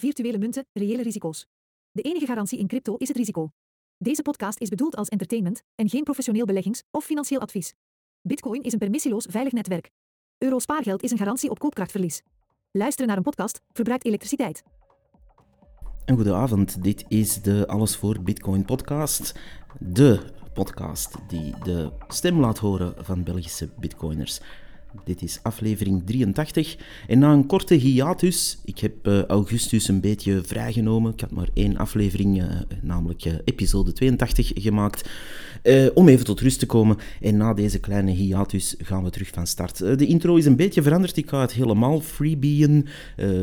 Virtuele 0.00 0.38
munten, 0.38 0.66
reële 0.72 1.02
risico's. 1.02 1.46
De 1.90 2.02
enige 2.02 2.26
garantie 2.26 2.58
in 2.58 2.66
crypto 2.66 2.96
is 2.96 3.08
het 3.08 3.16
risico. 3.16 3.50
Deze 3.96 4.22
podcast 4.22 4.60
is 4.60 4.68
bedoeld 4.68 4.96
als 4.96 5.08
entertainment 5.08 5.62
en 5.74 5.88
geen 5.88 6.02
professioneel 6.02 6.44
beleggings- 6.44 6.82
of 6.90 7.04
financieel 7.04 7.40
advies. 7.40 7.74
Bitcoin 8.22 8.62
is 8.62 8.72
een 8.72 8.78
permissieloos 8.78 9.26
veilig 9.30 9.52
netwerk. 9.52 9.90
Euro 10.38 10.58
spaargeld 10.58 11.02
is 11.02 11.10
een 11.10 11.18
garantie 11.18 11.50
op 11.50 11.58
koopkrachtverlies. 11.58 12.22
Luisteren 12.70 13.08
naar 13.08 13.16
een 13.16 13.22
podcast 13.22 13.60
verbruikt 13.72 14.04
elektriciteit. 14.04 14.62
Een 16.04 16.14
goede 16.14 16.34
avond. 16.34 16.82
Dit 16.82 17.04
is 17.08 17.42
de 17.42 17.66
Alles 17.66 17.96
voor 17.96 18.22
Bitcoin 18.22 18.64
podcast. 18.64 19.34
De 19.78 20.32
podcast 20.54 21.16
die 21.28 21.54
de 21.62 21.92
stem 22.08 22.40
laat 22.40 22.58
horen 22.58 23.04
van 23.04 23.22
Belgische 23.24 23.68
bitcoiners. 23.78 24.40
Dit 25.04 25.22
is 25.22 25.38
aflevering 25.42 26.02
83. 26.04 26.76
En 27.06 27.18
na 27.18 27.32
een 27.32 27.46
korte 27.46 27.74
hiatus, 27.74 28.58
ik 28.64 28.78
heb 28.78 29.06
uh, 29.06 29.24
augustus 29.24 29.88
een 29.88 30.00
beetje 30.00 30.40
vrijgenomen. 30.44 31.12
Ik 31.12 31.20
had 31.20 31.30
maar 31.30 31.48
één 31.54 31.76
aflevering, 31.76 32.42
uh, 32.42 32.48
namelijk 32.82 33.24
uh, 33.24 33.32
episode 33.44 33.92
82, 33.92 34.50
gemaakt. 34.54 35.08
om 35.94 36.08
even 36.08 36.24
tot 36.24 36.40
rust 36.40 36.58
te 36.58 36.66
komen. 36.66 36.96
En 37.20 37.36
na 37.36 37.54
deze 37.54 37.78
kleine 37.78 38.10
hiatus 38.10 38.74
gaan 38.78 39.04
we 39.04 39.10
terug 39.10 39.30
van 39.32 39.46
start. 39.46 39.78
de 39.78 40.06
intro 40.06 40.36
is 40.36 40.46
een 40.46 40.56
beetje 40.56 40.82
veranderd. 40.82 41.16
Ik 41.16 41.28
ga 41.28 41.40
het 41.40 41.52
helemaal 41.52 42.00
freebieën. 42.00 42.86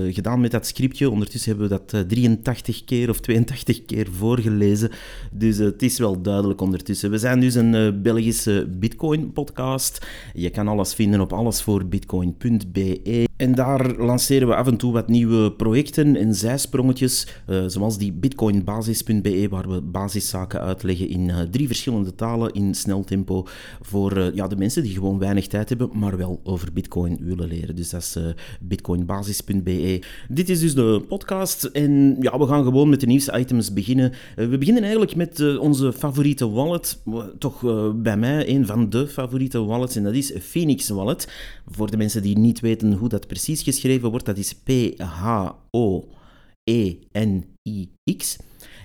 gedaan 0.10 0.42
met 0.42 0.52
dat 0.52 0.68
scriptje. 0.68 1.10
Ondertussen 1.10 1.50
hebben 1.52 1.70
we 1.70 1.82
dat 1.88 2.10
83 2.10 2.84
keer 2.84 3.10
of 3.10 3.20
82 3.20 3.86
keer 3.86 4.08
voorgelezen. 4.12 4.90
Dus 5.32 5.58
het 5.58 5.82
is 5.82 5.98
wel 5.98 6.22
duidelijk 6.22 6.62
ondertussen. 6.62 7.12
We 7.12 7.18
zijn 7.18 7.40
dus 7.40 7.56
een 7.56 8.02
Belgische 8.02 8.68
Bitcoin-podcast. 8.80 10.06
Je 10.34 10.50
kan 10.50 10.68
alles 10.68 10.94
vinden 10.94 11.22
op 11.22 11.34
allesvoorbitcoin.be. 11.46 13.28
En 13.36 13.56
daar 13.56 13.96
lanceren 13.98 14.48
we 14.48 14.56
af 14.56 14.68
en 14.68 14.78
toe 14.78 14.94
wat 14.94 15.08
nieuwe 15.08 15.52
projecten 15.52 16.16
en 16.16 16.36
zijsprongetjes, 16.36 17.28
uh, 17.50 17.64
zoals 17.68 17.98
die 17.98 18.14
bitcoinbasis.be, 18.14 19.48
waar 19.50 19.70
we 19.70 19.82
basiszaken 19.82 20.62
uitleggen 20.62 21.10
in 21.10 21.30
uh, 21.30 21.40
drie 21.40 21.68
verschillende 21.68 22.16
talen 22.16 22.54
in 22.54 22.76
snel 22.76 23.04
tempo 23.04 23.48
voor 23.82 24.18
uh, 24.18 24.34
ja, 24.34 24.48
de 24.48 24.56
mensen 24.56 24.84
die 24.84 24.94
gewoon 24.94 25.20
weinig 25.20 25.48
tijd 25.48 25.70
hebben, 25.70 25.90
maar 25.94 26.18
wel 26.18 26.40
over 26.44 26.74
bitcoin 26.74 27.18
willen 27.22 27.48
leren. 27.48 27.76
Dus 27.76 27.90
dat 27.90 28.02
is 28.02 28.18
bitcoinbasis.be. 28.60 30.02
Dit 30.30 30.50
is 30.50 30.60
dus 30.60 30.76
de 30.76 31.04
podcast 31.08 31.64
en 31.64 32.18
ja, 32.20 32.38
we 32.38 32.48
gaan 32.48 32.64
gewoon 32.64 32.90
met 32.90 33.00
de 33.00 33.08
nieuwste 33.08 33.40
items 33.40 33.74
beginnen. 33.74 34.12
we 34.36 34.58
beginnen 34.58 34.84
eigenlijk 34.84 35.16
met 35.16 35.58
onze 35.58 35.94
favoriete 35.94 36.50
wallet, 36.50 37.02
toch 37.38 37.62
bij 37.96 38.18
mij 38.18 38.50
een 38.50 38.66
van 38.66 38.90
de 38.90 39.08
favoriete 39.08 39.64
wallets, 39.64 39.96
en 39.96 40.04
dat 40.04 40.14
is 40.14 40.34
Phoenix 40.40 40.90
Wallet. 40.90 41.28
Voor 41.68 41.92
de 41.92 41.98
mensen 41.98 42.22
die 42.22 42.38
niet 42.38 42.60
weten 42.60 42.94
hoe 42.94 43.10
dat 43.10 43.25
precies 43.28 43.64
geschreven 43.64 44.10
wordt, 44.10 44.26
dat 44.26 44.38
is 44.38 44.54
P-H-O-E-N-I-X. 44.54 45.58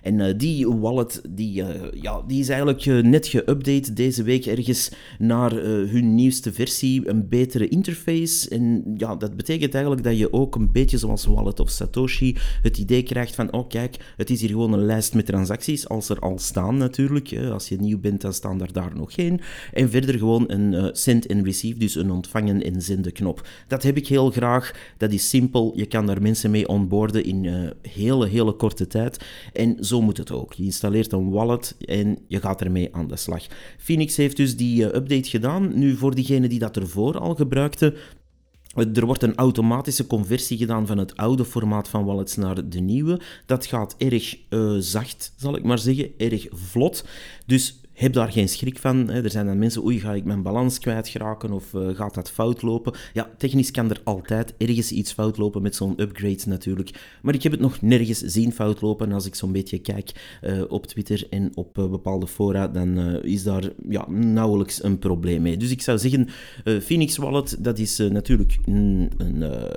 En 0.03 0.19
uh, 0.19 0.27
die 0.37 0.69
wallet 0.69 1.23
die, 1.31 1.63
uh, 1.63 1.69
ja, 1.93 2.23
die 2.27 2.41
is 2.41 2.49
eigenlijk 2.49 2.85
uh, 2.85 3.03
net 3.03 3.27
geüpdate 3.37 3.93
deze 3.93 4.23
week 4.23 4.47
ergens 4.47 4.93
naar 5.19 5.53
hun 5.53 6.15
nieuwste 6.15 6.53
versie, 6.53 7.09
een 7.09 7.29
betere 7.29 7.69
interface. 7.69 8.49
En 8.49 8.95
ja, 8.97 9.17
dat 9.17 9.37
betekent 9.37 9.75
eigenlijk 9.75 10.05
dat 10.05 10.19
je 10.19 10.33
ook 10.33 10.55
een 10.55 10.73
beetje 10.73 10.99
zoals 10.99 11.25
Wallet 11.25 11.61
of 11.61 11.71
Satoshi 11.71 12.37
het 12.63 12.79
idee 12.79 13.03
krijgt 13.03 13.35
van, 13.35 13.53
oh 13.53 13.69
kijk, 13.69 13.97
het 14.17 14.31
is 14.31 14.41
hier 14.41 14.51
gewoon 14.51 14.73
een 14.73 14.85
lijst 14.85 15.15
met 15.15 15.27
transacties, 15.27 15.89
als 15.89 16.09
er 16.09 16.19
al 16.19 16.39
staan 16.39 16.77
natuurlijk. 16.77 17.39
Als 17.53 17.69
je 17.69 17.77
nieuw 17.77 18.01
bent, 18.01 18.21
dan 18.21 18.33
staan 18.33 18.61
er 18.61 18.73
daar 18.73 18.93
nog 18.97 19.15
geen. 19.15 19.41
En 19.73 19.91
verder 19.91 20.19
gewoon 20.19 20.45
een 20.47 20.91
send 20.93 21.27
en 21.27 21.45
receive, 21.45 21.79
dus 21.79 21.95
een 21.95 22.11
ontvangen 22.11 22.63
en 22.63 22.83
zenden 22.83 23.13
knop. 23.13 23.49
Dat 23.67 23.83
heb 23.83 23.97
ik 23.97 24.09
heel 24.09 24.31
graag. 24.31 24.93
Dat 24.97 25.13
is 25.13 25.29
simpel. 25.29 25.73
Je 25.77 25.87
kan 25.87 26.07
daar 26.07 26.23
mensen 26.23 26.51
mee 26.51 26.69
onboarden 26.69 27.25
in 27.25 27.73
hele, 27.83 28.29
hele 28.29 28.53
korte 28.53 28.87
tijd. 28.87 29.25
En 29.53 29.77
zo 29.91 30.01
moet 30.01 30.17
het 30.17 30.31
ook. 30.31 30.53
Je 30.53 30.63
installeert 30.63 31.13
een 31.13 31.31
wallet 31.31 31.77
en 31.85 32.19
je 32.29 32.41
gaat 32.41 32.61
ermee 32.61 32.95
aan 32.95 33.09
de 33.09 33.17
slag. 33.17 33.47
Phoenix 33.79 34.17
heeft 34.17 34.37
dus 34.37 34.57
die 34.57 34.81
uh, 34.81 34.87
update 34.87 35.29
gedaan. 35.29 35.79
Nu, 35.79 35.97
voor 35.97 36.15
diegenen 36.15 36.49
die 36.49 36.59
dat 36.59 36.77
ervoor 36.77 37.19
al 37.19 37.35
gebruikten, 37.35 37.95
er 38.75 39.07
wordt 39.07 39.23
een 39.23 39.35
automatische 39.35 40.07
conversie 40.07 40.59
gedaan 40.59 40.87
van 40.87 40.99
het 40.99 41.17
oude 41.17 41.45
formaat 41.45 41.89
van 41.89 42.05
wallets 42.05 42.37
naar 42.37 42.69
de 42.69 42.81
nieuwe. 42.81 43.21
Dat 43.47 43.67
gaat 43.67 43.95
erg 43.99 44.39
uh, 44.51 44.77
zacht, 44.79 45.33
zal 45.37 45.57
ik 45.57 45.63
maar 45.63 45.79
zeggen, 45.79 46.11
erg 46.17 46.47
vlot. 46.51 47.05
Dus 47.47 47.81
heb 48.01 48.13
daar 48.13 48.33
geen 48.33 48.49
schrik 48.49 48.79
van. 48.79 49.11
Er 49.11 49.31
zijn 49.31 49.47
dan 49.47 49.59
mensen, 49.59 49.85
oei, 49.85 50.01
ga 50.01 50.15
ik 50.15 50.25
mijn 50.25 50.43
balans 50.43 50.79
kwijtraken 50.79 51.53
of 51.53 51.73
uh, 51.73 51.89
gaat 51.89 52.15
dat 52.15 52.31
fout 52.31 52.63
lopen? 52.63 52.93
Ja, 53.13 53.31
technisch 53.39 53.71
kan 53.71 53.91
er 53.91 54.01
altijd 54.05 54.55
ergens 54.59 54.93
iets 54.93 55.13
fout 55.13 55.37
lopen 55.37 55.63
met 55.63 55.77
zo'n 55.77 56.01
upgrade 56.01 56.43
natuurlijk. 56.47 56.91
Maar 57.23 57.35
ik 57.35 57.43
heb 57.43 57.53
het 57.53 57.61
nog 57.61 57.81
nergens 57.81 58.19
zien 58.19 58.53
fout 58.53 58.81
lopen. 58.81 59.07
En 59.07 59.13
als 59.13 59.27
ik 59.27 59.35
zo'n 59.35 59.53
beetje 59.53 59.79
kijk 59.79 60.39
uh, 60.43 60.63
op 60.69 60.87
Twitter 60.87 61.27
en 61.31 61.51
op 61.55 61.79
uh, 61.79 61.91
bepaalde 61.91 62.27
fora, 62.27 62.69
dan 62.69 62.99
is 63.23 63.43
daar 63.43 63.71
ja, 63.89 64.11
nauwelijks 64.11 64.83
een 64.83 64.99
probleem 64.99 65.43
mee. 65.43 65.57
Dus 65.57 65.71
ik 65.71 65.83
zou 65.83 65.99
zeggen, 65.99 66.29
Phoenix 66.83 67.17
Wallet, 67.17 67.57
dat 67.65 67.79
is 67.79 67.99
natuurlijk 67.99 68.59
een, 68.65 69.11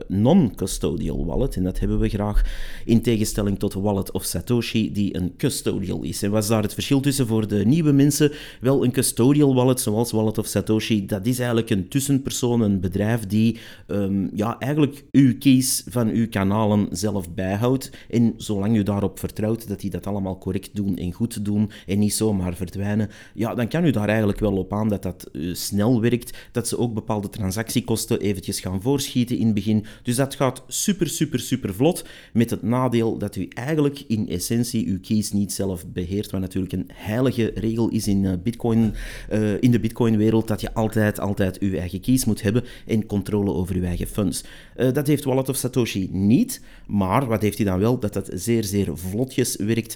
non-custodial 0.07 1.25
wallet. 1.25 1.56
En 1.56 1.63
dat 1.63 1.79
hebben 1.79 2.00
we 2.00 2.09
graag. 2.09 2.44
In 2.85 3.01
tegenstelling 3.01 3.59
tot 3.59 3.73
Wallet 3.73 4.12
of 4.12 4.23
Satoshi, 4.23 4.91
die 4.91 5.16
een 5.16 5.33
custodial 5.38 6.03
is. 6.03 6.23
En 6.23 6.31
was 6.31 6.47
daar 6.47 6.62
het 6.62 6.73
verschil 6.73 7.00
tussen 7.00 7.28
voor 7.28 7.47
de 7.47 7.66
nieuwe 7.66 7.91
mensen? 7.91 8.12
Wel 8.62 8.84
een 8.84 8.91
custodial 8.91 9.56
wallet, 9.56 9.79
zoals 9.79 10.12
Wallet 10.12 10.38
of 10.38 10.47
Satoshi, 10.47 11.06
dat 11.06 11.25
is 11.25 11.38
eigenlijk 11.38 11.69
een 11.69 11.88
tussenpersoon, 11.88 12.62
een 12.62 12.79
bedrijf 12.79 13.28
die 13.28 13.57
um, 13.88 14.29
ja, 14.34 14.59
eigenlijk 14.59 15.03
uw 15.12 15.38
keys 15.38 15.84
van 15.88 16.09
uw 16.09 16.28
kanalen 16.29 16.88
zelf 16.91 17.34
bijhoudt. 17.34 17.91
En 18.09 18.34
zolang 18.38 18.75
u 18.75 18.84
daarop 18.84 19.19
vertrouwt 19.19 19.68
dat 19.68 19.79
die 19.79 19.90
dat 19.90 20.07
allemaal 20.07 20.38
correct 20.38 20.75
doen 20.75 20.97
en 20.97 21.12
goed 21.12 21.46
doen 21.46 21.72
en 21.88 22.00
niet 22.00 22.13
zomaar 22.13 22.56
verdwijnen, 22.56 23.09
ja, 23.34 23.56
dan 23.56 23.68
kan 23.68 23.85
u 23.85 23.91
daar 23.91 24.07
eigenlijk 24.07 24.40
wel 24.40 24.57
op 24.57 24.74
aan 24.74 24.90
dat 24.90 25.03
dat 25.03 25.30
uh, 25.31 25.56
snel 25.56 26.01
werkt, 26.01 26.38
dat 26.51 26.68
ze 26.68 26.78
ook 26.78 26.94
bepaalde 26.94 27.30
transactiekosten 27.30 28.19
eventjes 28.19 28.59
gaan 28.59 28.81
voorschieten 28.81 29.38
in 29.38 29.45
het 29.45 29.56
begin. 29.56 29.85
Dus 30.03 30.16
dat 30.16 30.35
gaat 30.35 30.63
super, 30.68 31.07
super, 31.07 31.40
super 31.40 31.74
vlot, 31.74 32.06
met 32.34 32.50
het 32.50 32.62
nadeel 32.62 33.18
dat 33.18 33.35
u 33.35 33.47
eigenlijk 33.50 34.03
in 34.07 34.30
essentie 34.30 34.88
uw 34.88 35.00
keys 35.00 35.31
niet 35.31 35.53
zelf 35.53 35.88
beheert, 35.88 36.31
wat 36.31 36.41
natuurlijk 36.41 36.74
een 36.74 36.90
heilige 36.94 37.51
regel 37.56 37.90
is 37.90 38.02
in, 38.07 38.23
uh, 38.23 38.31
Bitcoin, 38.43 38.93
uh, 39.31 39.61
in 39.61 39.71
de 39.71 39.79
Bitcoin-wereld 39.79 40.47
dat 40.47 40.61
je 40.61 40.73
altijd, 40.73 41.19
altijd 41.19 41.57
je 41.59 41.79
eigen 41.79 42.01
keys 42.01 42.25
moet 42.25 42.41
hebben 42.41 42.63
en 42.85 43.05
controle 43.05 43.53
over 43.53 43.75
je 43.75 43.85
eigen 43.85 44.07
funds. 44.07 44.43
Uh, 44.77 44.91
dat 44.91 45.07
heeft 45.07 45.23
Wallet 45.23 45.49
of 45.49 45.55
Satoshi 45.55 46.09
niet, 46.11 46.61
maar 46.87 47.25
wat 47.25 47.41
heeft 47.41 47.57
hij 47.57 47.65
dan 47.65 47.79
wel? 47.79 47.99
Dat 47.99 48.13
dat 48.13 48.29
zeer, 48.33 48.63
zeer 48.63 48.97
vlotjes 48.97 49.55
werkt 49.55 49.95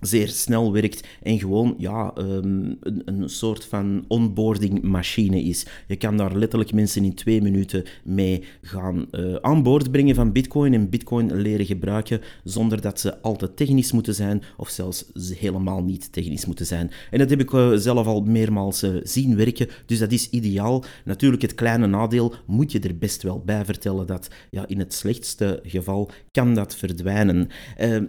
zeer 0.00 0.28
snel 0.28 0.72
werkt 0.72 1.06
en 1.22 1.38
gewoon 1.38 1.74
ja, 1.78 2.12
um, 2.18 2.76
een, 2.80 3.02
een 3.04 3.28
soort 3.28 3.64
van 3.64 4.04
onboarding 4.08 4.82
machine 4.82 5.42
is. 5.42 5.66
Je 5.86 5.96
kan 5.96 6.16
daar 6.16 6.36
letterlijk 6.36 6.72
mensen 6.72 7.04
in 7.04 7.14
twee 7.14 7.42
minuten 7.42 7.84
mee 8.04 8.42
gaan 8.62 9.06
uh, 9.10 9.34
aan 9.34 9.62
boord 9.62 9.90
brengen 9.90 10.14
van 10.14 10.32
Bitcoin 10.32 10.74
en 10.74 10.90
Bitcoin 10.90 11.40
leren 11.40 11.66
gebruiken 11.66 12.20
zonder 12.44 12.80
dat 12.80 13.00
ze 13.00 13.20
al 13.20 13.36
te 13.36 13.54
technisch 13.54 13.92
moeten 13.92 14.14
zijn 14.14 14.42
of 14.56 14.68
zelfs 14.68 15.04
helemaal 15.38 15.82
niet 15.82 16.12
technisch 16.12 16.46
moeten 16.46 16.66
zijn. 16.66 16.90
En 17.10 17.18
dat 17.18 17.30
heb 17.30 17.40
ik 17.40 17.52
uh, 17.52 17.72
zelf 17.74 18.06
al 18.06 18.20
meermaals 18.20 18.82
uh, 18.82 19.00
zien 19.02 19.36
werken, 19.36 19.68
dus 19.86 19.98
dat 19.98 20.12
is 20.12 20.30
ideaal. 20.30 20.84
Natuurlijk, 21.04 21.42
het 21.42 21.54
kleine 21.54 21.86
nadeel 21.86 22.34
moet 22.46 22.72
je 22.72 22.80
er 22.80 22.98
best 22.98 23.22
wel 23.22 23.42
bij 23.44 23.64
vertellen 23.64 24.06
dat 24.06 24.28
ja, 24.50 24.66
in 24.66 24.78
het 24.78 24.94
slechtste 24.94 25.60
geval 25.62 26.10
kan 26.30 26.54
dat 26.54 26.76
verdwijnen. 26.76 27.48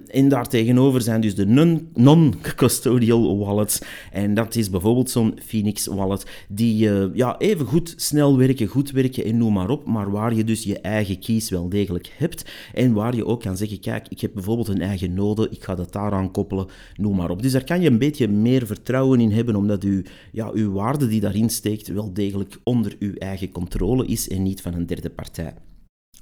en 0.08 0.30
daartegenover 0.30 1.02
zijn 1.02 1.22
dus 1.22 1.36
de 1.36 1.46
non 1.46 1.79
non-custodial 1.94 3.38
wallets. 3.38 3.82
En 4.12 4.34
dat 4.34 4.56
is 4.56 4.70
bijvoorbeeld 4.70 5.10
zo'n 5.10 5.40
Phoenix 5.46 5.86
wallet, 5.86 6.46
die 6.48 6.90
uh, 6.90 7.06
ja, 7.14 7.38
even 7.38 7.66
goed 7.66 7.94
snel 7.96 8.38
werken, 8.38 8.68
goed 8.68 8.92
werken 8.92 9.24
en 9.26 9.38
noem 9.38 9.54
maar 9.54 9.70
op, 9.70 9.86
maar 9.86 10.12
waar 10.12 10.36
je 10.36 10.44
dus 10.44 10.64
je 10.64 10.80
eigen 10.80 11.20
keys 11.20 11.50
wel 11.50 11.70
degelijk 11.70 12.14
hebt 12.18 12.52
en 12.74 12.94
waar 12.94 13.16
je 13.16 13.26
ook 13.26 13.42
kan 13.42 13.58
zeggen, 13.58 13.80
kijk, 13.80 14.08
ik 14.08 14.20
heb 14.22 14.34
bijvoorbeeld 14.34 14.68
een 14.68 14.82
eigen 14.82 15.14
node, 15.14 15.48
ik 15.50 15.64
ga 15.64 15.76
dat 15.76 15.94
daaraan 15.94 16.32
koppelen, 16.32 16.68
noem 16.96 17.16
maar 17.16 17.30
op. 17.30 17.42
Dus 17.42 17.52
daar 17.52 17.64
kan 17.64 17.82
je 17.82 17.90
een 17.90 17.98
beetje 17.98 18.28
meer 18.28 18.66
vertrouwen 18.66 19.20
in 19.20 19.32
hebben, 19.32 19.56
omdat 19.56 19.84
u, 19.84 20.06
ja, 20.32 20.52
uw 20.54 20.72
waarde 20.72 21.08
die 21.08 21.22
daarin 21.22 21.50
steekt 21.50 21.88
wel 21.88 22.14
degelijk 22.14 22.58
onder 22.64 22.96
uw 23.00 23.14
eigen 23.14 23.52
controle 23.52 24.06
is 24.06 24.30
en 24.30 24.44
niet 24.44 24.62
van 24.62 24.74
een 24.74 24.86
derde 24.86 25.10
partij. 25.10 25.54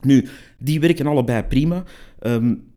Nu, 0.01 0.27
die 0.59 0.79
werken 0.79 1.07
allebei 1.07 1.43
prima. 1.43 1.83
Um, 2.21 2.75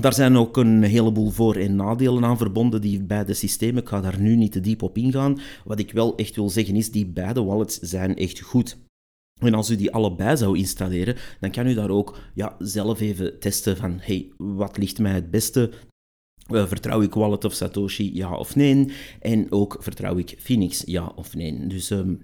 daar 0.00 0.14
zijn 0.14 0.36
ook 0.36 0.56
een 0.56 0.82
heleboel 0.82 1.30
voor- 1.30 1.56
en 1.56 1.76
nadelen 1.76 2.24
aan 2.24 2.36
verbonden, 2.36 2.80
die 2.80 3.02
beide 3.02 3.34
systemen. 3.34 3.82
Ik 3.82 3.88
ga 3.88 4.00
daar 4.00 4.20
nu 4.20 4.36
niet 4.36 4.52
te 4.52 4.60
diep 4.60 4.82
op 4.82 4.96
ingaan. 4.96 5.38
Wat 5.64 5.78
ik 5.78 5.92
wel 5.92 6.16
echt 6.16 6.36
wil 6.36 6.50
zeggen 6.50 6.76
is, 6.76 6.90
die 6.90 7.06
beide 7.06 7.44
wallets 7.44 7.78
zijn 7.78 8.16
echt 8.16 8.40
goed. 8.40 8.76
En 9.40 9.54
als 9.54 9.70
u 9.70 9.76
die 9.76 9.90
allebei 9.90 10.36
zou 10.36 10.58
installeren, 10.58 11.16
dan 11.40 11.50
kan 11.50 11.66
u 11.66 11.74
daar 11.74 11.90
ook 11.90 12.18
ja, 12.34 12.56
zelf 12.58 13.00
even 13.00 13.38
testen 13.38 13.76
van, 13.76 13.98
hey, 14.00 14.32
wat 14.36 14.76
ligt 14.76 14.98
mij 14.98 15.12
het 15.12 15.30
beste? 15.30 15.70
Uh, 16.52 16.66
vertrouw 16.66 17.00
ik 17.00 17.14
Wallet 17.14 17.44
of 17.44 17.52
Satoshi, 17.52 18.14
ja 18.14 18.36
of 18.36 18.56
nee? 18.56 18.92
En 19.20 19.52
ook 19.52 19.76
vertrouw 19.80 20.16
ik 20.16 20.36
Phoenix, 20.38 20.82
ja 20.86 21.12
of 21.16 21.34
nee? 21.34 21.66
Dus 21.66 21.90
um, 21.90 22.20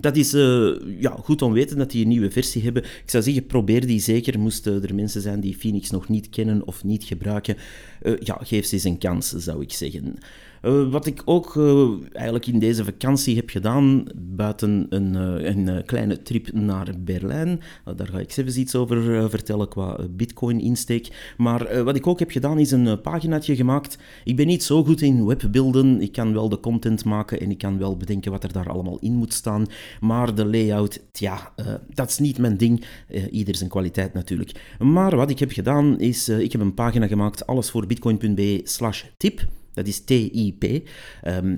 dat 0.00 0.16
is 0.16 0.34
uh, 0.34 0.76
ja, 1.00 1.10
goed 1.10 1.42
om 1.42 1.52
weten 1.52 1.78
dat 1.78 1.90
die 1.90 2.02
een 2.02 2.08
nieuwe 2.08 2.30
versie 2.30 2.62
hebben. 2.62 2.84
Ik 2.84 3.02
zou 3.10 3.22
zeggen, 3.22 3.46
probeer 3.46 3.86
die 3.86 4.00
zeker. 4.00 4.38
Moesten 4.38 4.82
er 4.82 4.94
mensen 4.94 5.20
zijn 5.20 5.40
die 5.40 5.56
Phoenix 5.56 5.90
nog 5.90 6.08
niet 6.08 6.28
kennen 6.28 6.66
of 6.66 6.84
niet 6.84 7.04
gebruiken, 7.04 7.56
uh, 8.02 8.16
ja, 8.18 8.38
geef 8.42 8.66
ze 8.66 8.74
eens 8.74 8.84
een 8.84 8.98
kans, 8.98 9.28
zou 9.28 9.62
ik 9.62 9.72
zeggen. 9.72 10.18
Uh, 10.62 10.90
wat 10.90 11.06
ik 11.06 11.22
ook 11.24 11.54
uh, 11.54 11.88
eigenlijk 12.12 12.46
in 12.46 12.58
deze 12.58 12.84
vakantie 12.84 13.36
heb 13.36 13.50
gedaan, 13.50 14.04
buiten 14.16 14.86
een, 14.90 15.14
uh, 15.14 15.44
een 15.44 15.84
kleine 15.84 16.22
trip 16.22 16.52
naar 16.52 16.94
Berlijn, 16.98 17.60
daar 17.96 18.06
ga 18.06 18.18
ik 18.18 18.32
zelfs 18.32 18.56
iets 18.56 18.74
over 18.74 19.30
vertellen 19.30 19.68
qua 19.68 19.98
bitcoin-insteek. 20.10 21.34
Maar 21.36 21.84
wat 21.84 21.96
ik 21.96 22.06
ook 22.06 22.18
heb 22.18 22.30
gedaan, 22.30 22.58
is 22.58 22.70
een 22.70 23.00
paginaatje 23.00 23.56
gemaakt. 23.56 23.98
Ik 24.24 24.36
ben 24.36 24.46
niet 24.46 24.62
zo 24.62 24.84
goed 24.84 25.00
in 25.00 25.26
webbeelden, 25.26 26.00
ik 26.00 26.12
kan 26.12 26.32
wel 26.32 26.48
de 26.48 26.60
content 26.60 27.04
maken 27.04 27.40
en 27.40 27.50
ik 27.50 27.58
kan 27.58 27.78
wel 27.78 27.96
bedenken 27.96 28.30
wat 28.30 28.44
er 28.44 28.52
daar 28.52 28.70
allemaal 28.70 28.98
in 28.98 29.14
moet 29.14 29.32
staan. 29.32 29.66
Maar 30.00 30.34
de 30.34 30.46
layout, 30.46 31.00
ja, 31.12 31.52
dat 31.94 32.08
is 32.08 32.18
niet 32.18 32.38
mijn 32.38 32.56
ding. 32.56 32.84
ieder 33.30 33.54
zijn 33.54 33.70
kwaliteit 33.70 34.14
natuurlijk. 34.14 34.76
Maar 34.78 35.16
wat 35.16 35.30
ik 35.30 35.38
heb 35.38 35.50
gedaan, 35.50 36.00
is 36.00 36.28
ik 36.28 36.52
heb 36.52 36.60
een 36.60 36.74
pagina 36.74 37.06
gemaakt, 37.06 37.46
alles 37.46 37.70
voor 37.70 37.86
bitcoin.be 37.86 38.60
slash 38.64 39.04
tip. 39.16 39.46
Dat 39.78 39.86
is 39.86 40.04
TIP. 40.04 40.88
Ehm, 41.22 41.56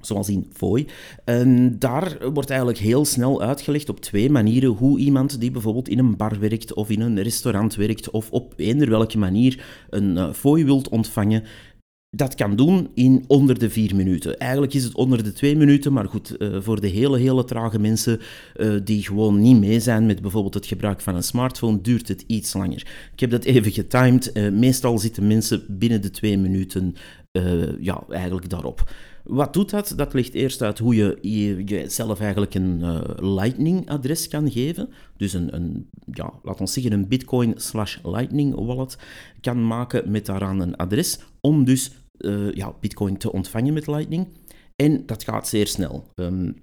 zoals 0.00 0.28
in 0.28 0.46
Fooi. 0.52 0.86
En 1.24 1.78
daar 1.78 2.30
wordt 2.32 2.50
eigenlijk 2.50 2.78
heel 2.78 3.04
snel 3.04 3.42
uitgelegd 3.42 3.88
op 3.88 4.00
twee 4.00 4.30
manieren 4.30 4.70
hoe 4.70 4.98
iemand 4.98 5.40
die 5.40 5.50
bijvoorbeeld 5.50 5.88
in 5.88 5.98
een 5.98 6.16
bar 6.16 6.38
werkt 6.40 6.74
of 6.74 6.90
in 6.90 7.00
een 7.00 7.22
restaurant 7.22 7.74
werkt 7.74 8.10
of 8.10 8.30
op 8.30 8.54
eender 8.56 8.90
welke 8.90 9.18
manier 9.18 9.64
een 9.90 10.16
uh, 10.16 10.32
Fooi 10.32 10.64
wilt 10.64 10.88
ontvangen, 10.88 11.44
dat 12.10 12.34
kan 12.34 12.56
doen 12.56 12.88
in 12.94 13.24
onder 13.26 13.58
de 13.58 13.70
vier 13.70 13.96
minuten. 13.96 14.38
Eigenlijk 14.38 14.74
is 14.74 14.84
het 14.84 14.94
onder 14.94 15.24
de 15.24 15.32
twee 15.32 15.56
minuten, 15.56 15.92
maar 15.92 16.08
goed, 16.08 16.34
uh, 16.38 16.56
voor 16.60 16.80
de 16.80 16.88
hele, 16.88 17.18
hele 17.18 17.44
trage 17.44 17.78
mensen 17.78 18.20
uh, 18.56 18.74
die 18.84 19.02
gewoon 19.02 19.40
niet 19.40 19.58
mee 19.58 19.80
zijn 19.80 20.06
met 20.06 20.22
bijvoorbeeld 20.22 20.54
het 20.54 20.66
gebruik 20.66 21.00
van 21.00 21.14
een 21.14 21.22
smartphone, 21.22 21.80
duurt 21.80 22.08
het 22.08 22.24
iets 22.26 22.52
langer. 22.52 22.86
Ik 23.12 23.20
heb 23.20 23.30
dat 23.30 23.44
even 23.44 23.72
getimed. 23.72 24.52
Meestal 24.52 24.98
zitten 24.98 25.26
mensen 25.26 25.64
binnen 25.68 26.02
de 26.02 26.10
twee 26.10 26.38
minuten 26.38 26.94
uh, 27.38 27.80
ja, 27.80 28.04
eigenlijk 28.08 28.50
daarop. 28.50 28.90
Wat 29.24 29.52
doet 29.52 29.70
dat? 29.70 29.92
Dat 29.96 30.14
legt 30.14 30.34
eerst 30.34 30.62
uit 30.62 30.78
hoe 30.78 30.94
je, 30.94 31.18
jezelf 31.64 32.20
eigenlijk 32.20 32.54
een 32.54 32.78
uh, 32.80 33.00
Lightning-adres 33.16 34.28
kan 34.28 34.50
geven. 34.50 34.88
Dus 35.16 35.32
een, 35.32 35.54
een 35.54 35.88
ja, 36.12 36.32
laat 36.42 36.60
ons 36.60 36.72
zeggen, 36.72 36.92
een 36.92 37.08
Bitcoin 37.08 37.52
slash 37.56 37.98
Lightning 38.02 38.54
wallet 38.54 38.98
kan 39.40 39.66
maken 39.66 40.10
met 40.10 40.26
daaraan 40.26 40.60
een 40.60 40.76
adres 40.76 41.18
om 41.40 41.64
dus 41.64 41.92
uh, 42.18 42.52
ja, 42.52 42.74
Bitcoin 42.80 43.16
te 43.16 43.32
ontvangen 43.32 43.72
met 43.72 43.86
Lightning. 43.86 44.28
En 44.76 45.06
dat 45.06 45.24
gaat 45.24 45.48
zeer 45.48 45.66
snel. 45.66 46.04
Um, 46.14 46.54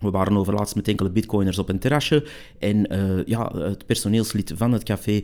we 0.00 0.10
waren 0.10 0.36
overlaatst 0.36 0.74
met 0.74 0.88
enkele 0.88 1.10
bitcoiners 1.10 1.58
op 1.58 1.68
een 1.68 1.78
terrasje 1.78 2.26
en 2.58 2.94
uh, 2.94 3.24
ja, 3.24 3.56
het 3.56 3.86
personeelslid 3.86 4.52
van 4.56 4.72
het 4.72 4.82
café 4.82 5.12
uh, 5.12 5.22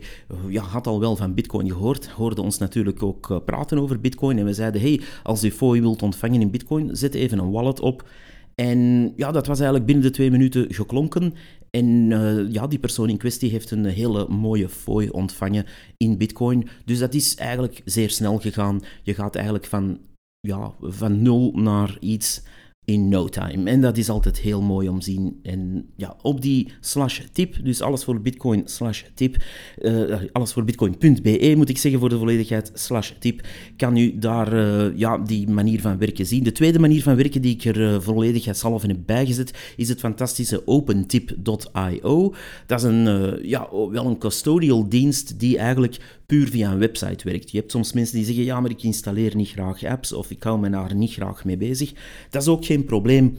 ja, 0.49 0.61
had 0.61 0.87
al 0.87 0.99
wel 0.99 1.15
van 1.15 1.33
bitcoin 1.33 1.71
gehoord, 1.71 2.07
hoorde 2.07 2.41
ons 2.41 2.57
natuurlijk 2.57 3.03
ook 3.03 3.29
uh, 3.29 3.37
praten 3.45 3.79
over 3.79 3.99
bitcoin 3.99 4.37
en 4.37 4.45
we 4.45 4.53
zeiden, 4.53 4.81
hey, 4.81 5.01
als 5.23 5.43
u 5.43 5.51
fooi 5.51 5.81
wilt 5.81 6.01
ontvangen 6.01 6.41
in 6.41 6.51
bitcoin, 6.51 6.95
zet 6.95 7.13
even 7.13 7.39
een 7.39 7.51
wallet 7.51 7.79
op. 7.79 8.09
En 8.55 9.13
ja, 9.15 9.31
dat 9.31 9.47
was 9.47 9.57
eigenlijk 9.57 9.85
binnen 9.85 10.05
de 10.05 10.11
twee 10.11 10.31
minuten 10.31 10.73
geklonken. 10.73 11.33
En 11.69 12.09
ja, 12.51 12.67
die 12.67 12.79
persoon 12.79 13.09
in 13.09 13.17
kwestie 13.17 13.49
heeft 13.49 13.71
een 13.71 13.85
hele 13.85 14.27
mooie 14.27 14.69
fooi 14.69 15.09
ontvangen 15.09 15.65
in 15.97 16.17
bitcoin. 16.17 16.67
Dus 16.85 16.99
dat 16.99 17.13
is 17.13 17.35
eigenlijk 17.35 17.81
zeer 17.85 18.09
snel 18.09 18.37
gegaan. 18.37 18.81
Je 19.03 19.13
gaat 19.13 19.35
eigenlijk 19.35 19.65
van, 19.65 19.99
ja, 20.39 20.71
van 20.81 21.21
nul 21.21 21.51
naar 21.55 21.97
iets 21.99 22.43
in 22.85 23.09
no 23.09 23.27
time. 23.27 23.69
En 23.69 23.81
dat 23.81 23.97
is 23.97 24.09
altijd 24.09 24.39
heel 24.39 24.61
mooi 24.61 24.89
om 24.89 24.99
te 24.99 25.05
zien. 25.05 25.39
En 25.43 25.85
ja, 25.95 26.15
op 26.21 26.41
die 26.41 26.71
slash 26.79 27.21
tip, 27.31 27.55
dus 27.63 27.81
alles 27.81 28.03
voor 28.03 28.21
bitcoin 28.21 28.61
slash 28.65 29.03
tip, 29.13 29.43
uh, 29.81 30.21
alles 30.31 30.53
voor 30.53 30.63
bitcoin.be 30.63 31.53
moet 31.57 31.69
ik 31.69 31.77
zeggen 31.77 31.99
voor 31.99 32.09
de 32.09 32.17
volledigheid, 32.17 32.71
slash 32.73 33.11
tip, 33.19 33.47
kan 33.77 33.97
u 33.97 34.17
daar 34.19 34.53
uh, 34.53 34.97
ja, 34.97 35.17
die 35.17 35.49
manier 35.49 35.81
van 35.81 35.97
werken 35.97 36.25
zien. 36.25 36.43
De 36.43 36.51
tweede 36.51 36.79
manier 36.79 37.03
van 37.03 37.15
werken 37.15 37.41
die 37.41 37.53
ik 37.53 37.65
er 37.65 37.81
uh, 37.81 37.99
volledigheidshalve 37.99 38.87
heb 38.87 38.99
bijgezet, 39.05 39.73
is 39.75 39.89
het 39.89 39.99
fantastische 39.99 40.67
opentip.io. 40.67 42.33
Dat 42.65 42.79
is 42.79 42.85
een, 42.85 43.39
ja, 43.47 43.67
wel 43.91 44.05
een 44.05 44.17
custodial 44.17 44.89
dienst 44.89 45.39
die 45.39 45.57
eigenlijk 45.57 46.21
puur 46.25 46.47
via 46.47 46.71
een 46.71 46.79
website 46.79 47.29
werkt. 47.29 47.51
Je 47.51 47.57
hebt 47.57 47.71
soms 47.71 47.93
mensen 47.93 48.15
die 48.15 48.25
zeggen, 48.25 48.43
ja, 48.43 48.59
maar 48.59 48.69
ik 48.69 48.83
installeer 48.83 49.35
niet 49.35 49.49
graag 49.49 49.83
apps 49.83 50.13
of 50.13 50.31
ik 50.31 50.43
hou 50.43 50.59
me 50.59 50.69
daar 50.69 50.95
niet 50.95 51.13
graag 51.13 51.45
mee 51.45 51.57
bezig. 51.57 51.93
Dat 52.29 52.41
is 52.41 52.47
ook 52.47 52.65
geen 52.65 52.85
probleem. 52.85 53.37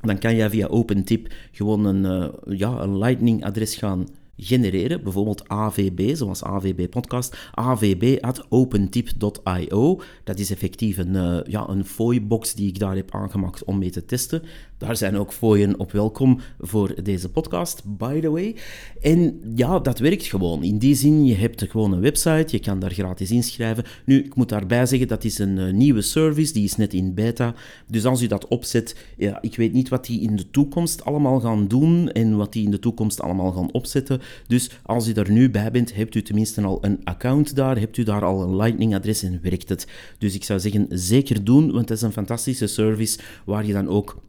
Dan 0.00 0.18
kan 0.18 0.36
jij 0.36 0.50
via 0.50 0.66
OpenTip 0.66 1.32
gewoon 1.52 1.84
een, 1.84 2.04
uh, 2.04 2.58
ja, 2.58 2.68
een 2.68 2.98
Lightning-adres 2.98 3.76
gaan 3.76 4.06
genereren, 4.42 5.02
bijvoorbeeld 5.02 5.48
AVB, 5.48 6.16
zoals 6.16 6.44
AVB 6.44 6.88
Podcast, 6.88 7.36
avb.opentip.io. 7.52 10.00
Dat 10.24 10.38
is 10.38 10.50
effectief 10.50 10.98
een, 10.98 11.14
uh, 11.14 11.38
ja, 11.44 11.68
een 11.68 11.84
fooi-box 11.84 12.54
die 12.54 12.68
ik 12.68 12.78
daar 12.78 12.96
heb 12.96 13.14
aangemaakt 13.14 13.64
om 13.64 13.78
mee 13.78 13.90
te 13.90 14.04
testen. 14.04 14.42
Daar 14.78 14.96
zijn 14.96 15.16
ook 15.16 15.32
fooien 15.32 15.78
op 15.78 15.92
welkom 15.92 16.40
voor 16.60 16.94
deze 17.02 17.28
podcast, 17.28 17.82
by 17.84 18.20
the 18.20 18.30
way. 18.30 18.56
En 19.00 19.40
ja, 19.54 19.78
dat 19.78 19.98
werkt 19.98 20.24
gewoon. 20.24 20.62
In 20.62 20.78
die 20.78 20.94
zin, 20.94 21.24
je 21.24 21.34
hebt 21.34 21.66
gewoon 21.68 21.92
een 21.92 22.00
website, 22.00 22.56
je 22.56 22.58
kan 22.58 22.78
daar 22.78 22.92
gratis 22.92 23.30
inschrijven. 23.30 23.84
Nu, 24.04 24.24
ik 24.24 24.34
moet 24.34 24.48
daarbij 24.48 24.86
zeggen, 24.86 25.08
dat 25.08 25.24
is 25.24 25.38
een 25.38 25.56
uh, 25.56 25.72
nieuwe 25.72 26.02
service, 26.02 26.52
die 26.52 26.64
is 26.64 26.76
net 26.76 26.94
in 26.94 27.14
beta. 27.14 27.54
Dus 27.86 28.04
als 28.04 28.22
u 28.22 28.26
dat 28.26 28.48
opzet, 28.48 28.96
ja, 29.16 29.42
ik 29.42 29.56
weet 29.56 29.72
niet 29.72 29.88
wat 29.88 30.06
die 30.06 30.20
in 30.20 30.36
de 30.36 30.50
toekomst 30.50 31.04
allemaal 31.04 31.40
gaan 31.40 31.68
doen 31.68 32.10
en 32.10 32.36
wat 32.36 32.52
die 32.52 32.64
in 32.64 32.70
de 32.70 32.78
toekomst 32.78 33.20
allemaal 33.20 33.52
gaan 33.52 33.72
opzetten. 33.72 34.20
Dus 34.46 34.70
als 34.82 35.08
u 35.08 35.12
daar 35.12 35.30
nu 35.30 35.50
bij 35.50 35.70
bent, 35.70 35.94
hebt 35.94 36.14
u 36.14 36.22
tenminste 36.22 36.62
al 36.62 36.78
een 36.80 37.00
account 37.04 37.56
daar, 37.56 37.78
hebt 37.78 37.96
u 37.96 38.02
daar 38.02 38.24
al 38.24 38.42
een 38.42 38.56
Lightning-adres 38.56 39.22
en 39.22 39.40
werkt 39.42 39.68
het. 39.68 39.86
Dus 40.18 40.34
ik 40.34 40.44
zou 40.44 40.60
zeggen, 40.60 40.86
zeker 40.90 41.44
doen, 41.44 41.72
want 41.72 41.88
het 41.88 41.98
is 41.98 42.02
een 42.02 42.12
fantastische 42.12 42.66
service 42.66 43.18
waar 43.44 43.66
je 43.66 43.72
dan 43.72 43.88
ook 43.88 44.22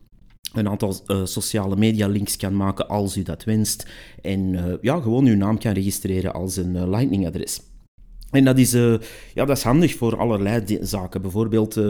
een 0.54 0.70
aantal 0.70 0.96
uh, 1.08 1.26
sociale 1.26 1.76
media 1.76 2.08
links 2.08 2.36
kan 2.36 2.56
maken 2.56 2.88
als 2.88 3.18
u 3.18 3.24
dat 3.24 3.44
wenst. 3.44 3.88
En 4.22 4.54
uh, 4.54 4.74
ja, 4.82 5.00
gewoon 5.00 5.26
uw 5.26 5.36
naam 5.36 5.58
kan 5.58 5.74
registreren 5.74 6.34
als 6.34 6.58
een 6.58 6.76
uh, 6.76 6.88
Lightning-adres. 6.88 7.62
En 8.32 8.44
dat 8.44 8.58
is, 8.58 8.72
ja, 9.34 9.46
dat 9.46 9.58
is 9.58 9.64
handig 9.64 9.96
voor 9.96 10.18
allerlei 10.18 10.78
zaken. 10.82 11.22
Bijvoorbeeld, 11.22 11.82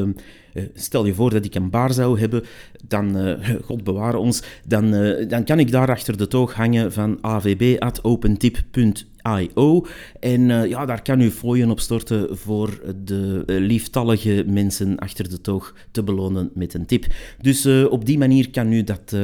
stel 0.73 1.05
je 1.05 1.13
voor 1.13 1.29
dat 1.29 1.45
ik 1.45 1.55
een 1.55 1.69
bar 1.69 1.93
zou 1.93 2.19
hebben, 2.19 2.43
dan, 2.87 3.37
God 3.65 3.83
beware 3.83 4.17
ons, 4.17 4.43
dan, 4.67 4.91
dan 5.27 5.43
kan 5.43 5.59
ik 5.59 5.71
daar 5.71 5.89
achter 5.89 6.17
de 6.17 6.27
toog 6.27 6.53
hangen 6.53 6.93
van 6.93 7.17
avb.opentip.nl 7.21 9.09
IO. 9.23 9.85
En 10.19 10.69
ja, 10.69 10.85
daar 10.85 11.01
kan 11.01 11.21
u 11.21 11.31
fooien 11.31 11.69
op 11.69 11.79
storten 11.79 12.37
voor 12.37 12.93
de 13.03 13.43
lieftallige 13.45 14.43
mensen 14.47 14.97
achter 14.97 15.29
de 15.29 15.41
toog 15.41 15.75
te 15.91 16.03
belonen 16.03 16.51
met 16.53 16.73
een 16.73 16.85
tip. 16.85 17.05
Dus 17.41 17.65
op 17.65 18.05
die 18.05 18.17
manier 18.17 18.49
kan 18.49 18.71
u 18.71 18.83
dat 18.83 19.15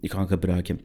gaan 0.00 0.28
gebruiken. 0.28 0.80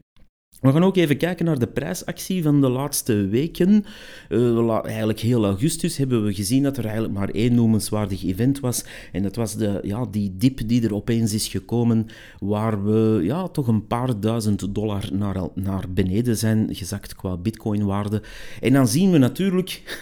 We 0.62 0.72
gaan 0.72 0.84
ook 0.84 0.98
even 0.98 1.18
kijken 1.18 1.46
naar 1.46 1.60
de 1.60 1.68
prijsactie 1.68 2.44
van 2.44 2.62
de 2.62 2.70
laatste 2.70 3.28
weken. 3.28 3.86
Uh, 4.30 4.80
eigenlijk 4.84 5.20
heel 5.20 5.46
augustus 5.46 5.98
hebben 5.98 6.26
we 6.26 6.34
gezien 6.34 6.64
dat 6.64 6.78
er 6.78 6.84
eigenlijk 6.84 7.14
maar 7.14 7.30
één 7.30 7.56
noemenswaardig 7.56 8.24
event 8.26 8.60
was. 8.60 8.84
En 9.12 9.24
dat 9.24 9.36
was 9.36 9.56
de, 9.56 9.80
ja, 9.84 10.06
die 10.12 10.38
dip 10.38 10.68
die 10.68 10.84
er 10.84 10.96
opeens 10.96 11.34
is 11.34 11.48
gekomen, 11.48 12.08
waar 12.40 12.84
we 12.84 13.20
ja, 13.24 13.48
toch 13.48 13.68
een 13.68 13.88
paar 13.88 14.20
duizend 14.20 14.76
dollar 14.76 15.10
naar, 15.14 15.36
naar 15.56 15.86
beneden 15.90 16.38
zijn 16.38 16.68
gezakt 16.72 17.16
qua 17.16 17.38
bitcoinwaarde. 17.38 18.22
En 18.60 18.74
dan 18.74 18.88
zien 18.88 19.12
we 19.12 19.18
natuurlijk 19.18 20.00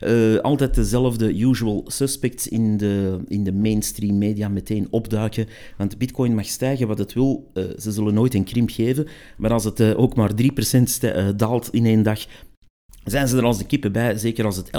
uh, 0.00 0.38
altijd 0.50 0.74
dezelfde 0.74 1.38
usual 1.38 1.84
suspects 1.86 2.48
in 2.48 2.76
de, 2.76 3.18
in 3.28 3.44
de 3.44 3.52
mainstream 3.52 4.18
media 4.18 4.48
meteen 4.48 4.86
opduiken. 4.90 5.46
Want 5.76 5.98
bitcoin 5.98 6.34
mag 6.34 6.46
stijgen 6.46 6.88
wat 6.88 6.98
het 6.98 7.12
wil, 7.12 7.50
uh, 7.54 7.64
ze 7.78 7.92
zullen 7.92 8.14
nooit 8.14 8.34
een 8.34 8.44
krimp 8.44 8.70
geven. 8.70 9.06
Maar 9.36 9.52
als 9.52 9.64
het 9.64 10.00
ook 10.02 10.14
maar 10.14 10.30
3% 10.42 10.44
eh, 11.00 11.28
daalt 11.36 11.68
in 11.72 11.86
één 11.86 12.02
dag, 12.02 12.24
zijn 13.04 13.28
ze 13.28 13.36
er 13.36 13.44
als 13.44 13.58
de 13.58 13.66
kippen 13.66 13.92
bij. 13.92 14.16
Zeker 14.18 14.44
als 14.44 14.56
het 14.56 14.70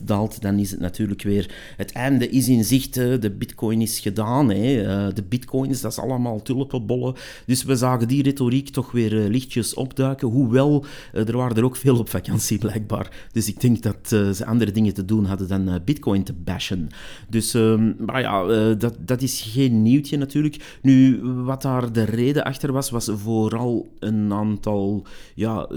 11% 0.00 0.04
daalt, 0.04 0.42
dan 0.42 0.58
is 0.58 0.70
het 0.70 0.80
natuurlijk 0.80 1.22
weer... 1.22 1.54
Het 1.76 1.92
einde 1.92 2.28
is 2.28 2.48
in 2.48 2.64
zicht, 2.64 2.94
de 2.94 3.34
bitcoin 3.38 3.80
is 3.80 4.00
gedaan. 4.00 4.50
Hè. 4.50 4.82
Eh, 4.82 5.14
de 5.14 5.22
bitcoins, 5.22 5.80
dat 5.80 5.92
is 5.92 5.98
allemaal 5.98 6.42
tulpenbollen. 6.42 7.14
Dus 7.46 7.64
we 7.64 7.76
zagen 7.76 8.08
die 8.08 8.22
retoriek 8.22 8.68
toch 8.68 8.92
weer 8.92 9.22
eh, 9.22 9.28
lichtjes 9.28 9.74
opduiken. 9.74 10.28
Hoewel, 10.28 10.84
eh, 11.12 11.28
er 11.28 11.36
waren 11.36 11.56
er 11.56 11.64
ook 11.64 11.76
veel 11.76 11.98
op 11.98 12.08
vakantie 12.08 12.58
blijkbaar. 12.66 13.28
Dus 13.32 13.48
ik 13.48 13.60
denk 13.60 13.82
dat 13.82 13.96
ze 14.08 14.46
andere 14.46 14.70
dingen 14.70 14.94
te 14.94 15.04
doen 15.04 15.24
hadden 15.24 15.48
dan 15.48 15.80
bitcoin 15.84 16.22
te 16.22 16.32
bashen. 16.32 16.88
Dus, 17.28 17.54
ehm, 17.54 17.92
maar 17.98 18.20
ja, 18.20 18.74
dat, 18.74 18.96
dat 18.98 19.22
is 19.22 19.40
geen 19.40 19.82
nieuwtje 19.82 20.16
natuurlijk. 20.16 20.78
Nu, 20.82 21.22
wat 21.22 21.62
daar 21.62 21.92
de 21.92 22.04
reden 22.04 22.44
achter 22.44 22.72
was, 22.72 22.90
was 22.90 23.10
vooral 23.14 23.88
een 23.98 24.32
aantal 24.32 25.06
ja, 25.34 25.68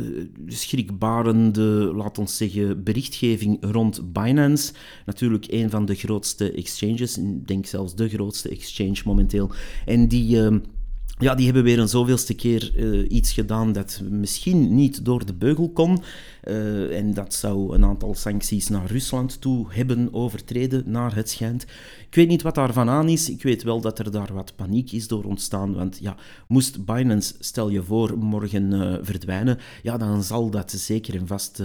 schrikbarende 0.48 1.78
laat 1.79 2.17
ons 2.17 2.38
zeggen, 2.38 2.83
berichtgeving 2.83 3.57
rond 3.62 4.13
Binance. 4.13 4.74
Natuurlijk 5.05 5.45
een 5.50 5.69
van 5.69 5.86
de 5.86 5.95
grootste 5.95 6.51
exchanges, 6.51 7.17
ik 7.17 7.48
denk 7.48 7.65
zelfs 7.65 7.95
de 7.95 8.09
grootste 8.09 8.50
exchange 8.50 9.01
momenteel. 9.05 9.51
En 9.86 10.07
die... 10.07 10.38
Ja, 11.17 11.35
die 11.35 11.45
hebben 11.45 11.63
weer 11.63 11.79
een 11.79 11.87
zoveelste 11.87 12.33
keer 12.33 12.71
uh, 12.75 13.11
iets 13.11 13.31
gedaan 13.31 13.71
dat 13.71 14.01
misschien 14.09 14.75
niet 14.75 15.05
door 15.05 15.25
de 15.25 15.33
beugel 15.33 15.69
kon. 15.69 16.01
Uh, 16.43 16.97
en 16.97 17.13
dat 17.13 17.33
zou 17.33 17.75
een 17.75 17.83
aantal 17.83 18.15
sancties 18.15 18.69
naar 18.69 18.85
Rusland 18.85 19.41
toe 19.41 19.65
hebben 19.69 20.13
overtreden, 20.13 20.83
naar 20.85 21.15
het 21.15 21.29
schijnt. 21.29 21.63
Ik 22.09 22.15
weet 22.15 22.27
niet 22.27 22.41
wat 22.41 22.55
daarvan 22.55 22.89
aan 22.89 23.09
is. 23.09 23.29
Ik 23.29 23.43
weet 23.43 23.63
wel 23.63 23.81
dat 23.81 23.99
er 23.99 24.11
daar 24.11 24.33
wat 24.33 24.55
paniek 24.55 24.91
is 24.91 25.07
door 25.07 25.23
ontstaan. 25.23 25.73
Want 25.73 25.97
ja, 26.01 26.15
moest 26.47 26.85
Binance, 26.85 27.33
stel 27.39 27.69
je 27.69 27.83
voor, 27.83 28.17
morgen 28.17 28.71
uh, 28.73 28.95
verdwijnen, 29.01 29.57
ja, 29.83 29.97
dan 29.97 30.23
zal 30.23 30.49
dat 30.49 30.71
zeker 30.71 31.15
en 31.15 31.27
vast 31.27 31.63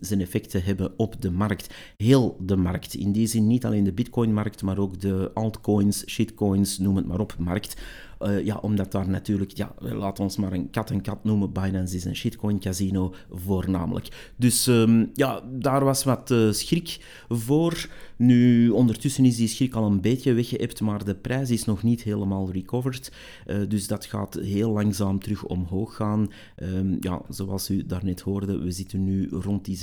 zijn 0.00 0.20
effecten 0.20 0.62
hebben 0.64 0.92
op 0.96 1.22
de 1.22 1.30
markt. 1.30 1.74
Heel 1.96 2.36
de 2.40 2.56
markt. 2.56 2.94
In 2.94 3.12
die 3.12 3.26
zin 3.26 3.46
niet 3.46 3.64
alleen 3.64 3.84
de 3.84 3.92
Bitcoin-markt, 3.92 4.62
maar 4.62 4.78
ook 4.78 5.00
de 5.00 5.30
altcoins, 5.34 6.04
shitcoins, 6.06 6.78
noem 6.78 6.96
het 6.96 7.06
maar 7.06 7.20
op, 7.20 7.34
markt. 7.38 7.76
Uh, 8.22 8.44
ja, 8.44 8.56
omdat 8.56 8.92
daar 8.92 9.08
natuurlijk, 9.08 9.50
ja, 9.50 9.74
laat 9.78 10.20
ons 10.20 10.36
maar 10.36 10.52
een 10.52 10.70
kat 10.70 10.90
en 10.90 11.00
kat 11.00 11.24
noemen. 11.24 11.52
Binance 11.52 11.96
is 11.96 12.04
een 12.04 12.16
shitcoin 12.16 12.60
casino 12.60 13.14
voornamelijk. 13.30 14.32
Dus 14.36 14.66
um, 14.66 15.10
ja, 15.14 15.42
daar 15.52 15.84
was 15.84 16.04
wat 16.04 16.30
uh, 16.30 16.52
schrik 16.52 17.24
voor. 17.28 17.88
Nu, 18.16 18.68
ondertussen 18.70 19.24
is 19.24 19.36
die 19.36 19.48
schrik 19.48 19.74
al 19.74 19.86
een 19.86 20.00
beetje 20.00 20.32
weggeëpt, 20.32 20.80
maar 20.80 21.04
de 21.04 21.14
prijs 21.14 21.50
is 21.50 21.64
nog 21.64 21.82
niet 21.82 22.02
helemaal 22.02 22.50
recovered. 22.52 23.12
Uh, 23.46 23.68
dus 23.68 23.86
dat 23.86 24.04
gaat 24.04 24.34
heel 24.34 24.70
langzaam 24.70 25.18
terug 25.18 25.44
omhoog 25.44 25.96
gaan. 25.96 26.30
Um, 26.62 26.96
ja, 27.00 27.22
zoals 27.28 27.70
u 27.70 27.86
daarnet 27.86 28.20
hoorde, 28.20 28.58
we 28.58 28.70
zitten 28.70 29.04
nu 29.04 29.28
rond 29.30 29.64
die 29.64 29.78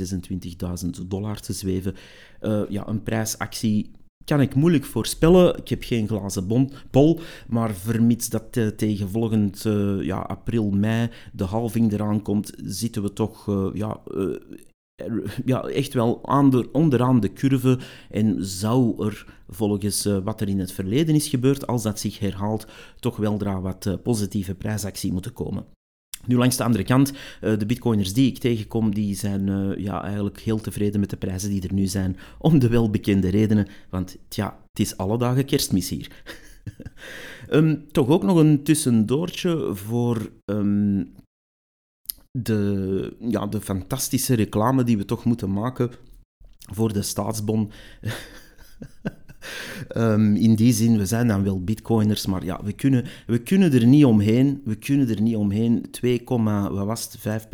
26.000 0.86 1.08
dollar 1.08 1.40
te 1.40 1.54
zweven. 1.54 1.96
ja, 2.70 2.88
een 2.88 3.04
prijsactie 3.04 3.92
kan 4.28 4.42
ik 4.42 4.56
moeilijk 4.56 4.86
voorspellen. 4.86 5.58
Ik 5.58 5.68
heb 5.68 5.84
geen 5.84 6.08
glazen 6.08 6.48
bon, 6.48 6.72
bol, 6.92 7.20
maar 7.48 7.74
vermits 7.74 8.30
dat 8.30 8.56
uh, 8.58 8.68
tegen 8.68 9.10
volgend 9.10 9.66
uh, 9.66 10.04
ja, 10.04 10.18
april, 10.18 10.70
mei 10.70 11.10
de 11.34 11.44
halving 11.44 11.92
eraan 11.92 12.22
komt, 12.22 12.52
zitten 12.56 13.02
we 13.02 13.14
toch 13.14 13.48
uh, 13.48 13.68
ja, 13.74 14.00
ja, 15.46 15.62
echt 15.62 15.94
wel 15.94 16.20
aan 16.28 16.50
de, 16.50 16.70
onderaan 16.72 17.20
de 17.20 17.34
curve 17.34 17.80
en 18.10 18.46
zou 18.46 19.06
er 19.06 19.26
volgens 19.50 20.08
wat 20.24 20.42
er 20.42 20.50
in 20.50 20.60
het 20.60 20.72
verleden 20.72 21.16
is 21.16 21.28
gebeurd, 21.28 21.68
als 21.68 21.84
dat 21.84 22.00
zich 22.00 22.20
herhaalt, 22.20 22.68
toch 23.00 23.18
weldra 23.18 23.62
wat 23.62 24.04
positieve 24.04 24.56
prijsactie 24.56 25.12
moeten 25.12 25.34
komen. 25.34 25.77
Nu, 26.28 26.36
langs 26.38 26.58
de 26.58 26.64
andere 26.64 26.84
kant, 26.84 27.12
uh, 27.12 27.58
de 27.58 27.66
bitcoiners 27.66 28.14
die 28.14 28.28
ik 28.28 28.38
tegenkom, 28.38 28.94
die 28.94 29.16
zijn 29.16 29.48
uh, 29.48 29.78
ja, 29.78 30.04
eigenlijk 30.04 30.40
heel 30.40 30.60
tevreden 30.60 31.00
met 31.00 31.10
de 31.10 31.18
prijzen 31.18 31.50
die 31.50 31.68
er 31.68 31.74
nu 31.74 31.86
zijn, 31.86 32.18
om 32.38 32.60
de 32.60 32.68
welbekende 32.68 33.30
redenen, 33.30 33.68
want 33.90 34.18
tja, 34.28 34.60
het 34.70 34.80
is 34.80 34.98
alle 34.98 35.18
dagen 35.18 35.46
kerstmis 35.46 35.90
hier. 35.90 36.24
um, 37.50 37.86
toch 37.92 38.08
ook 38.08 38.24
nog 38.24 38.38
een 38.38 38.64
tussendoortje 38.64 39.76
voor 39.76 40.32
um, 40.46 41.14
de, 42.32 43.16
ja, 43.20 43.46
de 43.46 43.62
fantastische 43.62 44.34
reclame 44.34 44.84
die 44.84 44.98
we 44.98 45.06
toch 45.06 45.26
moeten 45.26 45.52
maken 45.52 45.92
voor 46.74 46.94
de 46.94 47.02
staatsbon. 47.02 47.72
Um, 49.98 50.36
in 50.48 50.56
die 50.56 50.74
zin, 50.74 50.98
we 50.98 51.06
zijn 51.06 51.28
dan 51.28 51.44
wel 51.44 51.64
bitcoiners, 51.64 52.26
maar 52.26 52.46
ja, 52.46 52.60
we 52.64 52.74
kunnen, 52.74 53.06
we 53.26 53.38
kunnen 53.38 53.74
er 53.74 53.86
niet 53.86 54.06
omheen. 54.06 54.62
We 54.64 54.76
kunnen 54.76 55.10
er 55.10 55.22
niet 55.22 55.36
omheen. 55.36 55.86
2, 55.92 56.22
wat 56.26 56.86
was 56.86 57.10
het, 57.12 57.46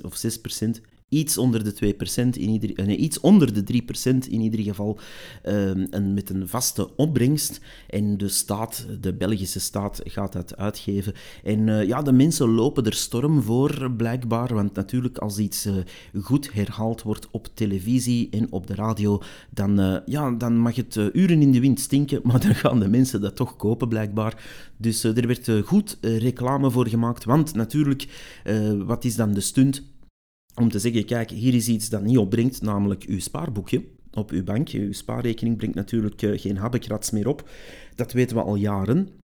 of 0.02 0.22
6% 0.26 0.89
iets 1.10 1.38
onder 1.38 1.64
de 1.64 1.94
2%, 1.94 2.16
in 2.16 2.48
ieder, 2.48 2.86
nee, 2.86 2.96
iets 2.96 3.20
onder 3.20 3.52
de 3.54 3.82
3% 3.82 4.28
in 4.28 4.40
ieder 4.40 4.60
geval, 4.60 4.98
um, 5.46 5.86
en 5.90 6.14
met 6.14 6.30
een 6.30 6.48
vaste 6.48 6.96
opbrengst. 6.96 7.60
En 7.88 8.18
de 8.18 8.28
staat, 8.28 8.86
de 9.00 9.12
Belgische 9.12 9.60
staat, 9.60 10.00
gaat 10.04 10.32
dat 10.32 10.56
uitgeven. 10.56 11.12
En 11.44 11.66
uh, 11.66 11.86
ja, 11.86 12.02
de 12.02 12.12
mensen 12.12 12.48
lopen 12.48 12.84
er 12.84 12.94
storm 12.94 13.42
voor, 13.42 13.92
blijkbaar, 13.96 14.54
want 14.54 14.74
natuurlijk 14.74 15.18
als 15.18 15.38
iets 15.38 15.66
uh, 15.66 15.74
goed 16.22 16.52
herhaald 16.52 17.02
wordt 17.02 17.28
op 17.30 17.48
televisie 17.54 18.28
en 18.30 18.52
op 18.52 18.66
de 18.66 18.74
radio, 18.74 19.22
dan, 19.50 20.02
ja, 20.06 20.30
dan 20.30 20.58
mag 20.58 20.76
het 20.76 20.96
uren 20.96 21.42
in 21.42 21.52
de 21.52 21.60
wind 21.60 21.80
stinken, 21.80 22.20
maar 22.28 22.40
dan 22.40 22.54
gaan 22.54 22.80
de 22.80 22.88
mensen 22.88 23.20
dat 23.20 23.36
toch 23.36 23.56
kopen, 23.56 23.88
blijkbaar. 23.88 24.42
Dus 24.76 25.04
er 25.04 25.26
werd 25.26 25.50
goed 25.64 25.98
reclame 26.00 26.70
voor 26.70 26.88
gemaakt, 26.88 27.24
want 27.24 27.54
natuurlijk, 27.54 28.06
wat 28.86 29.04
is 29.04 29.16
dan 29.16 29.32
de 29.32 29.40
stunt? 29.40 29.89
Om 30.60 30.70
te 30.70 30.78
zeggen, 30.78 31.04
kijk, 31.04 31.30
hier 31.30 31.54
is 31.54 31.68
iets 31.68 31.88
dat 31.88 32.02
niet 32.02 32.18
opbrengt, 32.18 32.62
namelijk 32.62 33.04
uw 33.04 33.20
spaarboekje 33.20 33.84
op 34.12 34.30
uw 34.30 34.44
bank. 34.44 34.68
Uw 34.68 34.92
spaarrekening 34.92 35.56
brengt 35.56 35.74
natuurlijk 35.74 36.22
eh, 36.22 36.40
geen 36.40 36.56
habbekrats 36.56 37.10
meer 37.10 37.28
op. 37.28 37.48
Dat 37.94 38.12
weten 38.12 38.36
we 38.36 38.42
al 38.42 38.54
jaren. 38.54 39.19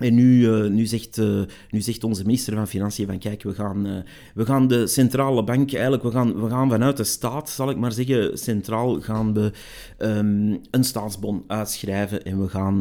En 0.00 0.14
nu, 0.14 0.38
uh, 0.38 0.70
nu, 0.70 0.86
zegt, 0.86 1.18
uh, 1.18 1.42
nu 1.70 1.80
zegt 1.80 2.04
onze 2.04 2.24
minister 2.24 2.54
van 2.54 2.66
Financiën 2.66 3.06
van 3.06 3.18
kijk, 3.18 3.42
we 3.42 3.54
gaan, 3.54 3.86
uh, 3.86 3.96
we 4.34 4.44
gaan 4.44 4.68
de 4.68 4.86
centrale 4.86 5.44
bank, 5.44 5.72
eigenlijk, 5.72 6.02
we 6.02 6.10
gaan, 6.10 6.40
we 6.42 6.48
gaan 6.48 6.70
vanuit 6.70 6.96
de 6.96 7.04
staat, 7.04 7.50
zal 7.50 7.70
ik 7.70 7.76
maar 7.76 7.92
zeggen, 7.92 8.38
centraal 8.38 9.00
gaan 9.00 9.34
we 9.34 9.52
um, 9.98 10.60
een 10.70 10.84
staatsbon 10.84 11.44
uitschrijven 11.46 12.24
en 12.24 12.40
we 12.40 12.48
gaan, 12.48 12.80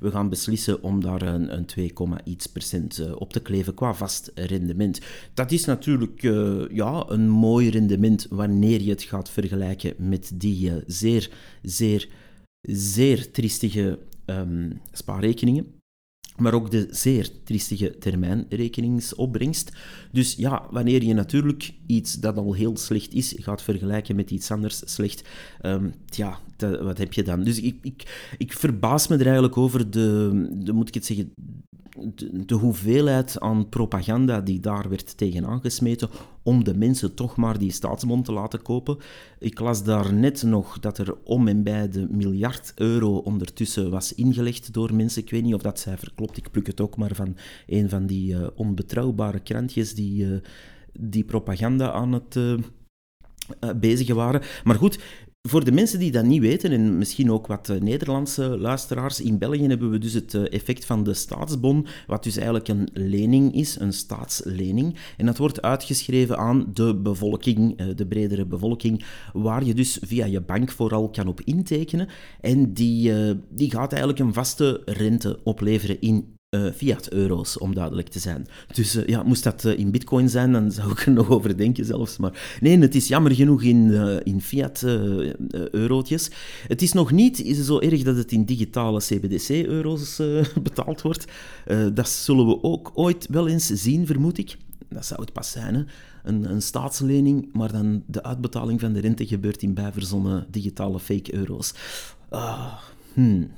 we 0.00 0.10
gaan 0.10 0.28
beslissen 0.28 0.82
om 0.82 1.00
daar 1.00 1.22
een, 1.22 1.56
een 1.56 1.66
2, 1.66 1.92
iets 2.24 2.46
procent 2.46 3.14
op 3.14 3.32
te 3.32 3.40
kleven 3.40 3.74
qua 3.74 3.94
vast 3.94 4.30
rendement. 4.34 5.00
Dat 5.34 5.52
is 5.52 5.64
natuurlijk 5.64 6.22
ja, 6.72 7.04
een 7.08 7.28
mooi 7.28 7.70
rendement 7.70 8.26
wanneer 8.30 8.82
je 8.82 8.90
het 8.90 9.02
gaat 9.02 9.30
vergelijken 9.30 9.94
met 9.96 10.32
die 10.34 10.72
zeer, 10.86 11.30
zeer, 11.62 12.08
zeer 12.60 13.30
triestige 13.30 13.98
um, 14.26 14.80
spaarrekeningen 14.92 15.73
maar 16.36 16.54
ook 16.54 16.70
de 16.70 16.86
zeer 16.90 17.28
triestige 17.44 17.98
termijnrekeningsopbrengst. 17.98 19.72
Dus 20.12 20.34
ja, 20.34 20.66
wanneer 20.70 21.02
je 21.02 21.14
natuurlijk 21.14 21.72
iets 21.86 22.14
dat 22.14 22.36
al 22.36 22.52
heel 22.52 22.76
slecht 22.76 23.12
is, 23.12 23.34
gaat 23.36 23.62
vergelijken 23.62 24.16
met 24.16 24.30
iets 24.30 24.50
anders 24.50 24.82
slecht, 24.84 25.28
um, 25.62 25.94
tja, 26.04 26.38
wat 26.58 26.98
heb 26.98 27.12
je 27.12 27.22
dan? 27.22 27.44
Dus 27.44 27.60
ik, 27.60 27.76
ik, 27.82 28.32
ik 28.38 28.52
verbaas 28.52 29.08
me 29.08 29.16
er 29.16 29.24
eigenlijk 29.24 29.56
over 29.56 29.90
de 29.90 30.72
moet 30.72 30.88
ik 30.88 30.94
het 30.94 31.06
zeggen, 31.06 31.32
de, 32.46 32.54
hoeveelheid 32.54 33.40
aan 33.40 33.68
propaganda 33.68 34.40
die 34.40 34.60
daar 34.60 34.88
werd 34.88 35.16
tegen 35.16 35.46
aangesmeten 35.46 36.08
om 36.42 36.64
de 36.64 36.76
mensen 36.76 37.14
toch 37.14 37.36
maar 37.36 37.58
die 37.58 37.72
staatsbond 37.72 38.24
te 38.24 38.32
laten 38.32 38.62
kopen. 38.62 38.98
Ik 39.38 39.60
las 39.60 39.84
daar 39.84 40.14
net 40.14 40.42
nog 40.42 40.78
dat 40.80 40.98
er 40.98 41.16
om 41.24 41.48
en 41.48 41.62
bij 41.62 41.88
de 41.88 42.06
miljard 42.10 42.72
euro 42.74 43.16
ondertussen 43.16 43.90
was 43.90 44.14
ingelegd 44.14 44.72
door 44.72 44.94
mensen. 44.94 45.22
Ik 45.22 45.30
weet 45.30 45.42
niet 45.42 45.54
of 45.54 45.62
dat 45.62 45.78
cijfer 45.78 46.12
klopt, 46.14 46.36
ik 46.36 46.50
pluk 46.50 46.66
het 46.66 46.80
ook 46.80 46.96
maar 46.96 47.14
van 47.14 47.36
een 47.66 47.88
van 47.88 48.06
die 48.06 48.34
uh, 48.34 48.46
onbetrouwbare 48.54 49.40
krantjes 49.40 49.94
die, 49.94 50.24
uh, 50.24 50.36
die 50.92 51.24
propaganda 51.24 51.92
aan 51.92 52.12
het... 52.12 52.36
Uh, 52.36 52.54
bezigen 53.76 54.14
waren. 54.14 54.42
Maar 54.64 54.76
goed, 54.76 54.98
voor 55.48 55.64
de 55.64 55.72
mensen 55.72 55.98
die 55.98 56.10
dat 56.10 56.24
niet 56.24 56.40
weten, 56.40 56.72
en 56.72 56.98
misschien 56.98 57.32
ook 57.32 57.46
wat 57.46 57.68
eh, 57.68 57.80
Nederlandse 57.80 58.58
luisteraars, 58.58 59.20
in 59.20 59.38
België 59.38 59.66
hebben 59.66 59.90
we 59.90 59.98
dus 59.98 60.12
het 60.12 60.34
eh, 60.34 60.42
effect 60.50 60.84
van 60.84 61.04
de 61.04 61.14
staatsbon, 61.14 61.86
wat 62.06 62.22
dus 62.22 62.36
eigenlijk 62.36 62.68
een 62.68 62.88
lening 62.92 63.54
is, 63.54 63.78
een 63.78 63.92
staatslening. 63.92 64.96
En 65.16 65.26
dat 65.26 65.38
wordt 65.38 65.62
uitgeschreven 65.62 66.38
aan 66.38 66.66
de 66.72 66.94
bevolking, 66.96 67.78
eh, 67.78 67.86
de 67.94 68.06
bredere 68.06 68.46
bevolking, 68.46 69.04
waar 69.32 69.64
je 69.64 69.74
dus 69.74 69.98
via 70.02 70.24
je 70.24 70.40
bank 70.40 70.70
vooral 70.70 71.10
kan 71.10 71.26
op 71.26 71.40
intekenen. 71.40 72.08
En 72.40 72.72
die, 72.72 73.12
die 73.48 73.70
gaat 73.70 73.92
eigenlijk 73.92 74.22
een 74.22 74.34
vaste 74.34 74.82
rente 74.84 75.40
opleveren 75.42 76.00
in 76.00 76.34
uh, 76.54 76.72
fiat-euro's, 76.72 77.58
om 77.58 77.74
duidelijk 77.74 78.08
te 78.08 78.18
zijn. 78.18 78.46
Dus 78.72 78.96
uh, 78.96 79.06
ja, 79.06 79.22
moest 79.22 79.44
dat 79.44 79.64
uh, 79.64 79.78
in 79.78 79.90
bitcoin 79.90 80.28
zijn, 80.28 80.52
dan 80.52 80.72
zou 80.72 80.90
ik 80.90 81.06
er 81.06 81.12
nog 81.12 81.30
over 81.30 81.56
denken 81.56 81.84
zelfs. 81.84 82.16
Maar 82.16 82.58
nee, 82.60 82.78
het 82.78 82.94
is 82.94 83.08
jammer 83.08 83.34
genoeg 83.34 83.62
in, 83.62 83.92
in 84.24 84.40
fiat-eurotjes. 84.40 86.30
het 86.66 86.82
is 86.82 86.92
nog 86.92 87.12
niet 87.12 87.42
is 87.42 87.64
zo 87.64 87.80
erg 87.80 88.02
dat 88.02 88.16
het 88.16 88.32
in 88.32 88.44
digitale 88.44 88.98
CBDC-euro's 88.98 90.16
betaald 90.62 91.02
wordt. 91.02 91.24
dat 91.94 92.08
zullen 92.08 92.46
we 92.46 92.62
ook 92.62 92.90
ooit 92.94 93.26
wel 93.30 93.48
eens 93.48 93.66
zien, 93.66 94.06
vermoed 94.06 94.38
ik. 94.38 94.56
Dat 94.88 95.06
zou 95.06 95.20
het 95.20 95.32
pas 95.32 95.50
zijn? 95.50 95.88
Een, 96.22 96.50
een 96.50 96.62
staatslening, 96.62 97.48
maar 97.52 97.72
dan 97.72 98.02
de 98.06 98.22
uitbetaling 98.22 98.80
van 98.80 98.92
de 98.92 99.00
rente 99.00 99.26
gebeurt 99.26 99.62
in 99.62 99.74
bijverzonnen 99.74 100.46
digitale 100.50 101.00
fake-euro's. 101.00 101.74
Ah, 102.28 102.72
hmm. 103.14 103.50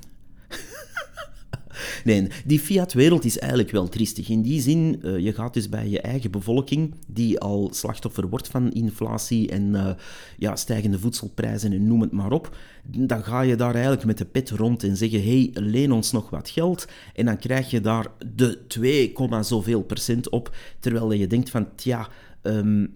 Nee, 2.03 2.27
die 2.45 2.59
fiat-wereld 2.59 3.25
is 3.25 3.39
eigenlijk 3.39 3.71
wel 3.71 3.89
triestig. 3.89 4.29
In 4.29 4.41
die 4.41 4.61
zin, 4.61 4.99
uh, 5.03 5.17
je 5.19 5.33
gaat 5.33 5.53
dus 5.53 5.69
bij 5.69 5.89
je 5.89 6.01
eigen 6.01 6.31
bevolking, 6.31 6.93
die 7.07 7.39
al 7.39 7.69
slachtoffer 7.71 8.29
wordt 8.29 8.47
van 8.47 8.71
inflatie 8.71 9.49
en 9.49 9.73
uh, 9.73 9.89
ja, 10.37 10.55
stijgende 10.55 10.99
voedselprijzen 10.99 11.71
en 11.71 11.87
noem 11.87 12.01
het 12.01 12.11
maar 12.11 12.31
op, 12.31 12.57
dan 12.83 13.23
ga 13.23 13.41
je 13.41 13.55
daar 13.55 13.73
eigenlijk 13.73 14.05
met 14.05 14.17
de 14.17 14.25
pet 14.25 14.49
rond 14.49 14.83
en 14.83 14.97
zeggen, 14.97 15.23
hey, 15.23 15.49
leen 15.53 15.91
ons 15.91 16.11
nog 16.11 16.29
wat 16.29 16.49
geld. 16.49 16.87
En 17.13 17.25
dan 17.25 17.37
krijg 17.37 17.69
je 17.69 17.81
daar 17.81 18.07
de 18.35 18.67
2, 18.67 19.13
zoveel 19.41 19.81
procent 19.81 20.29
op, 20.29 20.55
terwijl 20.79 21.11
je 21.11 21.27
denkt 21.27 21.49
van, 21.49 21.67
tja... 21.75 22.09
Um, 22.43 22.95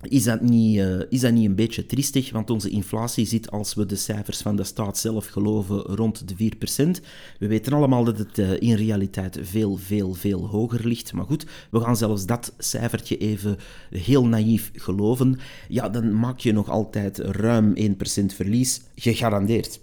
is 0.00 0.24
dat, 0.24 0.40
niet, 0.40 0.76
uh, 0.76 1.00
is 1.08 1.20
dat 1.20 1.32
niet 1.32 1.44
een 1.44 1.54
beetje 1.54 1.86
triestig? 1.86 2.30
Want 2.30 2.50
onze 2.50 2.70
inflatie 2.70 3.26
zit, 3.26 3.50
als 3.50 3.74
we 3.74 3.86
de 3.86 3.96
cijfers 3.96 4.38
van 4.40 4.56
de 4.56 4.64
staat 4.64 4.98
zelf 4.98 5.26
geloven, 5.26 5.80
rond 5.80 6.28
de 6.28 6.52
4%. 6.98 7.04
We 7.38 7.46
weten 7.46 7.72
allemaal 7.72 8.04
dat 8.04 8.18
het 8.18 8.38
uh, 8.38 8.60
in 8.60 8.74
realiteit 8.74 9.38
veel, 9.42 9.76
veel, 9.76 10.14
veel 10.14 10.46
hoger 10.46 10.86
ligt. 10.86 11.12
Maar 11.12 11.24
goed, 11.24 11.46
we 11.70 11.80
gaan 11.80 11.96
zelfs 11.96 12.26
dat 12.26 12.54
cijfertje 12.58 13.16
even 13.16 13.56
heel 13.90 14.26
naïef 14.26 14.70
geloven. 14.74 15.38
Ja, 15.68 15.88
dan 15.88 16.18
maak 16.18 16.38
je 16.38 16.52
nog 16.52 16.68
altijd 16.68 17.18
ruim 17.18 17.74
1% 17.76 17.80
verlies, 18.26 18.80
gegarandeerd. 18.94 19.80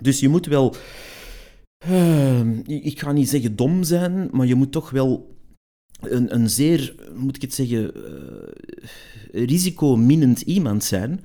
Dus 0.00 0.20
je 0.20 0.28
moet 0.28 0.46
wel... 0.46 0.74
Uh, 1.88 2.58
ik 2.66 3.00
ga 3.00 3.12
niet 3.12 3.28
zeggen 3.28 3.56
dom 3.56 3.82
zijn, 3.82 4.28
maar 4.32 4.46
je 4.46 4.54
moet 4.54 4.72
toch 4.72 4.90
wel 4.90 5.36
een, 6.00 6.34
een 6.34 6.50
zeer, 6.50 6.94
moet 7.14 7.36
ik 7.36 7.42
het 7.42 7.54
zeggen, 7.54 7.92
risicominnend 9.44 10.40
iemand 10.40 10.84
zijn 10.84 11.24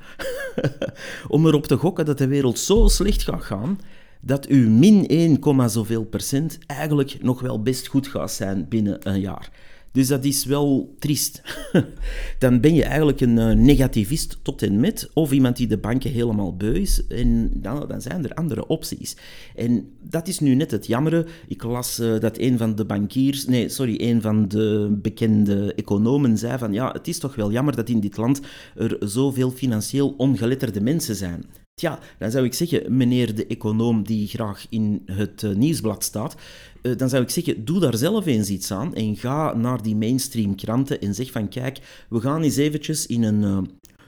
om 1.28 1.48
erop 1.48 1.68
te 1.68 1.78
gokken 1.78 2.06
dat 2.06 2.18
de 2.18 2.28
wereld 2.28 2.60
zo 2.60 2.88
slecht 2.88 3.24
gaat 3.24 3.44
gaan 3.44 3.80
dat 4.22 4.46
uw 4.48 4.70
min 4.70 5.08
1, 5.08 5.70
zoveel 5.70 6.04
procent 6.04 6.58
eigenlijk 6.68 7.18
nog 7.22 7.42
wel 7.42 7.62
best 7.62 7.88
goed 7.88 8.08
gaat 8.08 8.32
zijn 8.32 8.68
binnen 8.70 9.10
een 9.10 9.20
jaar. 9.20 9.50
Dus 9.92 10.08
dat 10.08 10.26
is 10.26 10.46
wel 10.46 10.96
triest. 11.00 11.42
Dan 12.40 12.60
ben 12.60 12.74
je 12.74 12.84
eigenlijk 12.84 13.22
een 13.22 13.38
uh, 13.38 13.52
negativist 13.52 14.40
tot 14.42 14.62
en 14.62 14.80
met, 14.80 15.10
of 15.14 15.32
iemand 15.32 15.58
die 15.58 15.68
de 15.68 15.78
banken 15.78 16.12
helemaal 16.12 16.56
beu 16.56 16.74
is. 16.74 17.08
En 17.08 17.52
dan, 17.54 17.88
dan 17.88 18.02
zijn 18.02 18.24
er 18.24 18.34
andere 18.34 18.68
opties. 18.68 19.16
En 19.56 19.90
dat 20.02 20.28
is 20.28 20.40
nu 20.40 20.56
net 20.56 20.72
het 20.72 20.88
jammere. 20.88 21.26
Ik 21.48 21.64
las 21.64 22.00
uh, 22.00 22.20
dat 22.20 22.38
een 22.38 22.58
van 22.58 22.76
de 22.76 22.86
bankiers, 22.86 23.46
nee, 23.46 23.70
sorry, 23.70 23.96
een 24.02 24.22
van 24.22 24.48
de 24.48 24.98
bekende 25.02 25.74
economen 25.74 26.38
zei 26.38 26.58
van 26.58 26.74
ja, 26.74 26.92
het 26.92 27.08
is 27.08 27.20
toch 27.20 27.36
wel 27.36 27.52
jammer 27.52 27.76
dat 27.76 27.90
in 27.90 28.00
dit 28.00 28.18
land 28.18 28.42
er 28.76 28.98
zoveel 29.00 29.52
financieel 29.52 30.14
ongeletterde 30.18 30.82
mensen 30.82 31.16
zijn. 31.16 31.46
Tja, 31.74 32.00
dan 32.18 32.32
zou 32.32 32.46
ik 32.46 32.54
zeggen, 32.54 32.98
meneer 32.98 33.36
de 33.36 33.48
econoom 33.48 34.04
die 34.04 34.28
graag 34.28 34.66
in 34.70 35.02
het 35.06 35.42
uh, 35.42 35.56
nieuwsblad 35.56 36.04
staat, 36.04 36.36
uh, 36.82 36.98
dan 36.98 37.10
zou 37.10 37.24
ik 37.24 37.30
zeggen, 37.30 37.66
doe 37.66 37.80
daar 37.80 37.98
zelf 37.98 38.26
eens 38.26 38.50
iets 38.50 38.72
aan 38.72 38.96
en 38.96 39.16
ga 39.16 39.56
naar 39.56 39.82
die 39.82 39.96
mainstream 39.96 40.56
kranten 40.56 41.02
en 41.02 41.16
zeg 41.16 41.32
van 41.32 41.50
kijk, 41.50 42.06
we 42.10 42.20
gaan 42.20 42.42
eens 42.42 42.56
eventjes 42.56 43.06
in 43.06 43.24
een, 43.24 43.42
uh, 43.42 43.58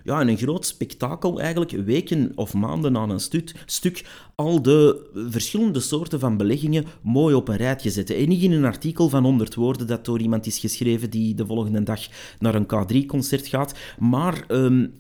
ja, 0.04 0.22
in 0.22 0.28
een 0.28 0.38
groot 0.38 0.66
spektakel 0.66 1.40
eigenlijk, 1.40 1.72
weken 1.72 2.32
of 2.36 2.54
maanden 2.54 2.98
aan 2.98 3.10
een 3.10 3.48
stuk, 3.66 4.06
al 4.36 4.62
de 4.62 5.10
verschillende 5.30 5.80
soorten 5.80 6.20
van 6.20 6.38
beleggingen 6.38 6.86
mooi 7.02 7.36
op 7.36 7.48
een 7.48 7.56
rijtje 7.56 7.90
zetten. 7.90 8.16
En 8.16 8.30
niet 8.30 8.42
in 8.42 8.52
een 8.52 8.66
artikel 8.66 9.10
van 9.10 9.24
100 9.24 9.56
woorden 9.56 9.88
dat 9.88 10.06
door 10.06 10.20
iemand 10.20 10.46
is 10.46 10.60
geschreven 10.60 11.10
die 11.10 11.36
de 11.36 11.46
volgende 11.46 11.84
dag 11.84 12.02
naar 12.40 12.56
een 12.56 12.66
K3-concert 12.66 13.48
gaat, 13.48 13.74
maar 14.00 14.46
um, 14.48 14.94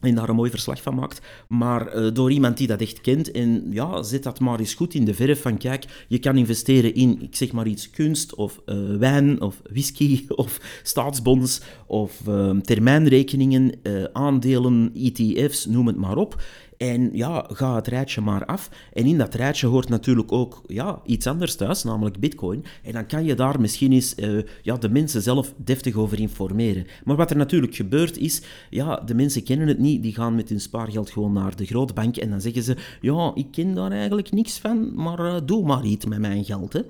en 0.00 0.14
daar 0.14 0.28
een 0.28 0.34
mooi 0.34 0.50
verslag 0.50 0.82
van 0.82 0.94
maakt. 0.94 1.20
Maar 1.48 1.96
uh, 1.96 2.10
door 2.12 2.32
iemand 2.32 2.56
die 2.56 2.66
dat 2.66 2.80
echt 2.80 3.00
kent. 3.00 3.30
En 3.30 3.66
ja, 3.70 4.02
zet 4.02 4.22
dat 4.22 4.40
maar 4.40 4.58
eens 4.58 4.74
goed 4.74 4.94
in 4.94 5.04
de 5.04 5.14
verf 5.14 5.42
van 5.42 5.58
kijk, 5.58 6.04
je 6.08 6.18
kan 6.18 6.36
investeren 6.36 6.94
in, 6.94 7.22
ik 7.22 7.36
zeg 7.36 7.52
maar 7.52 7.66
iets, 7.66 7.90
kunst 7.90 8.34
of 8.34 8.60
uh, 8.66 8.96
wijn 8.96 9.40
of 9.40 9.60
whisky 9.70 10.24
of 10.28 10.80
staatsbonds 10.82 11.60
of 11.86 12.20
uh, 12.28 12.50
termijnrekeningen, 12.50 13.72
aandelen, 14.12 14.92
ETF's, 14.94 15.66
noem 15.66 15.86
het 15.86 15.96
maar 15.96 16.16
op. 16.16 16.42
En 16.82 17.10
ja, 17.12 17.46
ga 17.52 17.74
het 17.74 17.86
rijtje 17.86 18.20
maar 18.20 18.44
af. 18.44 18.70
En 18.92 19.06
in 19.06 19.18
dat 19.18 19.34
rijtje 19.34 19.66
hoort 19.66 19.88
natuurlijk 19.88 20.32
ook 20.32 20.62
ja, 20.66 21.00
iets 21.04 21.26
anders 21.26 21.56
thuis, 21.56 21.82
namelijk 21.82 22.18
bitcoin. 22.18 22.64
En 22.82 22.92
dan 22.92 23.06
kan 23.06 23.24
je 23.24 23.34
daar 23.34 23.60
misschien 23.60 23.92
eens 23.92 24.14
uh, 24.18 24.42
ja, 24.62 24.76
de 24.76 24.88
mensen 24.88 25.22
zelf 25.22 25.54
deftig 25.56 25.94
over 25.94 26.20
informeren. 26.20 26.86
Maar 27.04 27.16
wat 27.16 27.30
er 27.30 27.36
natuurlijk 27.36 27.74
gebeurt 27.74 28.16
is, 28.16 28.42
ja, 28.70 28.96
de 28.96 29.14
mensen 29.14 29.42
kennen 29.42 29.68
het 29.68 29.78
niet. 29.78 30.02
Die 30.02 30.14
gaan 30.14 30.34
met 30.34 30.48
hun 30.48 30.60
spaargeld 30.60 31.10
gewoon 31.10 31.32
naar 31.32 31.56
de 31.56 31.66
grote 31.66 31.92
bank 31.92 32.16
en 32.16 32.30
dan 32.30 32.40
zeggen 32.40 32.62
ze, 32.62 32.76
ja, 33.00 33.32
ik 33.34 33.46
ken 33.50 33.74
daar 33.74 33.92
eigenlijk 33.92 34.32
niks 34.32 34.58
van, 34.58 34.94
maar 34.94 35.20
uh, 35.20 35.36
doe 35.44 35.66
maar 35.66 35.84
iets 35.84 36.06
met 36.06 36.18
mijn 36.18 36.44
geld. 36.44 36.72
Hè 36.72 36.82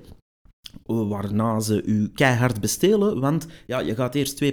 waarna 0.85 1.59
ze 1.59 1.83
u 1.83 2.09
keihard 2.13 2.61
bestelen, 2.61 3.19
want 3.19 3.47
ja, 3.65 3.79
je 3.79 3.95
gaat 3.95 4.15
eerst 4.15 4.43
2% 4.43 4.47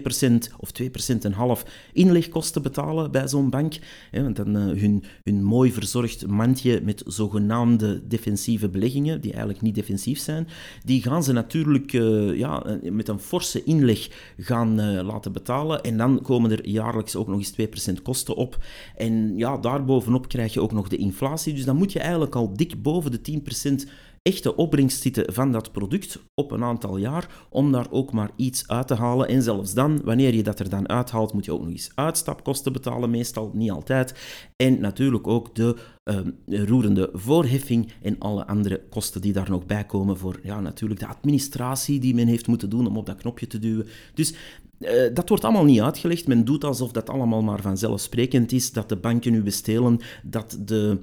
of 0.56 0.70
2% 0.82 1.18
en 1.20 1.32
half 1.32 1.64
inlegkosten 1.92 2.62
betalen 2.62 3.10
bij 3.10 3.28
zo'n 3.28 3.50
bank, 3.50 3.78
hè, 4.10 4.22
want 4.22 4.36
dan 4.36 4.56
uh, 4.56 4.80
hun, 4.80 5.04
hun 5.24 5.44
mooi 5.44 5.72
verzorgd 5.72 6.26
mandje 6.26 6.80
met 6.84 7.02
zogenaamde 7.06 8.06
defensieve 8.06 8.68
beleggingen, 8.68 9.20
die 9.20 9.30
eigenlijk 9.30 9.62
niet 9.62 9.74
defensief 9.74 10.18
zijn, 10.18 10.48
die 10.84 11.02
gaan 11.02 11.24
ze 11.24 11.32
natuurlijk 11.32 11.92
uh, 11.92 12.36
ja, 12.38 12.62
eh, 12.64 12.90
met 12.90 13.08
een 13.08 13.20
forse 13.20 13.64
inleg 13.64 14.08
gaan 14.38 15.02
laten 15.02 15.32
betalen 15.32 15.82
en 15.82 15.96
dan 15.96 16.22
komen 16.22 16.50
er 16.50 16.68
jaarlijks 16.68 17.16
ook 17.16 17.28
nog 17.28 17.38
eens 17.38 17.90
2% 17.92 18.02
kosten 18.02 18.34
op. 18.34 18.64
En 18.96 19.36
ja, 19.36 19.56
daarbovenop 19.56 20.28
krijg 20.28 20.52
je 20.52 20.60
ook 20.60 20.72
nog 20.72 20.88
de 20.88 20.96
inflatie, 20.96 21.54
dus 21.54 21.64
dan 21.64 21.76
moet 21.76 21.92
je 21.92 21.98
eigenlijk 21.98 22.34
al 22.34 22.56
dik 22.56 22.82
boven 22.82 23.10
de 23.10 23.40
10% 23.84 23.88
echte 24.28 24.56
opbrengst 24.56 25.02
zitten 25.02 25.32
van 25.32 25.52
dat 25.52 25.72
product 25.72 26.18
op 26.34 26.50
een 26.50 26.64
aantal 26.64 26.96
jaar, 26.96 27.46
om 27.50 27.72
daar 27.72 27.86
ook 27.90 28.12
maar 28.12 28.30
iets 28.36 28.68
uit 28.68 28.86
te 28.86 28.94
halen. 28.94 29.28
En 29.28 29.42
zelfs 29.42 29.74
dan, 29.74 30.00
wanneer 30.04 30.34
je 30.34 30.42
dat 30.42 30.58
er 30.60 30.68
dan 30.68 30.88
uithaalt, 30.88 31.32
moet 31.32 31.44
je 31.44 31.52
ook 31.52 31.60
nog 31.60 31.70
eens 31.70 31.90
uitstapkosten 31.94 32.72
betalen, 32.72 33.10
meestal 33.10 33.50
niet 33.54 33.70
altijd. 33.70 34.14
En 34.56 34.80
natuurlijk 34.80 35.26
ook 35.26 35.54
de 35.54 35.76
uh, 36.04 36.64
roerende 36.64 37.10
voorheffing 37.12 37.92
en 38.02 38.18
alle 38.18 38.46
andere 38.46 38.82
kosten 38.90 39.20
die 39.20 39.32
daar 39.32 39.50
nog 39.50 39.66
bij 39.66 39.84
komen 39.84 40.16
voor 40.16 40.40
ja, 40.42 40.60
natuurlijk 40.60 41.00
de 41.00 41.06
administratie 41.06 42.00
die 42.00 42.14
men 42.14 42.26
heeft 42.26 42.46
moeten 42.46 42.70
doen 42.70 42.86
om 42.86 42.96
op 42.96 43.06
dat 43.06 43.16
knopje 43.16 43.46
te 43.46 43.58
duwen. 43.58 43.86
Dus 44.14 44.34
uh, 44.78 45.14
dat 45.14 45.28
wordt 45.28 45.44
allemaal 45.44 45.64
niet 45.64 45.80
uitgelegd. 45.80 46.26
Men 46.26 46.44
doet 46.44 46.64
alsof 46.64 46.92
dat 46.92 47.10
allemaal 47.10 47.42
maar 47.42 47.62
vanzelfsprekend 47.62 48.52
is, 48.52 48.72
dat 48.72 48.88
de 48.88 48.96
banken 48.96 49.32
nu 49.32 49.42
bestelen, 49.42 50.00
dat 50.22 50.58
de 50.64 50.98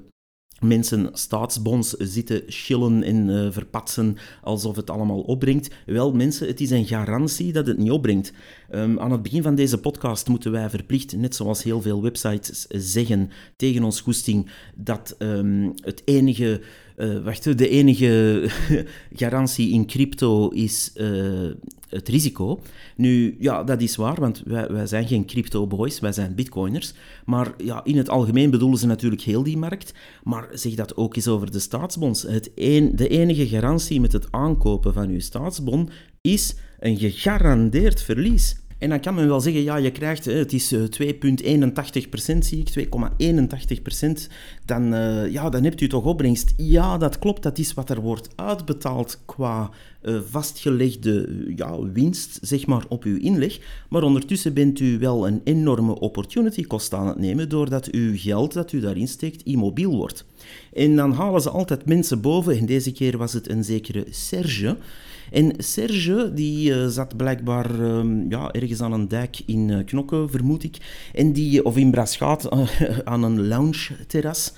mensen 0.59 1.09
staatsbonds 1.13 1.89
zitten 1.89 2.43
chillen 2.47 3.03
en 3.03 3.29
uh, 3.29 3.47
verpatsen 3.51 4.17
alsof 4.41 4.75
het 4.75 4.89
allemaal 4.89 5.21
opbrengt. 5.21 5.69
Wel, 5.85 6.13
mensen, 6.13 6.47
het 6.47 6.61
is 6.61 6.69
een 6.69 6.85
garantie 6.85 7.53
dat 7.53 7.67
het 7.67 7.77
niet 7.77 7.91
opbrengt. 7.91 8.33
Um, 8.71 8.99
aan 8.99 9.11
het 9.11 9.21
begin 9.21 9.43
van 9.43 9.55
deze 9.55 9.77
podcast 9.77 10.27
moeten 10.27 10.51
wij 10.51 10.69
verplicht, 10.69 11.17
net 11.17 11.35
zoals 11.35 11.63
heel 11.63 11.81
veel 11.81 12.01
websites 12.01 12.65
zeggen 12.69 13.29
tegen 13.55 13.83
ons 13.83 14.01
goesting, 14.01 14.49
dat 14.75 15.15
um, 15.19 15.73
het 15.75 16.01
enige 16.05 16.61
uh, 16.97 17.23
wacht, 17.23 17.57
de 17.57 17.69
enige 17.69 18.43
garantie 19.21 19.71
in 19.71 19.85
crypto 19.85 20.49
is 20.49 20.93
het 21.95 22.09
risico. 22.09 22.61
Nu, 22.95 23.35
ja, 23.39 23.63
dat 23.63 23.81
is 23.81 23.95
waar, 23.95 24.19
want 24.19 24.41
wij, 24.45 24.67
wij 24.67 24.87
zijn 24.87 25.07
geen 25.07 25.25
crypto-boys, 25.25 25.99
wij 25.99 26.11
zijn 26.11 26.35
bitcoiners. 26.35 26.93
Maar 27.25 27.53
ja, 27.57 27.83
in 27.83 27.97
het 27.97 28.09
algemeen 28.09 28.49
bedoelen 28.49 28.79
ze 28.79 28.87
natuurlijk 28.87 29.21
heel 29.21 29.43
die 29.43 29.57
markt. 29.57 29.93
Maar 30.23 30.47
zeg 30.51 30.73
dat 30.73 30.97
ook 30.97 31.15
eens 31.15 31.27
over 31.27 31.51
de 31.51 31.59
staatsbonds. 31.59 32.21
Het 32.21 32.51
een, 32.55 32.95
de 32.95 33.07
enige 33.07 33.47
garantie 33.47 34.01
met 34.01 34.11
het 34.11 34.31
aankopen 34.31 34.93
van 34.93 35.09
uw 35.09 35.19
staatsbon 35.19 35.89
is 36.21 36.55
een 36.79 36.97
gegarandeerd 36.97 38.01
verlies. 38.01 38.55
En 38.77 38.89
dan 38.89 38.99
kan 38.99 39.15
men 39.15 39.27
wel 39.27 39.41
zeggen, 39.41 39.61
ja, 39.61 39.75
je 39.75 39.91
krijgt, 39.91 40.25
het 40.25 40.53
is 40.53 40.73
2,81% 40.75 40.79
eh, 41.43 42.35
zie 42.39 42.63
ik, 42.65 42.87
2,81%, 42.87 44.31
dan, 44.65 44.93
uh, 44.93 45.31
ja, 45.31 45.49
dan 45.49 45.63
hebt 45.63 45.81
u 45.81 45.87
toch 45.87 46.03
opbrengst. 46.03 46.53
Ja, 46.57 46.97
dat 46.97 47.19
klopt, 47.19 47.43
dat 47.43 47.57
is 47.57 47.73
wat 47.73 47.89
er 47.89 48.01
wordt 48.01 48.29
uitbetaald 48.35 49.19
qua 49.25 49.69
uh, 50.01 50.19
vastgelegde 50.29 51.29
ja, 51.55 51.81
winst, 51.81 52.39
zeg 52.41 52.65
maar, 52.65 52.85
op 52.89 53.03
uw 53.03 53.17
inleg. 53.17 53.59
Maar 53.89 54.03
ondertussen 54.03 54.53
bent 54.53 54.79
u 54.79 54.99
wel 54.99 55.27
een 55.27 55.41
enorme 55.43 55.99
opportunity 55.99 56.63
cost 56.63 56.93
aan 56.93 57.07
het 57.07 57.17
nemen, 57.17 57.49
doordat 57.49 57.91
uw 57.91 58.17
geld 58.17 58.53
dat 58.53 58.71
u 58.71 58.79
daarin 58.79 59.07
steekt 59.07 59.43
immobiel 59.43 59.95
wordt. 59.95 60.25
En 60.73 60.95
dan 60.95 61.11
halen 61.11 61.41
ze 61.41 61.49
altijd 61.49 61.85
mensen 61.85 62.21
boven, 62.21 62.57
en 62.57 62.65
deze 62.65 62.91
keer 62.91 63.17
was 63.17 63.33
het 63.33 63.49
een 63.49 63.63
zekere 63.63 64.05
Serge, 64.09 64.77
en 65.31 65.53
Serge, 65.57 66.31
die 66.33 66.69
uh, 66.69 66.87
zat 66.87 67.17
blijkbaar 67.17 67.79
um, 67.79 68.25
ja, 68.29 68.51
ergens 68.51 68.81
aan 68.81 68.93
een 68.93 69.07
dijk 69.07 69.41
in 69.45 69.69
uh, 69.69 69.85
Knokke, 69.85 70.25
vermoed 70.29 70.63
ik. 70.63 70.77
En 71.13 71.33
die, 71.33 71.65
of 71.65 71.77
in 71.77 71.91
Braschaat, 71.91 72.53
uh, 72.53 72.69
aan 73.03 73.23
een 73.23 73.47
lounge-terras, 73.47 74.53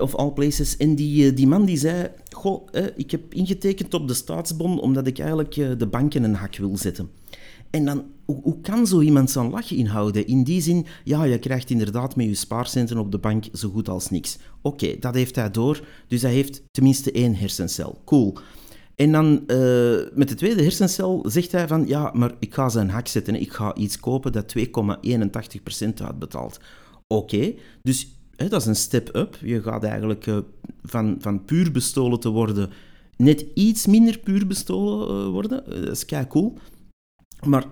of 0.00 0.14
all 0.14 0.30
places. 0.30 0.76
En 0.76 0.94
die, 0.94 1.32
die 1.32 1.46
man 1.46 1.64
die 1.64 1.76
zei, 1.76 2.08
goh, 2.30 2.68
ik 2.96 3.10
heb 3.10 3.34
ingetekend 3.34 3.94
op 3.94 4.08
de 4.08 4.14
staatsbon 4.14 4.80
omdat 4.80 5.06
ik 5.06 5.18
eigenlijk 5.18 5.54
de 5.78 5.86
banken 5.86 6.22
een 6.22 6.34
hak 6.34 6.56
wil 6.56 6.76
zetten. 6.76 7.10
En 7.70 7.84
dan, 7.84 8.04
hoe, 8.24 8.40
hoe, 8.42 8.60
kan 8.60 8.86
zo 8.86 9.00
iemand 9.00 9.30
zijn 9.30 9.50
lach 9.50 9.72
inhouden? 9.72 10.26
In 10.26 10.44
die 10.44 10.60
zin, 10.60 10.86
ja, 11.04 11.24
je 11.24 11.38
krijgt 11.38 11.70
inderdaad 11.70 12.16
met 12.16 12.26
je 12.26 12.34
spaarcenten 12.34 12.98
op 12.98 13.12
de 13.12 13.18
bank 13.18 13.44
zo 13.52 13.68
goed 13.68 13.88
als 13.88 14.10
niks. 14.10 14.38
Oké, 14.62 14.96
dat 15.00 15.14
heeft 15.14 15.36
hij 15.36 15.50
door, 15.50 15.80
dus 16.08 16.22
hij 16.22 16.32
heeft 16.32 16.62
tenminste 16.70 17.12
één 17.12 17.34
hersencel. 17.34 18.00
Cool. 18.04 18.38
En 18.98 19.12
dan 19.12 19.42
uh, 19.46 19.98
met 20.14 20.28
de 20.28 20.34
tweede 20.34 20.62
hersencel 20.62 21.24
zegt 21.28 21.52
hij 21.52 21.68
van 21.68 21.86
ja, 21.86 22.10
maar 22.14 22.32
ik 22.38 22.54
ga 22.54 22.68
zijn 22.68 22.90
hak 22.90 23.06
zetten. 23.06 23.40
Ik 23.40 23.52
ga 23.52 23.74
iets 23.74 24.00
kopen 24.00 24.32
dat 24.32 24.54
2,81% 24.58 24.64
uitbetaalt. 26.04 26.60
Oké, 27.06 27.54
dus 27.82 28.14
hè, 28.36 28.48
dat 28.48 28.60
is 28.60 28.66
een 28.66 28.76
step 28.76 29.16
up. 29.16 29.38
Je 29.42 29.62
gaat 29.62 29.84
eigenlijk 29.84 30.26
uh, 30.26 30.38
van, 30.82 31.16
van 31.20 31.44
puur 31.44 31.72
bestolen 31.72 32.20
te 32.20 32.28
worden 32.28 32.70
net 33.18 33.46
iets 33.54 33.86
minder 33.86 34.18
puur 34.18 34.46
bestolen 34.46 35.26
uh, 35.26 35.30
worden. 35.30 35.64
dat 35.64 35.90
is 35.90 36.04
kei 36.04 36.26
cool. 36.26 36.58
Maar 37.46 37.64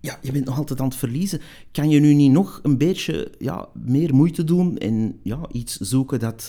ja, 0.00 0.18
je 0.22 0.32
bent 0.32 0.44
nog 0.44 0.56
altijd 0.56 0.80
aan 0.80 0.88
het 0.88 0.96
verliezen. 0.96 1.40
Kan 1.70 1.90
je 1.90 2.00
nu 2.00 2.14
niet 2.14 2.32
nog 2.32 2.60
een 2.62 2.78
beetje 2.78 3.32
ja, 3.38 3.68
meer 3.72 4.14
moeite 4.14 4.44
doen 4.44 4.78
en 4.78 5.18
ja, 5.22 5.40
iets 5.52 5.76
zoeken 5.76 6.18
dat 6.18 6.48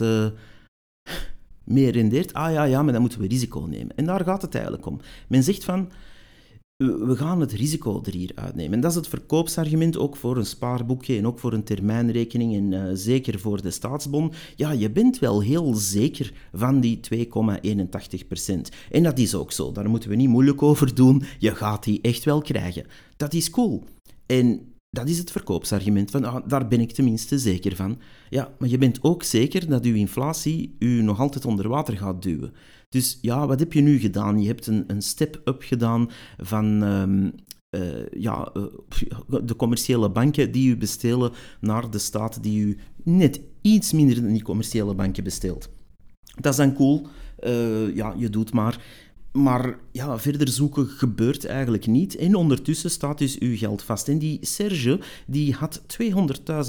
meer 1.63 1.91
rendeert? 1.91 2.33
Ah 2.33 2.51
ja, 2.51 2.63
ja, 2.63 2.83
maar 2.83 2.91
dan 2.93 3.01
moeten 3.01 3.19
we 3.19 3.27
risico 3.27 3.59
nemen. 3.59 3.95
En 3.95 4.05
daar 4.05 4.23
gaat 4.23 4.41
het 4.41 4.55
eigenlijk 4.55 4.85
om. 4.85 4.99
Men 5.27 5.43
zegt 5.43 5.63
van, 5.63 5.89
we 6.77 7.15
gaan 7.15 7.39
het 7.39 7.51
risico 7.51 8.01
er 8.05 8.13
hier 8.13 8.31
uitnemen. 8.35 8.73
En 8.73 8.79
dat 8.79 8.91
is 8.91 8.97
het 8.97 9.07
verkoopsargument 9.07 9.97
ook 9.97 10.15
voor 10.15 10.37
een 10.37 10.45
spaarboekje 10.45 11.17
en 11.17 11.27
ook 11.27 11.39
voor 11.39 11.53
een 11.53 11.63
termijnrekening 11.63 12.55
en 12.55 12.71
uh, 12.71 12.91
zeker 12.93 13.39
voor 13.39 13.61
de 13.61 13.71
staatsbon. 13.71 14.31
Ja, 14.55 14.71
je 14.71 14.91
bent 14.91 15.19
wel 15.19 15.41
heel 15.41 15.73
zeker 15.73 16.33
van 16.53 16.79
die 16.79 16.99
2,81%. 17.15 17.19
En 18.91 19.03
dat 19.03 19.17
is 19.17 19.35
ook 19.35 19.51
zo, 19.51 19.71
daar 19.71 19.89
moeten 19.89 20.09
we 20.09 20.15
niet 20.15 20.29
moeilijk 20.29 20.61
over 20.61 20.95
doen. 20.95 21.23
Je 21.39 21.55
gaat 21.55 21.83
die 21.83 22.01
echt 22.01 22.23
wel 22.23 22.41
krijgen. 22.41 22.85
Dat 23.17 23.33
is 23.33 23.49
cool. 23.49 23.83
En 24.25 24.73
dat 24.89 25.07
is 25.07 25.17
het 25.17 25.31
verkoopsargument 25.31 26.11
van, 26.11 26.23
ah, 26.23 26.47
daar 26.47 26.67
ben 26.67 26.79
ik 26.79 26.91
tenminste 26.91 27.39
zeker 27.39 27.75
van. 27.75 27.99
Ja, 28.33 28.53
maar 28.59 28.69
je 28.69 28.77
bent 28.77 29.03
ook 29.03 29.23
zeker 29.23 29.67
dat 29.67 29.85
uw 29.85 29.95
inflatie 29.95 30.75
u 30.79 31.01
nog 31.01 31.19
altijd 31.19 31.45
onder 31.45 31.69
water 31.69 31.97
gaat 31.97 32.21
duwen. 32.21 32.53
Dus 32.89 33.17
ja, 33.21 33.47
wat 33.47 33.59
heb 33.59 33.73
je 33.73 33.81
nu 33.81 33.99
gedaan? 33.99 34.41
Je 34.41 34.47
hebt 34.47 34.67
een, 34.67 34.83
een 34.87 35.01
step-up 35.01 35.61
gedaan 35.61 36.09
van 36.37 36.81
um, 36.81 37.33
uh, 37.75 38.09
ja, 38.17 38.53
uh, 38.57 38.63
de 39.43 39.55
commerciële 39.55 40.09
banken 40.09 40.51
die 40.51 40.69
u 40.69 40.77
bestelen 40.77 41.31
naar 41.59 41.89
de 41.89 41.97
staat 41.97 42.43
die 42.43 42.61
u 42.65 42.77
net 43.03 43.41
iets 43.61 43.91
minder 43.91 44.21
dan 44.21 44.31
die 44.31 44.43
commerciële 44.43 44.95
banken 44.95 45.23
besteelt. 45.23 45.69
Dat 46.41 46.51
is 46.51 46.57
dan 46.57 46.73
cool. 46.73 47.07
Uh, 47.39 47.95
ja, 47.95 48.13
je 48.17 48.29
doet 48.29 48.53
maar. 48.53 48.81
Maar 49.33 49.77
ja, 49.91 50.19
verder 50.19 50.47
zoeken 50.47 50.87
gebeurt 50.87 51.45
eigenlijk 51.45 51.87
niet. 51.87 52.15
En 52.15 52.35
ondertussen 52.35 52.89
staat 52.89 53.17
dus 53.17 53.37
uw 53.39 53.57
geld 53.57 53.83
vast. 53.83 54.07
En 54.07 54.17
die 54.19 54.37
Serge 54.41 54.99
die 55.27 55.53
had 55.53 55.81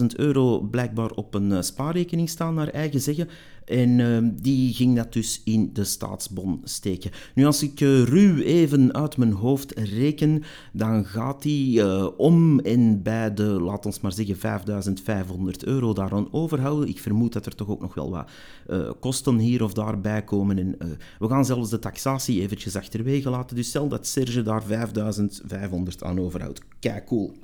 200.000 0.01 0.07
euro 0.17 0.61
blijkbaar 0.61 1.11
op 1.11 1.35
een 1.35 1.65
spaarrekening 1.65 2.29
staan, 2.29 2.55
naar 2.55 2.69
eigen 2.69 3.01
zeggen. 3.01 3.29
En 3.65 3.99
uh, 3.99 4.19
die 4.33 4.75
ging 4.75 4.97
dat 4.97 5.13
dus 5.13 5.41
in 5.45 5.71
de 5.73 5.85
staatsbon 5.85 6.61
steken. 6.65 7.11
Nu, 7.35 7.45
als 7.45 7.63
ik 7.63 7.81
uh, 7.81 8.03
ruw 8.03 8.37
even 8.37 8.95
uit 8.95 9.17
mijn 9.17 9.33
hoofd 9.33 9.79
reken, 9.79 10.43
dan 10.73 11.05
gaat 11.05 11.43
die 11.43 11.81
uh, 11.81 12.09
om 12.17 12.61
en 12.61 13.03
bij 13.03 13.35
de, 13.35 13.45
laat 13.45 13.87
ons 13.87 14.01
maar 14.01 14.13
zeggen, 14.13 14.37
5500 14.37 15.65
euro 15.65 15.93
daaraan 15.93 16.33
overhouden. 16.33 16.89
Ik 16.89 16.99
vermoed 16.99 17.33
dat 17.33 17.47
er 17.47 17.55
toch 17.55 17.69
ook 17.69 17.81
nog 17.81 17.95
wel 17.95 18.11
wat 18.11 18.31
uh, 18.71 18.91
kosten 19.01 19.39
hier 19.39 19.63
of 19.63 19.73
daar 19.73 20.01
bij 20.01 20.25
komen. 20.25 20.59
En, 20.59 20.99
we 21.19 21.29
gaan 21.29 21.45
zelfs 21.45 21.71
de 21.71 21.79
taxatie 21.79 22.41
eventjes 22.41 22.77
achterwege 22.77 23.31
laten. 23.31 23.57
Dus 23.57 23.69
stel 23.69 23.89
dat 23.89 24.07
Serge 24.07 24.43
daar 24.43 24.63
5500 24.63 26.03
aan 26.03 26.21
overhoudt. 26.21 26.61
Kijk, 26.81 27.07
cool. 27.07 27.35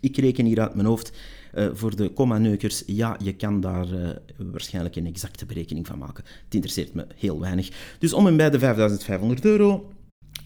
Ik 0.00 0.16
reken 0.16 0.44
hier 0.44 0.60
uit 0.60 0.74
mijn 0.74 0.86
hoofd 0.86 1.12
uh, 1.54 1.68
voor 1.72 1.96
de 1.96 2.08
komma-neukers. 2.08 2.82
Ja, 2.86 3.16
je 3.22 3.32
kan 3.32 3.60
daar 3.60 3.92
uh, 3.92 4.08
waarschijnlijk 4.36 4.96
een 4.96 5.06
exacte 5.06 5.46
berekening 5.46 5.86
van 5.86 5.98
maken. 5.98 6.24
Het 6.44 6.54
interesseert 6.54 6.94
me 6.94 7.06
heel 7.16 7.40
weinig. 7.40 7.96
Dus 7.98 8.12
om 8.12 8.26
en 8.26 8.36
bij 8.36 8.50
de 8.50 8.58
5500 8.58 9.44
euro. 9.44 9.92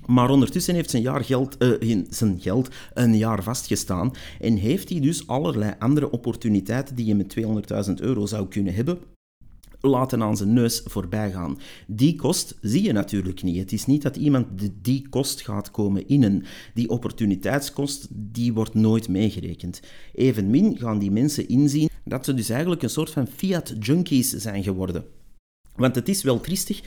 Maar 0.07 0.31
ondertussen 0.31 0.75
heeft 0.75 0.90
zijn, 0.90 1.03
jaar 1.03 1.25
geld, 1.25 1.57
uh, 1.59 2.03
zijn 2.09 2.40
geld 2.40 2.69
een 2.95 3.16
jaar 3.16 3.42
vastgestaan 3.42 4.12
en 4.40 4.57
heeft 4.57 4.88
hij 4.88 5.01
dus 5.01 5.27
allerlei 5.27 5.75
andere 5.79 6.11
opportuniteiten 6.11 6.97
die 6.97 7.07
je 7.07 7.14
met 7.14 7.37
200.000 7.88 7.95
euro 7.95 8.27
zou 8.27 8.49
kunnen 8.49 8.75
hebben 8.75 8.99
laten 9.87 10.22
aan 10.22 10.37
zijn 10.37 10.53
neus 10.53 10.83
voorbij 10.85 11.31
gaan. 11.31 11.59
Die 11.87 12.16
kost 12.16 12.59
zie 12.61 12.83
je 12.83 12.92
natuurlijk 12.92 13.42
niet. 13.42 13.57
Het 13.57 13.72
is 13.72 13.87
niet 13.87 14.03
dat 14.03 14.16
iemand 14.16 14.46
die 14.83 15.09
kost 15.09 15.40
gaat 15.40 15.70
komen 15.70 16.09
innen. 16.09 16.44
Die 16.75 16.88
opportuniteitskost 16.88 18.07
die 18.11 18.53
wordt 18.53 18.75
nooit 18.75 19.09
meegerekend. 19.09 19.81
Evenmin 20.14 20.79
gaan 20.79 20.99
die 20.99 21.11
mensen 21.11 21.49
inzien 21.49 21.88
dat 22.05 22.25
ze 22.25 22.35
dus 22.35 22.49
eigenlijk 22.49 22.83
een 22.83 22.90
soort 22.90 23.11
van 23.11 23.27
fiat 23.27 23.75
junkies 23.81 24.31
zijn 24.31 24.62
geworden. 24.62 25.05
Want 25.77 25.94
het 25.94 26.09
is 26.09 26.22
wel 26.22 26.40
triestig 26.40 26.83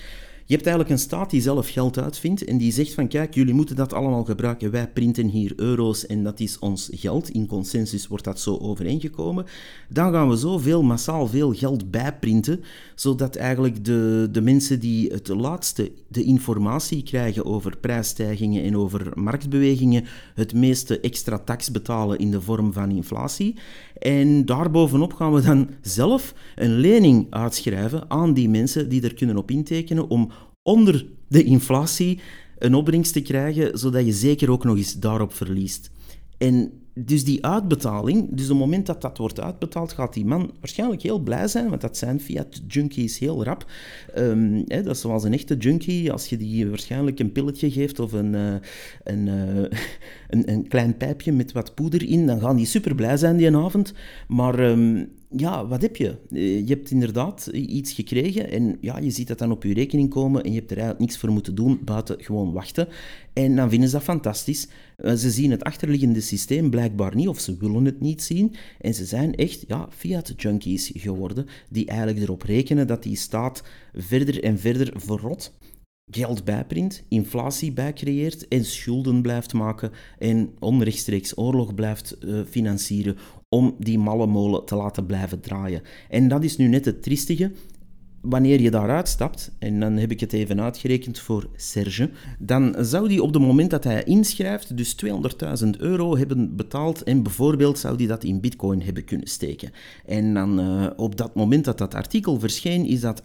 je 0.49 0.55
hebt 0.55 0.67
eigenlijk 0.67 0.95
een 0.95 1.05
staat 1.05 1.29
die 1.29 1.41
zelf 1.41 1.69
geld 1.69 1.99
uitvindt 1.99 2.43
en 2.43 2.57
die 2.57 2.71
zegt 2.71 2.93
van 2.93 3.07
kijk, 3.07 3.33
jullie 3.33 3.53
moeten 3.53 3.75
dat 3.75 3.93
allemaal 3.93 4.23
gebruiken. 4.23 4.71
Wij 4.71 4.87
printen 4.87 5.27
hier 5.27 5.53
euro's 5.55 6.05
en 6.05 6.23
dat 6.23 6.39
is 6.39 6.59
ons 6.59 6.89
geld. 6.91 7.29
In 7.29 7.47
consensus 7.47 8.07
wordt 8.07 8.23
dat 8.23 8.39
zo 8.39 8.57
overeengekomen. 8.57 9.45
Dan 9.89 10.11
gaan 10.11 10.29
we 10.29 10.35
zoveel 10.35 10.83
massaal 10.83 11.27
veel 11.27 11.53
geld 11.53 11.91
bijprinten, 11.91 12.63
zodat 12.95 13.35
eigenlijk 13.35 13.85
de, 13.85 14.27
de 14.31 14.41
mensen 14.41 14.79
die 14.79 15.11
het 15.11 15.27
laatste 15.27 15.91
de 16.07 16.23
informatie 16.23 17.03
krijgen 17.03 17.45
over 17.45 17.77
prijsstijgingen 17.77 18.63
en 18.63 18.77
over 18.77 19.11
marktbewegingen 19.13 20.05
het 20.35 20.53
meeste 20.53 20.99
extra 20.99 21.37
tax 21.37 21.71
betalen 21.71 22.19
in 22.19 22.31
de 22.31 22.41
vorm 22.41 22.73
van 22.73 22.91
inflatie. 22.91 23.55
En 23.99 24.45
daarbovenop 24.45 25.13
gaan 25.13 25.33
we 25.33 25.41
dan 25.41 25.69
zelf 25.81 26.33
een 26.55 26.71
lening 26.71 27.27
uitschrijven 27.29 28.09
aan 28.09 28.33
die 28.33 28.49
mensen 28.49 28.89
die 28.89 29.01
er 29.01 29.13
kunnen 29.13 29.37
op 29.37 29.51
intekenen 29.51 30.09
om 30.09 30.31
onder 30.63 31.05
de 31.27 31.43
inflatie 31.43 32.19
een 32.57 32.73
opbrengst 32.73 33.13
te 33.13 33.21
krijgen, 33.21 33.79
zodat 33.79 34.05
je 34.05 34.13
zeker 34.13 34.51
ook 34.51 34.63
nog 34.63 34.77
eens 34.77 34.99
daarop 34.99 35.33
verliest. 35.33 35.91
En 36.37 36.71
dus 36.93 37.23
die 37.23 37.45
uitbetaling, 37.45 38.27
dus 38.31 38.45
op 38.45 38.49
het 38.49 38.59
moment 38.59 38.85
dat 38.85 39.01
dat 39.01 39.17
wordt 39.17 39.39
uitbetaald, 39.39 39.93
gaat 39.93 40.13
die 40.13 40.25
man 40.25 40.51
waarschijnlijk 40.59 41.01
heel 41.01 41.19
blij 41.19 41.47
zijn, 41.47 41.69
want 41.69 41.81
dat 41.81 41.97
zijn 41.97 42.19
fiat 42.19 42.61
junkies 42.67 43.19
heel 43.19 43.43
rap. 43.43 43.71
Um, 44.17 44.63
hè, 44.67 44.83
dat 44.83 44.95
is 44.95 45.01
zoals 45.01 45.23
een 45.23 45.33
echte 45.33 45.57
junkie, 45.57 46.11
als 46.11 46.25
je 46.25 46.37
die 46.37 46.69
waarschijnlijk 46.69 47.19
een 47.19 47.31
pilletje 47.31 47.71
geeft 47.71 47.99
of 47.99 48.11
een, 48.11 48.33
uh, 48.33 48.53
een, 49.03 49.27
uh, 49.27 49.57
een, 50.29 50.51
een, 50.51 50.67
klein 50.67 50.97
pijpje 50.97 51.31
met 51.31 51.51
wat 51.51 51.75
poeder 51.75 52.03
in, 52.03 52.25
dan 52.25 52.39
gaan 52.39 52.55
die 52.55 52.65
super 52.65 52.95
blij 52.95 53.17
zijn 53.17 53.37
die 53.37 53.55
avond. 53.55 53.93
Maar 54.27 54.59
um, 54.59 55.09
ja, 55.35 55.67
wat 55.67 55.81
heb 55.81 55.95
je? 55.95 56.17
Eh, 56.29 56.67
je 56.67 56.73
hebt 56.73 56.91
inderdaad 56.91 57.47
iets 57.47 57.93
gekregen 57.93 58.51
en 58.51 58.77
ja, 58.81 58.97
je 58.97 59.09
ziet 59.09 59.27
dat 59.27 59.37
dan 59.37 59.51
op 59.51 59.63
je 59.63 59.73
rekening 59.73 60.09
komen 60.09 60.43
en 60.43 60.51
je 60.51 60.57
hebt 60.57 60.71
er 60.71 60.77
eigenlijk 60.77 61.05
niks 61.05 61.21
voor 61.21 61.31
moeten 61.31 61.55
doen 61.55 61.79
buiten 61.83 62.23
gewoon 62.23 62.51
wachten. 62.51 62.87
En 63.33 63.55
dan 63.55 63.69
vinden 63.69 63.89
ze 63.89 63.95
dat 63.95 64.03
fantastisch. 64.03 64.67
Eh, 64.95 65.13
ze 65.13 65.31
zien 65.31 65.51
het 65.51 65.63
achterliggende 65.63 66.21
systeem 66.21 66.69
blijkbaar 66.69 67.15
niet 67.15 67.27
of 67.27 67.39
ze 67.39 67.57
willen 67.57 67.85
het 67.85 67.99
niet 67.99 68.23
zien. 68.23 68.55
En 68.81 68.93
ze 68.93 69.05
zijn 69.05 69.35
echt 69.35 69.63
ja, 69.67 69.87
fiat-junkies 69.91 70.91
geworden 70.93 71.45
die 71.69 71.85
eigenlijk 71.85 72.19
erop 72.19 72.41
rekenen 72.41 72.87
dat 72.87 73.03
die 73.03 73.15
staat 73.15 73.63
verder 73.93 74.43
en 74.43 74.59
verder 74.59 74.93
verrot 74.95 75.53
geld 76.11 76.43
bijprint, 76.43 77.03
inflatie 77.07 77.71
bijcreëert 77.71 78.47
en 78.47 78.65
schulden 78.65 79.21
blijft 79.21 79.53
maken 79.53 79.91
en 80.17 80.51
onrechtstreeks 80.59 81.37
oorlog 81.37 81.73
blijft 81.73 82.17
uh, 82.19 82.41
financieren 82.49 83.17
om 83.49 83.75
die 83.79 83.99
malle 83.99 84.27
molen 84.27 84.65
te 84.65 84.75
laten 84.75 85.05
blijven 85.05 85.39
draaien. 85.39 85.81
En 86.09 86.27
dat 86.27 86.43
is 86.43 86.57
nu 86.57 86.67
net 86.67 86.85
het 86.85 87.03
triestige. 87.03 87.51
Wanneer 88.21 88.61
je 88.61 88.71
daaruit 88.71 89.07
stapt, 89.07 89.51
en 89.59 89.79
dan 89.79 89.97
heb 89.97 90.11
ik 90.11 90.19
het 90.19 90.33
even 90.33 90.61
uitgerekend 90.61 91.19
voor 91.19 91.49
Serge, 91.55 92.09
dan 92.39 92.75
zou 92.79 93.07
die 93.07 93.23
op 93.23 93.33
het 93.33 93.41
moment 93.41 93.69
dat 93.69 93.83
hij 93.83 94.03
inschrijft 94.03 94.77
dus 94.77 94.95
200.000 95.63 95.69
euro 95.77 96.17
hebben 96.17 96.55
betaald 96.55 97.03
en 97.03 97.23
bijvoorbeeld 97.23 97.79
zou 97.79 97.97
die 97.97 98.07
dat 98.07 98.23
in 98.23 98.41
bitcoin 98.41 98.81
hebben 98.81 99.03
kunnen 99.03 99.27
steken. 99.27 99.71
En 100.05 100.33
dan 100.33 100.59
uh, 100.59 100.87
op 100.95 101.15
dat 101.15 101.35
moment 101.35 101.65
dat 101.65 101.77
dat 101.77 101.93
artikel 101.93 102.39
verscheen, 102.39 102.85
is 102.85 103.01
dat 103.01 103.21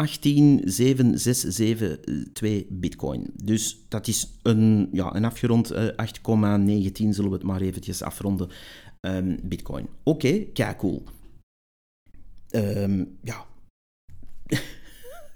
18762 0.00 2.64
bitcoin. 2.68 3.30
Dus 3.44 3.84
dat 3.88 4.06
is 4.06 4.38
een, 4.42 4.88
ja, 4.92 5.14
een 5.14 5.24
afgerond 5.24 5.74
8,19 5.74 5.76
eh, 5.76 5.90
zullen 7.10 7.30
we 7.30 7.36
het 7.36 7.42
maar 7.42 7.60
eventjes 7.60 8.02
afronden, 8.02 8.48
um, 9.00 9.38
bitcoin. 9.42 9.88
Oké, 10.02 10.26
okay, 10.26 10.50
kijk 10.52 10.78
cool. 10.78 11.02
Um, 12.50 13.18
ja, 13.22 13.46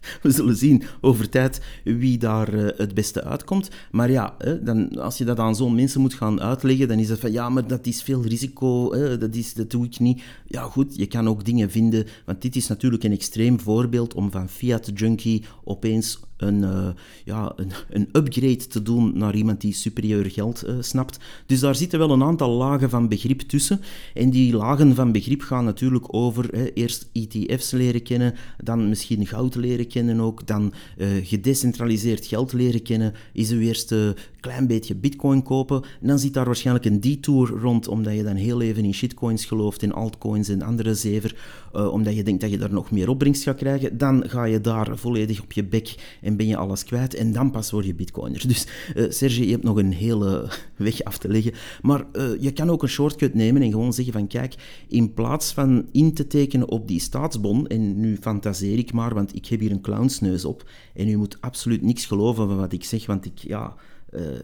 we 0.23 0.31
zullen 0.31 0.57
zien 0.57 0.83
over 1.01 1.29
tijd 1.29 1.61
wie 1.85 2.19
daar 2.19 2.55
uh, 2.55 2.69
het 2.77 2.95
beste 2.95 3.25
uitkomt. 3.25 3.71
Maar 3.91 4.11
ja, 4.11 4.37
dan, 4.63 4.99
als 4.99 5.19
je 5.19 5.25
dat 5.25 5.39
aan 5.39 5.57
zo'n 5.57 5.75
mensen 5.75 6.01
moet 6.01 6.15
gaan 6.15 6.41
uitleggen, 6.41 6.89
dan 6.89 6.99
is 6.99 7.09
het 7.09 7.21
van 7.21 7.33
ja, 7.33 7.49
maar 7.49 7.67
dat 7.67 7.87
is 7.87 8.03
veel 8.03 8.23
risico, 8.23 8.89
dat, 9.19 9.35
is, 9.35 9.55
dat 9.55 9.71
doe 9.71 9.85
ik 9.85 9.99
niet. 9.99 10.23
Ja, 10.47 10.63
goed, 10.63 10.97
je 10.97 11.07
kan 11.07 11.29
ook 11.29 11.45
dingen 11.45 11.71
vinden, 11.71 12.07
want 12.25 12.43
dit 12.43 12.57
is 12.57 12.67
natuurlijk 12.67 13.05
een 13.05 13.13
extreem 13.13 13.61
voorbeeld 13.61 14.15
om 14.15 14.31
van 14.31 14.49
Fiat 14.49 14.91
Junkie 14.95 15.45
opeens 15.65 16.21
een, 16.37 16.63
uh, 16.63 16.89
ja, 17.25 17.53
een, 17.57 17.71
een, 17.91 18.09
upgrade 18.13 18.67
te 18.67 18.83
doen 18.83 19.19
naar 19.19 19.35
iemand 19.35 19.61
die 19.61 19.73
superieur 19.73 20.31
geld 20.31 20.65
uh, 20.67 20.75
snapt. 20.81 21.19
Dus 21.47 21.61
daar 21.61 21.75
zitten 21.75 21.99
wel 21.99 22.11
een 22.11 22.23
aantal 22.23 22.51
lagen 22.51 22.91
van 22.91 23.09
begrip 23.09 23.41
tussen. 23.41 23.81
En 24.15 24.31
die 24.31 24.57
lagen 24.57 24.95
van 24.95 25.13
begrip 25.13 25.41
gaan 25.41 25.65
natuurlijk 25.65 26.15
over 26.15 26.49
hè, 26.51 26.73
eerst 26.73 27.09
ETF's 27.13 27.71
leren 27.71 28.03
kennen, 28.03 28.35
dan 28.63 28.89
misschien 28.89 29.27
goud 29.27 29.55
leren 29.55 29.89
kennen 29.89 30.21
ook, 30.21 30.47
dan 30.47 30.73
uh, 30.97 31.09
gedecentraliseerd 31.23 32.27
geld 32.27 32.53
leren 32.53 32.83
kennen, 32.83 33.15
is 33.33 33.51
uw 33.51 33.61
eerste 33.61 34.17
klein 34.45 34.67
beetje 34.67 34.95
bitcoin 34.95 35.43
kopen. 35.43 35.83
En 36.01 36.07
dan 36.07 36.19
zit 36.19 36.35
daar 36.35 36.45
waarschijnlijk 36.45 36.87
een 36.87 37.01
detour 37.01 37.49
rond, 37.49 37.89
omdat 37.89 38.15
je 38.15 38.23
dan 38.23 38.35
heel 38.37 38.61
even 38.61 38.85
in 38.85 38.95
shitcoins 38.95 39.45
gelooft, 39.45 39.83
in 39.83 39.93
altcoins 39.93 40.49
en 40.49 40.63
andere 40.63 40.95
zever, 40.95 41.37
uh, 41.75 41.93
omdat 41.93 42.15
je 42.15 42.23
denkt 42.23 42.41
dat 42.41 42.51
je 42.51 42.59
daar 42.59 42.73
nog 42.73 42.91
meer 42.91 43.09
opbrengst 43.09 43.43
gaat 43.43 43.57
krijgen. 43.57 43.99
Dan 43.99 44.25
ga 44.29 44.45
je 44.45 44.61
daar 44.61 44.99
volledig 44.99 45.43
op 45.43 45.53
je 45.53 45.65
bek 45.65 45.95
en 46.21 46.37
ben 46.37 46.47
je 46.47 46.57
alles 46.57 46.85
kwijt. 46.85 47.15
En 47.15 47.33
dan 47.33 47.51
pas 47.51 47.71
word 47.71 47.87
je 47.87 47.95
bitcoiner. 47.95 48.43
Dus 48.55 48.67
uh, 48.97 49.11
Serge, 49.11 49.45
je 49.45 49.51
hebt 49.51 49.63
nog 49.63 49.77
een 49.77 49.93
hele 49.93 50.51
weg 50.77 51.05
af 51.05 51.19
te 51.19 51.29
leggen. 51.29 51.53
Maar 51.83 52.05
uh, 52.13 52.29
je 52.41 52.53
kan 52.53 52.71
ook 52.71 52.83
een 52.83 52.89
shortcut 52.89 53.35
nemen 53.35 53.63
en 53.63 53.71
gewoon 53.71 53.93
zeggen 53.93 54.13
van 54.13 54.27
kijk, 54.27 54.55
in 54.89 55.15
plaats 55.15 55.53
van 55.53 55.87
in 55.93 56.15
te 56.15 56.27
tekenen 56.27 56.69
op 56.69 56.89
die 56.89 57.01
staatsbon, 57.01 57.67
en 57.67 58.01
nu 58.01 58.17
fantaseer 58.21 58.79
ik 58.79 58.93
maar, 58.93 59.15
want 59.15 59.35
ik 59.35 59.47
heb 59.47 59.61
hier 59.61 59.71
een 59.71 59.81
clownsneus 59.81 60.45
op, 60.45 60.71
en 60.95 61.09
u 61.09 61.17
moet 61.17 61.37
absoluut 61.41 61.83
niks 61.83 62.07
geloven 62.07 62.49
van 62.49 62.57
wat 62.57 62.73
ik 62.73 62.85
zeg, 62.85 63.07
want 63.07 63.25
ik, 63.25 63.39
ja, 63.39 63.75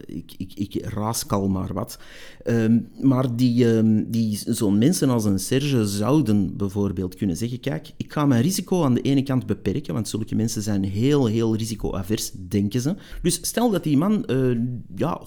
ik, 0.05 0.33
ik, 0.37 0.53
ik 0.53 0.85
raaskal 0.85 1.47
maar 1.47 1.73
wat. 1.73 1.99
Um, 2.45 2.87
maar 3.01 3.35
die, 3.35 3.65
um, 3.65 4.11
die, 4.11 4.39
zo'n 4.45 4.77
mensen 4.77 5.09
als 5.09 5.25
een 5.25 5.39
Serge 5.39 5.87
zouden 5.87 6.57
bijvoorbeeld 6.57 7.15
kunnen 7.15 7.37
zeggen, 7.37 7.59
kijk, 7.59 7.91
ik 7.97 8.13
ga 8.13 8.25
mijn 8.25 8.41
risico 8.41 8.83
aan 8.83 8.93
de 8.93 9.01
ene 9.01 9.23
kant 9.23 9.45
beperken, 9.45 9.93
want 9.93 10.07
zulke 10.07 10.35
mensen 10.35 10.61
zijn 10.61 10.83
heel, 10.83 11.25
heel 11.25 11.55
risicoavers, 11.55 12.31
denken 12.31 12.81
ze. 12.81 12.95
Dus 13.21 13.39
stel 13.41 13.69
dat 13.69 13.83
die 13.83 13.97
man 13.97 14.23
uh, 14.27 14.57
ja, 14.95 15.21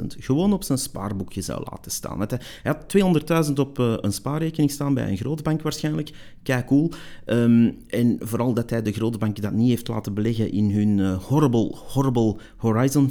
190.000 0.00 0.06
gewoon 0.18 0.52
op 0.52 0.64
zijn 0.64 0.78
spaarboekje 0.78 1.40
zou 1.40 1.64
laten 1.70 1.90
staan. 1.90 2.18
Hij 2.18 2.38
had 2.62 2.96
200.000 3.46 3.52
op 3.54 3.78
uh, 3.78 3.94
een 4.00 4.12
spaarrekening 4.12 4.70
staan 4.70 4.94
bij 4.94 5.08
een 5.08 5.16
grote 5.16 5.42
bank 5.42 5.62
waarschijnlijk. 5.62 6.10
Kijk, 6.42 6.66
cool. 6.66 6.90
Um, 7.26 7.76
en 7.86 8.16
vooral 8.20 8.54
dat 8.54 8.70
hij 8.70 8.82
de 8.82 8.92
grote 8.92 9.18
bank 9.18 9.42
dat 9.42 9.52
niet 9.52 9.68
heeft 9.68 9.88
laten 9.88 10.14
beleggen 10.14 10.52
in 10.52 10.70
hun 10.70 11.14
horrible, 11.14 11.74
horrible 11.92 12.36
Horizon 12.56 13.10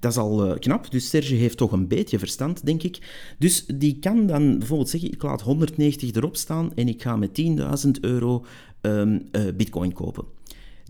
dat 0.00 0.10
is 0.12 0.18
al 0.18 0.46
uh, 0.46 0.58
knap. 0.58 0.90
Dus 0.90 1.08
Serge 1.08 1.34
heeft 1.34 1.56
toch 1.56 1.72
een 1.72 1.88
beetje 1.88 2.18
verstand, 2.18 2.66
denk 2.66 2.82
ik. 2.82 2.98
Dus 3.38 3.66
die 3.66 3.98
kan 3.98 4.26
dan 4.26 4.58
bijvoorbeeld 4.58 4.88
zeggen, 4.88 5.12
ik 5.12 5.22
laat 5.22 5.42
190 5.42 6.12
erop 6.14 6.36
staan 6.36 6.74
en 6.74 6.88
ik 6.88 7.02
ga 7.02 7.16
met 7.16 7.42
10.000 7.84 7.90
euro 8.00 8.44
um, 8.82 9.28
uh, 9.32 9.42
bitcoin 9.56 9.92
kopen 9.92 10.37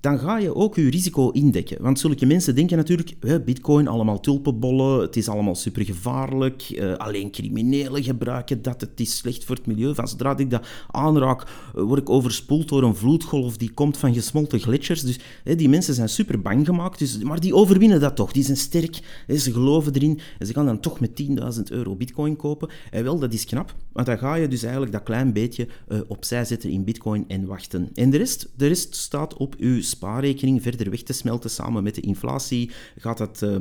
dan 0.01 0.19
ga 0.19 0.39
je 0.39 0.55
ook 0.55 0.77
je 0.77 0.91
risico 0.91 1.31
indekken. 1.31 1.83
Want 1.83 1.99
zulke 1.99 2.27
mensen 2.27 2.55
denken 2.55 2.77
natuurlijk, 2.77 3.15
bitcoin, 3.45 3.89
allemaal 3.89 4.21
tulpenbollen, 4.21 5.01
het 5.01 5.17
is 5.17 5.29
allemaal 5.29 5.55
supergevaarlijk, 5.55 6.71
uh, 6.71 6.95
alleen 6.95 7.31
criminelen 7.31 8.03
gebruiken 8.03 8.63
dat, 8.63 8.81
het 8.81 9.01
is 9.01 9.17
slecht 9.17 9.45
voor 9.45 9.57
het 9.57 9.67
milieu. 9.67 9.95
Van 9.95 10.09
zodra 10.09 10.37
ik 10.37 10.51
dat 10.51 10.67
aanraak, 10.91 11.43
uh, 11.43 11.83
word 11.83 12.01
ik 12.01 12.11
overspoeld 12.11 12.69
door 12.69 12.83
een 12.83 12.95
vloedgolf 12.95 13.57
die 13.57 13.71
komt 13.71 13.97
van 13.97 14.15
gesmolten 14.15 14.61
gletsjers. 14.61 15.03
Dus 15.03 15.19
die 15.57 15.69
mensen 15.69 15.95
zijn 15.95 16.09
super 16.09 16.41
bang 16.41 16.67
gemaakt, 16.67 16.99
dus, 16.99 17.19
maar 17.19 17.41
die 17.41 17.55
overwinnen 17.55 18.01
dat 18.01 18.17
toch. 18.17 18.33
Die 18.33 18.45
zijn 18.45 18.57
sterk, 18.57 19.25
ze 19.29 19.53
geloven 19.53 19.93
erin 19.95 20.21
ze 20.39 20.53
gaan 20.53 20.67
dan 20.67 20.81
toch 20.81 21.01
met 21.01 21.23
10.000 21.57 21.63
euro 21.69 21.97
bitcoin 21.97 22.37
kopen. 22.37 22.69
En 22.91 23.05
wel, 23.05 23.19
dat 23.19 23.33
is 23.33 23.45
knap, 23.45 23.75
want 23.93 24.07
dan 24.07 24.19
ga 24.19 24.35
je 24.35 24.49
dus 24.49 24.63
eigenlijk 24.63 24.93
dat 24.93 25.03
klein 25.03 25.33
beetje 25.33 25.69
uh, 25.89 26.01
opzij 26.09 26.45
zetten 26.45 26.71
in 26.71 26.85
bitcoin 26.85 27.25
en 27.29 27.47
wachten. 27.47 27.89
En 27.95 28.11
de 28.11 28.17
rest, 28.17 28.49
de 28.57 28.67
rest 28.67 28.97
staat 28.97 29.37
op 29.37 29.55
uw 29.59 29.81
spaarrekening 29.89 30.63
verder 30.63 30.91
weg 30.91 31.03
te 31.03 31.13
smelten 31.13 31.51
samen 31.51 31.83
met 31.83 31.95
de 31.95 32.01
inflatie, 32.01 32.71
gaat 32.97 33.19
dat 33.19 33.43
uh, 33.43 33.57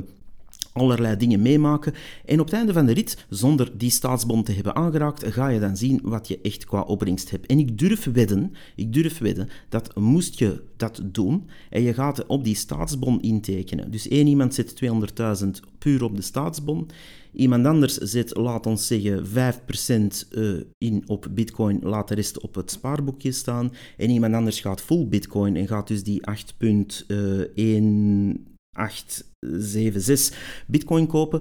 allerlei 0.78 1.16
dingen 1.16 1.42
meemaken. 1.42 1.94
En 2.24 2.40
op 2.40 2.46
het 2.46 2.54
einde 2.54 2.72
van 2.72 2.86
de 2.86 2.92
rit, 2.92 3.26
zonder 3.28 3.78
die 3.78 3.90
staatsbond 3.90 4.46
te 4.46 4.52
hebben 4.52 4.74
aangeraakt, 4.74 5.32
ga 5.32 5.48
je 5.48 5.60
dan 5.60 5.76
zien 5.76 6.00
wat 6.02 6.28
je 6.28 6.38
echt 6.42 6.64
qua 6.64 6.80
opbrengst 6.80 7.30
hebt. 7.30 7.46
En 7.46 7.58
ik 7.58 7.78
durf 7.78 8.04
wedden, 8.12 8.52
ik 8.76 8.92
durf 8.92 9.18
wedden, 9.18 9.48
dat 9.68 9.96
moest 9.96 10.38
je 10.38 10.62
dat 10.76 11.00
doen 11.04 11.48
en 11.70 11.82
je 11.82 11.94
gaat 11.94 12.26
op 12.26 12.44
die 12.44 12.54
staatsbon 12.54 13.22
intekenen. 13.22 13.90
Dus 13.90 14.08
één 14.08 14.26
iemand 14.26 14.54
zet 14.54 14.80
200.000 15.42 15.48
puur 15.78 16.04
op 16.04 16.16
de 16.16 16.22
staatsbon. 16.22 16.88
Iemand 17.32 17.66
anders 17.66 17.94
zet, 17.94 18.36
laat 18.36 18.66
ons 18.66 18.86
zeggen, 18.86 19.26
5% 19.26 19.30
uh, 20.30 20.60
in 20.78 21.02
op 21.06 21.26
bitcoin, 21.30 21.80
laat 21.82 22.08
de 22.08 22.14
rest 22.14 22.40
op 22.40 22.54
het 22.54 22.70
spaarboekje 22.70 23.32
staan. 23.32 23.72
En 23.96 24.10
iemand 24.10 24.34
anders 24.34 24.60
gaat 24.60 24.80
full 24.80 25.06
bitcoin 25.06 25.56
en 25.56 25.66
gaat 25.66 25.88
dus 25.88 26.02
die 26.02 26.22
8.1 26.30 26.36
876 28.78 30.64
bitcoin 30.66 31.06
kopen. 31.06 31.40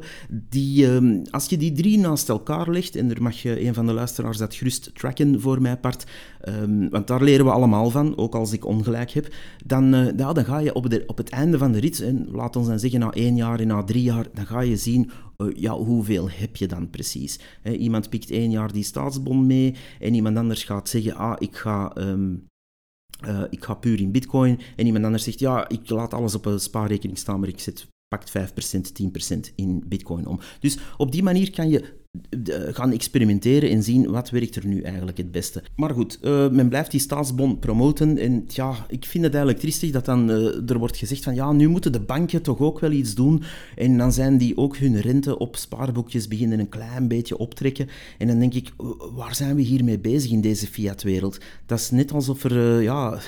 Die, 0.50 0.86
um, 0.86 1.22
als 1.30 1.46
je 1.46 1.58
die 1.58 1.72
drie 1.72 1.98
naast 1.98 2.30
elkaar 2.30 2.70
legt, 2.70 2.96
en 2.96 3.10
er 3.10 3.22
mag 3.22 3.42
je 3.42 3.66
een 3.66 3.74
van 3.74 3.86
de 3.86 3.94
luisteraars 3.94 4.38
dat 4.38 4.56
gerust 4.56 4.96
tracken 4.96 5.42
voor 5.42 5.62
mij 5.62 5.78
part, 5.78 6.06
um, 6.48 6.90
want 6.90 7.08
daar 7.08 7.24
leren 7.24 7.46
we 7.46 7.52
allemaal 7.52 7.90
van, 7.90 8.18
ook 8.18 8.36
als 8.36 8.52
ik 8.52 8.66
ongelijk 8.66 9.12
heb, 9.12 9.34
dan, 9.66 9.96
uh, 9.96 10.18
ja, 10.18 10.34
dan 10.34 10.46
ga 10.46 10.60
je 10.60 10.74
op, 10.74 10.90
de, 10.90 11.04
op 11.08 11.18
het 11.18 11.30
einde 11.30 11.58
van 11.58 11.72
de 11.72 11.80
rit, 11.80 12.02
en 12.02 12.28
laat 12.32 12.56
ons 12.56 12.68
dan 12.68 12.80
zeggen 12.80 13.00
na 13.00 13.12
één 13.12 13.36
jaar 13.36 13.60
en 13.60 13.68
na 13.68 13.84
drie 13.84 14.04
jaar, 14.04 14.26
dan 14.34 14.46
ga 14.46 14.60
je 14.60 14.78
zien 14.78 15.12
uh, 15.38 15.48
ja, 15.56 15.74
hoeveel 15.74 16.30
heb 16.30 16.56
je 16.56 16.68
dan 16.68 16.90
precies. 16.90 17.40
He, 17.62 17.72
iemand 17.72 18.10
pikt 18.10 18.32
één 18.32 18.52
jaar 18.52 18.72
die 18.72 18.84
staatsbon 18.84 19.46
mee 19.46 19.76
en 20.00 20.14
iemand 20.14 20.38
anders 20.38 20.64
gaat 20.64 20.90
zeggen, 20.90 21.16
ah, 21.16 21.36
ik 21.40 21.56
ga... 21.56 21.98
Um, 21.98 22.46
uh, 23.26 23.44
ik 23.50 23.64
ga 23.64 23.74
puur 23.74 24.00
in 24.00 24.12
bitcoin. 24.12 24.60
En 24.76 24.86
iemand 24.86 25.06
anders 25.06 25.24
zegt, 25.24 25.40
ja, 25.40 25.70
ik 25.70 25.90
laat 25.90 26.14
alles 26.14 26.36
op 26.36 26.46
een 26.46 26.60
spaarrekening 26.60 27.18
staan, 27.18 27.40
maar 27.40 27.50
ik 27.50 27.60
zet 27.60 27.88
pakt 28.08 28.32
5%, 28.38 28.42
10% 29.38 29.40
in 29.56 29.84
bitcoin 29.86 30.26
om. 30.28 30.40
Dus 30.60 30.78
op 30.98 31.12
die 31.12 31.24
manier 31.24 31.52
kan 31.52 31.70
je 31.70 31.94
gaan 32.72 32.92
experimenteren 32.92 33.70
en 33.70 33.84
zien 33.84 34.12
wat 34.12 34.30
werkt 34.30 34.56
er 34.56 34.66
nu 34.66 34.82
eigenlijk 34.82 35.18
het 35.18 35.32
beste. 35.32 35.64
Maar 35.76 35.94
goed, 35.94 36.20
uh, 36.22 36.50
men 36.50 36.70
blijft 36.70 36.92
die 36.92 37.00
staatsbon 37.00 37.60
promoten 37.60 38.18
en 38.18 38.46
ja, 38.48 38.86
ik 38.90 39.06
vind 39.06 39.24
het 39.24 39.34
eigenlijk 39.34 39.64
triestig 39.64 39.92
dat 39.92 40.06
dan 40.06 40.30
uh, 40.30 40.70
er 40.70 40.78
wordt 40.78 40.98
gezegd 40.98 41.24
van 41.24 41.36
ja, 41.36 41.52
nu 41.52 41.68
moeten 41.68 41.92
de 41.92 42.00
banken 42.00 42.42
toch 42.42 42.60
ook 42.60 42.80
wel 42.80 42.92
iets 42.92 43.16
doen 43.16 43.44
en 43.76 43.98
dan 43.98 44.14
zijn 44.14 44.38
die 44.38 44.58
ook 44.58 44.78
hun 44.78 45.02
rente 45.02 45.38
op 45.38 45.56
spaarboekjes 45.56 46.28
beginnen 46.28 46.60
een 46.60 46.70
klein 46.70 47.08
beetje 47.08 47.38
optrekken 47.38 47.88
en 48.18 48.28
dan 48.28 48.40
denk 48.40 48.54
ik, 48.54 48.74
waar 49.16 49.36
zijn 49.36 49.56
we 49.56 49.62
hiermee 49.62 50.00
bezig 50.00 50.32
in 50.32 50.42
deze 50.42 50.68
fiatwereld? 50.68 51.38
Dat 51.66 51.80
is 51.80 51.92
net 51.92 52.12
alsof 52.12 52.44
er, 52.44 52.82
ja, 52.82 53.20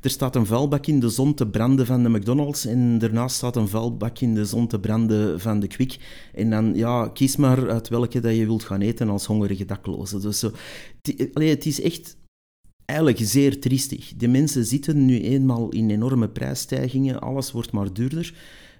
er 0.00 0.10
staat 0.10 0.36
een 0.36 0.46
vuilbak 0.46 0.86
in 0.86 1.00
de 1.00 1.08
zon 1.08 1.34
te 1.34 1.46
branden 1.46 1.86
van 1.86 2.02
de 2.02 2.08
McDonald's 2.08 2.66
en 2.66 2.98
daarnaast 2.98 3.36
staat 3.36 3.56
een 3.56 3.68
vuilbak 3.68 4.18
in 4.18 4.34
de 4.34 4.44
zon 4.44 4.66
te 4.66 4.80
branden 4.80 5.40
van 5.40 5.60
de 5.60 5.66
Quick 5.66 5.98
en 6.34 6.50
dan, 6.50 6.74
ja, 6.74 7.08
kies 7.08 7.36
maar 7.36 7.70
uit 7.70 7.88
welke 7.88 8.20
dat 8.22 8.36
je 8.36 8.46
wilt 8.46 8.64
gaan 8.64 8.80
eten 8.80 9.08
als 9.08 9.26
hongerige 9.26 9.64
dakloze. 9.64 10.18
Dus 10.18 10.38
zo, 10.38 10.50
het 11.34 11.66
is 11.66 11.80
echt 11.80 12.16
eigenlijk 12.84 13.20
zeer 13.22 13.60
triestig. 13.60 14.12
De 14.16 14.28
mensen 14.28 14.64
zitten 14.64 15.04
nu 15.04 15.20
eenmaal 15.20 15.68
in 15.68 15.90
enorme 15.90 16.28
prijsstijgingen, 16.28 17.20
alles 17.20 17.52
wordt 17.52 17.72
maar 17.72 17.92
duurder. 17.92 18.34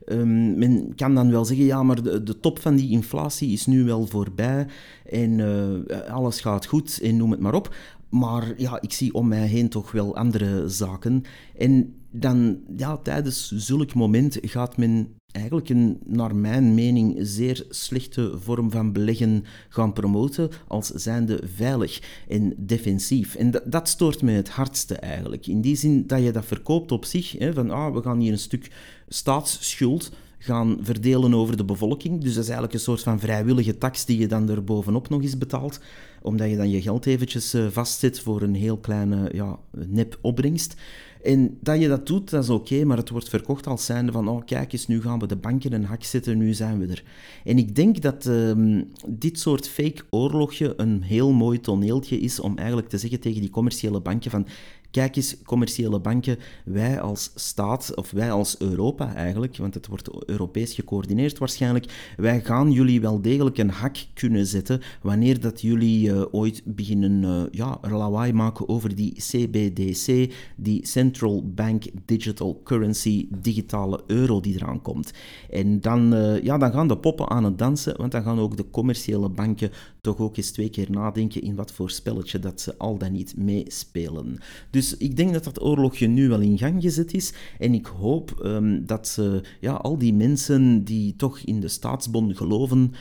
Um, 0.07 0.59
men 0.59 0.94
kan 0.94 1.14
dan 1.14 1.31
wel 1.31 1.44
zeggen, 1.44 1.66
ja, 1.66 1.83
maar 1.83 2.02
de, 2.02 2.22
de, 2.22 2.40
top 2.40 2.59
van 2.59 2.76
die 2.76 2.90
inflatie 2.90 3.52
is 3.52 3.66
nu 3.66 3.85
wel 3.85 4.07
voorbij 4.07 4.66
en 5.05 5.38
uh, 5.38 6.00
alles 6.09 6.40
gaat 6.40 6.66
goed 6.66 7.00
en 7.02 7.16
noem 7.16 7.31
het 7.31 7.40
maar 7.40 7.55
op. 7.55 7.74
Maar 8.09 8.55
ja, 8.57 8.81
ik 8.81 8.92
zie 8.92 9.14
om 9.14 9.28
mij 9.28 9.46
heen 9.46 9.68
toch 9.68 9.92
wel 9.92 10.16
andere 10.16 10.68
zaken. 10.68 11.22
En 11.59 11.94
dan, 12.11 12.61
ja, 12.76 12.96
tijdens 12.96 13.50
zulk 13.50 13.94
moment 13.94 14.38
gaat 14.42 14.76
men 14.76 15.14
eigenlijk 15.32 15.68
een, 15.68 15.98
naar 16.04 16.36
mijn 16.36 16.74
mening, 16.74 17.16
zeer 17.18 17.64
slechte 17.68 18.32
vorm 18.38 18.70
van 18.70 18.92
beleggen 18.92 19.44
gaan 19.68 19.92
promoten 19.92 20.50
als 20.66 20.86
zijnde 20.88 21.40
veilig 21.54 22.24
en 22.28 22.54
defensief. 22.56 23.34
En 23.34 23.50
dat, 23.50 23.62
dat 23.66 23.88
stoort 23.88 24.22
mij 24.22 24.34
het 24.34 24.48
hardste 24.48 24.94
eigenlijk. 24.94 25.46
In 25.46 25.60
die 25.60 25.76
zin 25.76 26.06
dat 26.06 26.22
je 26.22 26.32
dat 26.32 26.44
verkoopt 26.44 26.92
op 26.92 27.04
zich, 27.04 27.32
hè, 27.38 27.52
van 27.52 27.70
ah, 27.70 27.94
we 27.94 28.02
gaan 28.02 28.18
hier 28.18 28.32
een 28.32 28.38
stuk 28.38 28.70
staatsschuld 29.08 30.10
gaan 30.42 30.78
verdelen 30.80 31.34
over 31.34 31.56
de 31.56 31.64
bevolking. 31.64 32.20
Dus 32.20 32.34
dat 32.34 32.42
is 32.42 32.48
eigenlijk 32.48 32.72
een 32.72 32.80
soort 32.80 33.02
van 33.02 33.20
vrijwillige 33.20 33.78
tax 33.78 34.04
die 34.04 34.18
je 34.18 34.26
dan 34.26 34.48
er 34.48 34.64
bovenop 34.64 35.08
nog 35.08 35.22
eens 35.22 35.38
betaalt, 35.38 35.80
omdat 36.22 36.50
je 36.50 36.56
dan 36.56 36.70
je 36.70 36.82
geld 36.82 37.06
eventjes 37.06 37.54
eh, 37.54 37.66
vastzet 37.70 38.20
voor 38.20 38.42
een 38.42 38.54
heel 38.54 38.78
kleine 38.78 39.30
ja, 39.32 39.58
nep 39.70 40.18
opbrengst. 40.20 40.74
En 41.22 41.58
dat 41.61 41.80
je 41.80 41.88
dat 41.88 42.06
doet, 42.06 42.30
dat 42.30 42.42
is 42.42 42.50
oké, 42.50 42.85
maar 42.85 42.96
het 42.96 43.11
wordt 43.11 43.28
verkocht 43.28 43.66
als 43.66 43.85
zijnde 43.85 44.12
van, 44.12 44.28
oh 44.28 44.44
kijk 44.44 44.72
eens, 44.72 44.87
nu 44.87 45.02
gaan 45.02 45.18
we 45.18 45.26
de 45.26 45.37
banken 45.37 45.72
een 45.72 45.85
hak 45.85 46.04
zetten, 46.04 46.38
nu 46.38 46.54
zijn 46.54 46.78
we 46.78 46.87
er. 46.87 47.04
En 47.44 47.58
ik 47.58 47.74
denk 47.74 48.00
dat 48.00 48.24
um, 48.24 48.90
dit 49.06 49.38
soort 49.38 49.68
fake 49.68 50.02
oorlogje 50.11 50.74
een 50.76 51.02
heel 51.02 51.32
mooi 51.32 51.61
toneeltje 51.61 52.18
is 52.18 52.40
om 52.40 52.56
eigenlijk 52.58 52.88
te 52.88 52.98
zeggen 52.98 53.20
tegen 53.20 53.40
die 53.40 53.50
commerciële 53.50 54.00
banken 54.00 54.30
van, 54.30 54.46
kijk 54.92 55.16
eens, 55.16 55.37
commerciële 55.44 56.00
banken, 56.00 56.38
wij 56.64 57.00
als 57.00 57.33
staat, 57.35 57.94
of 57.94 58.11
wij 58.11 58.33
als 58.33 58.61
Europa 58.61 59.14
eigenlijk, 59.14 59.57
want 59.57 59.74
het 59.74 59.87
wordt 59.87 60.28
Europees 60.28 60.74
gecoördineerd 60.74 61.38
waarschijnlijk, 61.38 62.12
wij 62.16 62.40
gaan 62.40 62.72
jullie 62.72 63.00
wel 63.00 63.20
degelijk 63.20 63.59
een 63.59 63.70
hak 63.70 63.96
kunnen 64.14 64.46
zetten 64.46 64.81
wanneer 65.02 65.40
dat 65.40 65.61
jullie 65.61 66.09
uh, 66.09 66.22
ooit 66.31 66.62
beginnen 66.64 67.22
uh, 67.22 67.42
ja, 67.50 67.78
lawaai 67.83 68.33
maken 68.33 68.68
over 68.68 68.94
die 68.94 69.14
CBDC, 69.14 70.33
die 70.57 70.87
Central 70.87 71.42
Bank 71.55 71.85
Digital 72.05 72.61
Currency, 72.64 73.28
digitale 73.40 74.00
euro 74.07 74.40
die 74.40 74.55
eraan 74.55 74.83
komt. 74.83 75.12
En 75.50 75.81
dan, 75.81 76.14
uh, 76.14 76.42
ja, 76.42 76.59
dan 76.59 76.72
gaan 76.72 76.88
de 76.88 76.98
poppen 76.98 77.28
aan 77.28 77.44
het 77.44 77.59
dansen, 77.59 77.96
want 77.96 78.12
dan 78.12 78.22
gaan 78.22 78.38
ook 78.38 78.57
de 78.57 78.70
commerciële 78.70 79.28
banken 79.28 79.70
toch 80.00 80.18
ook 80.18 80.37
eens 80.37 80.50
twee 80.50 80.70
keer 80.70 80.90
nadenken 80.90 81.42
in 81.42 81.55
wat 81.55 81.72
voor 81.72 81.90
spelletje 81.90 82.38
dat 82.38 82.61
ze 82.61 82.78
al 82.78 82.98
dan 82.98 83.12
niet 83.12 83.37
meespelen. 83.37 84.38
Dus 84.70 84.81
Dus 84.82 84.96
ik 84.96 85.16
denk 85.16 85.32
dat 85.32 85.44
dat 85.44 85.62
oorlogje 85.62 86.06
nu 86.06 86.28
wel 86.28 86.40
in 86.40 86.58
gang 86.58 86.82
gezet 86.82 87.14
is. 87.14 87.32
En 87.58 87.74
ik 87.74 87.86
hoop 87.86 88.40
ehm, 88.42 88.84
dat 88.84 89.20
ja, 89.60 89.72
al 89.72 89.98
die 89.98 90.14
mensen 90.14 90.84
die 90.84 91.16
toch 91.16 91.38
in 91.38 91.60
de 91.60 91.68
staatsbond 91.68 92.36
geloven, 92.36 92.92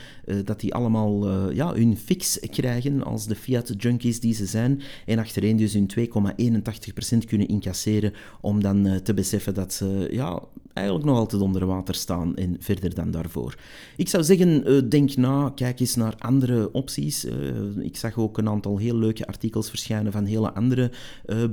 dat 0.44 0.60
die 0.60 0.74
allemaal 0.74 1.50
ja, 1.50 1.74
hun 1.74 1.96
fix 1.96 2.38
krijgen 2.40 3.04
als 3.04 3.26
de 3.26 3.34
Fiat-junkies 3.34 4.20
die 4.20 4.34
ze 4.34 4.46
zijn. 4.46 4.80
En 5.06 5.18
achtereen 5.18 5.56
dus 5.56 5.72
hun 5.72 5.90
2,81% 5.98 7.18
kunnen 7.26 7.48
incasseren 7.48 8.12
om 8.40 8.62
dan 8.62 9.00
te 9.02 9.14
beseffen 9.14 9.54
dat 9.54 9.72
ze 9.72 10.08
ja, 10.10 10.42
eigenlijk 10.72 11.06
nog 11.06 11.18
altijd 11.18 11.42
onder 11.42 11.66
water 11.66 11.94
staan 11.94 12.36
en 12.36 12.56
verder 12.58 12.94
dan 12.94 13.10
daarvoor. 13.10 13.54
Ik 13.96 14.08
zou 14.08 14.24
zeggen, 14.24 14.88
denk 14.88 15.16
na, 15.16 15.52
kijk 15.54 15.80
eens 15.80 15.94
naar 15.94 16.14
andere 16.18 16.72
opties. 16.72 17.26
Ik 17.78 17.96
zag 17.96 18.18
ook 18.18 18.38
een 18.38 18.48
aantal 18.48 18.78
heel 18.78 18.96
leuke 18.96 19.26
artikels 19.26 19.68
verschijnen 19.68 20.12
van 20.12 20.24
hele 20.24 20.52
andere 20.52 20.90
uh, 21.26 21.44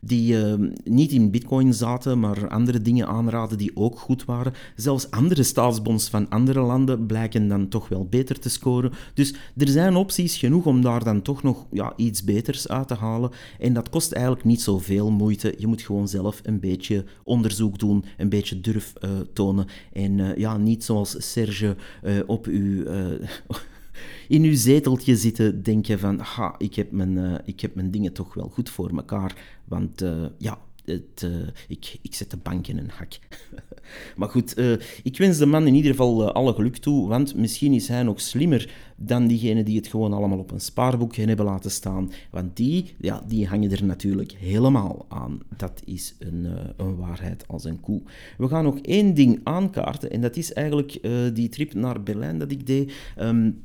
die 0.00 0.36
niet 0.84 1.10
in 1.12 1.30
bitcoin 1.30 1.74
zaten, 1.74 2.20
maar 2.20 2.48
andere 2.48 2.82
dingen 2.82 3.06
aanraden 3.06 3.58
die 3.58 3.76
ook 3.76 3.98
goed 3.98 4.24
waren. 4.24 4.52
Zelfs 4.76 5.10
andere 5.10 5.42
staatsbonds 5.42 6.08
van 6.08 6.28
andere 6.28 6.60
landen 6.60 7.06
blijken 7.06 7.48
dan 7.48 7.68
toch 7.68 7.88
wel 7.88 8.06
beter 8.10 8.38
te 8.38 8.48
scoren. 8.48 8.92
Dus 9.14 9.34
er 9.56 9.68
zijn 9.68 9.96
opties 9.96 10.36
genoeg 10.36 10.66
om 10.66 10.82
daar 10.82 11.04
dan 11.04 11.22
toch 11.22 11.42
nog 11.42 11.66
ja, 11.70 11.92
iets 11.96 12.24
beters 12.24 12.68
uit 12.68 12.88
te 12.88 12.94
halen. 12.94 13.30
En 13.58 13.72
dat 13.72 13.88
kost 13.88 14.12
eigenlijk 14.12 14.44
niet 14.44 14.62
zoveel 14.62 15.10
moeite. 15.10 15.54
Je 15.58 15.66
moet 15.66 15.82
gewoon 15.82 16.08
zelf 16.08 16.40
een 16.42 16.60
beetje 16.60 17.04
onderzoek 17.24 17.78
doen, 17.78 18.04
een 18.16 18.28
beetje 18.28 18.60
durf 18.60 18.92
uh, 19.04 19.10
tonen. 19.32 19.66
En 19.92 20.18
uh, 20.18 20.36
ja, 20.36 20.56
niet 20.56 20.84
zoals 20.84 21.32
Serge 21.32 21.76
uh, 22.02 22.20
op 22.26 22.46
uw, 22.46 22.84
in 24.28 24.42
uw 24.42 24.54
zeteltje 24.54 25.16
zitten 25.16 25.62
denken 25.62 25.98
van, 25.98 26.18
ha, 26.18 26.54
ik 26.58 26.74
heb 26.74 26.90
mijn, 26.90 27.40
ik 27.44 27.60
heb 27.60 27.74
mijn 27.74 27.90
dingen 27.90 28.12
toch 28.12 28.34
wel 28.34 28.48
goed 28.48 28.70
voor 28.70 28.90
elkaar. 28.90 29.60
Want 29.64 30.04
ja, 30.38 30.58
het, 30.84 31.22
uh, 31.24 31.30
ik, 31.68 31.98
ik 32.02 32.14
zet 32.14 32.30
de 32.30 32.36
bank 32.36 32.66
in 32.66 32.78
een 32.78 32.90
hak. 32.90 33.18
maar 34.16 34.28
goed, 34.28 34.60
ik 35.02 35.18
wens 35.18 35.38
de 35.38 35.46
man 35.46 35.66
in 35.66 35.74
ieder 35.74 35.90
geval 35.90 36.32
alle 36.32 36.54
geluk 36.54 36.76
toe, 36.76 37.08
want 37.08 37.34
misschien 37.34 37.72
is 37.72 37.88
hij 37.88 38.02
nog 38.02 38.20
slimmer 38.20 38.74
dan 38.96 39.26
diegenen 39.26 39.64
die 39.64 39.76
het 39.76 39.86
gewoon 39.86 40.12
allemaal 40.12 40.38
op 40.38 40.50
een 40.50 40.60
spaarboekje 40.60 41.26
hebben 41.26 41.44
laten 41.44 41.70
staan. 41.70 42.10
Want 42.30 42.56
die, 42.56 42.94
ja, 42.98 43.22
die 43.26 43.46
hangen 43.46 43.70
er 43.70 43.84
natuurlijk 43.84 44.32
helemaal 44.32 45.06
aan. 45.08 45.40
Dat 45.56 45.82
is 45.84 46.14
een, 46.18 46.46
een 46.76 46.96
waarheid 46.96 47.48
als 47.48 47.64
een 47.64 47.80
koe. 47.80 48.02
We 48.38 48.48
gaan 48.48 48.64
nog 48.64 48.78
één 48.78 49.14
ding 49.14 49.40
aankaarten, 49.42 50.10
en 50.10 50.20
dat 50.20 50.36
is 50.36 50.52
eigenlijk 50.52 50.98
die 51.34 51.48
trip 51.48 51.74
naar 51.74 52.02
Berlijn 52.02 52.38
dat 52.38 52.50
ik 52.50 52.66
deed. 52.66 52.92
Um, 53.20 53.62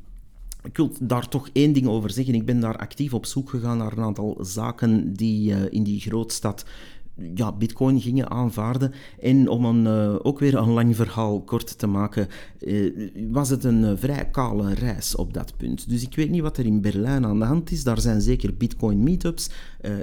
ik 0.68 0.78
wil 0.78 0.92
daar 1.00 1.28
toch 1.28 1.50
één 1.54 1.74
ding 1.74 1.88
over 1.88 2.10
zeggen. 2.10 2.34
Ik 2.34 2.46
ben 2.46 2.60
daar 2.60 2.78
actief 2.78 3.14
op 3.14 3.26
zoek 3.26 3.50
gegaan 3.50 3.78
naar 3.78 3.92
een 3.92 4.04
aantal 4.04 4.38
zaken 4.42 5.14
die 5.14 5.52
uh, 5.52 5.58
in 5.70 5.84
die 5.84 6.00
grootstad 6.00 6.66
ja, 7.36 7.52
bitcoin 7.52 8.02
gingen 8.02 8.30
aanvaarden. 8.30 8.94
En 9.20 9.50
om 9.50 9.66
een, 9.66 9.84
uh, 9.86 10.16
ook 10.22 10.40
weer 10.40 10.56
een 10.56 10.70
lang 10.70 10.96
verhaal 10.96 11.42
kort 11.42 11.78
te 11.78 11.88
maken, 11.88 12.28
uh, 12.60 13.10
was 13.32 13.50
het 13.50 13.64
een 13.64 13.82
uh, 13.82 13.92
vrij 13.96 14.30
kale 14.30 14.74
reis 14.74 15.16
op 15.16 15.34
dat 15.34 15.58
punt. 15.58 15.90
Dus 15.90 16.02
ik 16.04 16.16
weet 16.16 16.30
niet 16.30 16.42
wat 16.42 16.58
er 16.58 16.66
in 16.66 16.82
Berlijn 16.82 17.26
aan 17.26 17.40
de 17.40 17.46
hand 17.46 17.72
is. 17.72 17.84
Daar 17.84 18.02
zijn 18.02 18.22
zeker 18.22 18.58
bitcoin 18.58 19.04
meetups. 19.04 19.50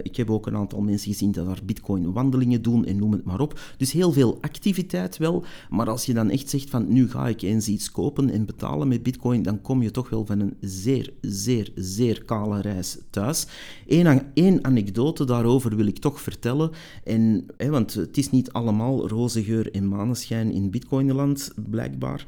ik 0.03 0.17
heb 0.17 0.31
ook 0.31 0.47
een 0.47 0.57
aantal 0.57 0.81
mensen 0.81 1.13
gezien 1.13 1.31
die 1.31 1.45
daar 1.45 1.61
bitcoin 1.65 2.13
wandelingen 2.13 2.63
doen 2.63 2.85
en 2.85 2.97
noem 2.97 3.13
het 3.13 3.25
maar 3.25 3.41
op. 3.41 3.61
Dus 3.77 3.93
heel 3.93 4.13
veel 4.13 4.39
activiteit 4.41 5.17
wel. 5.17 5.45
Maar 5.71 5.91
als 5.91 6.07
je 6.07 6.15
dan 6.15 6.31
echt 6.31 6.51
zegt 6.51 6.71
van 6.71 6.93
nu 6.93 7.11
ga 7.11 7.29
ik 7.29 7.43
eens 7.43 7.69
iets 7.69 7.91
kopen 7.91 8.31
en 8.31 8.47
betalen 8.47 8.89
met 8.89 9.03
bitcoin, 9.03 9.43
dan 9.43 9.61
kom 9.61 9.83
je 9.83 9.91
toch 9.91 10.11
wel 10.11 10.27
van 10.27 10.41
een 10.41 10.57
zeer, 10.61 11.13
zeer, 11.21 11.73
zeer 11.75 12.25
kale 12.25 12.61
reis 12.61 12.99
thuis. 13.11 13.47
Eén 14.35 14.65
anekdote 14.65 15.25
daarover 15.25 15.77
wil 15.77 15.87
ik 15.87 15.99
toch 15.99 16.21
vertellen. 16.21 16.71
En, 17.05 17.47
want 17.57 17.95
het 17.95 18.17
is 18.17 18.31
niet 18.31 18.53
allemaal 18.53 19.09
roze 19.09 19.45
geur 19.45 19.73
en 19.73 19.89
maneschijn 19.89 20.53
in 20.53 20.71
Bitcoinland, 20.71 21.53
blijkbaar. 21.71 22.27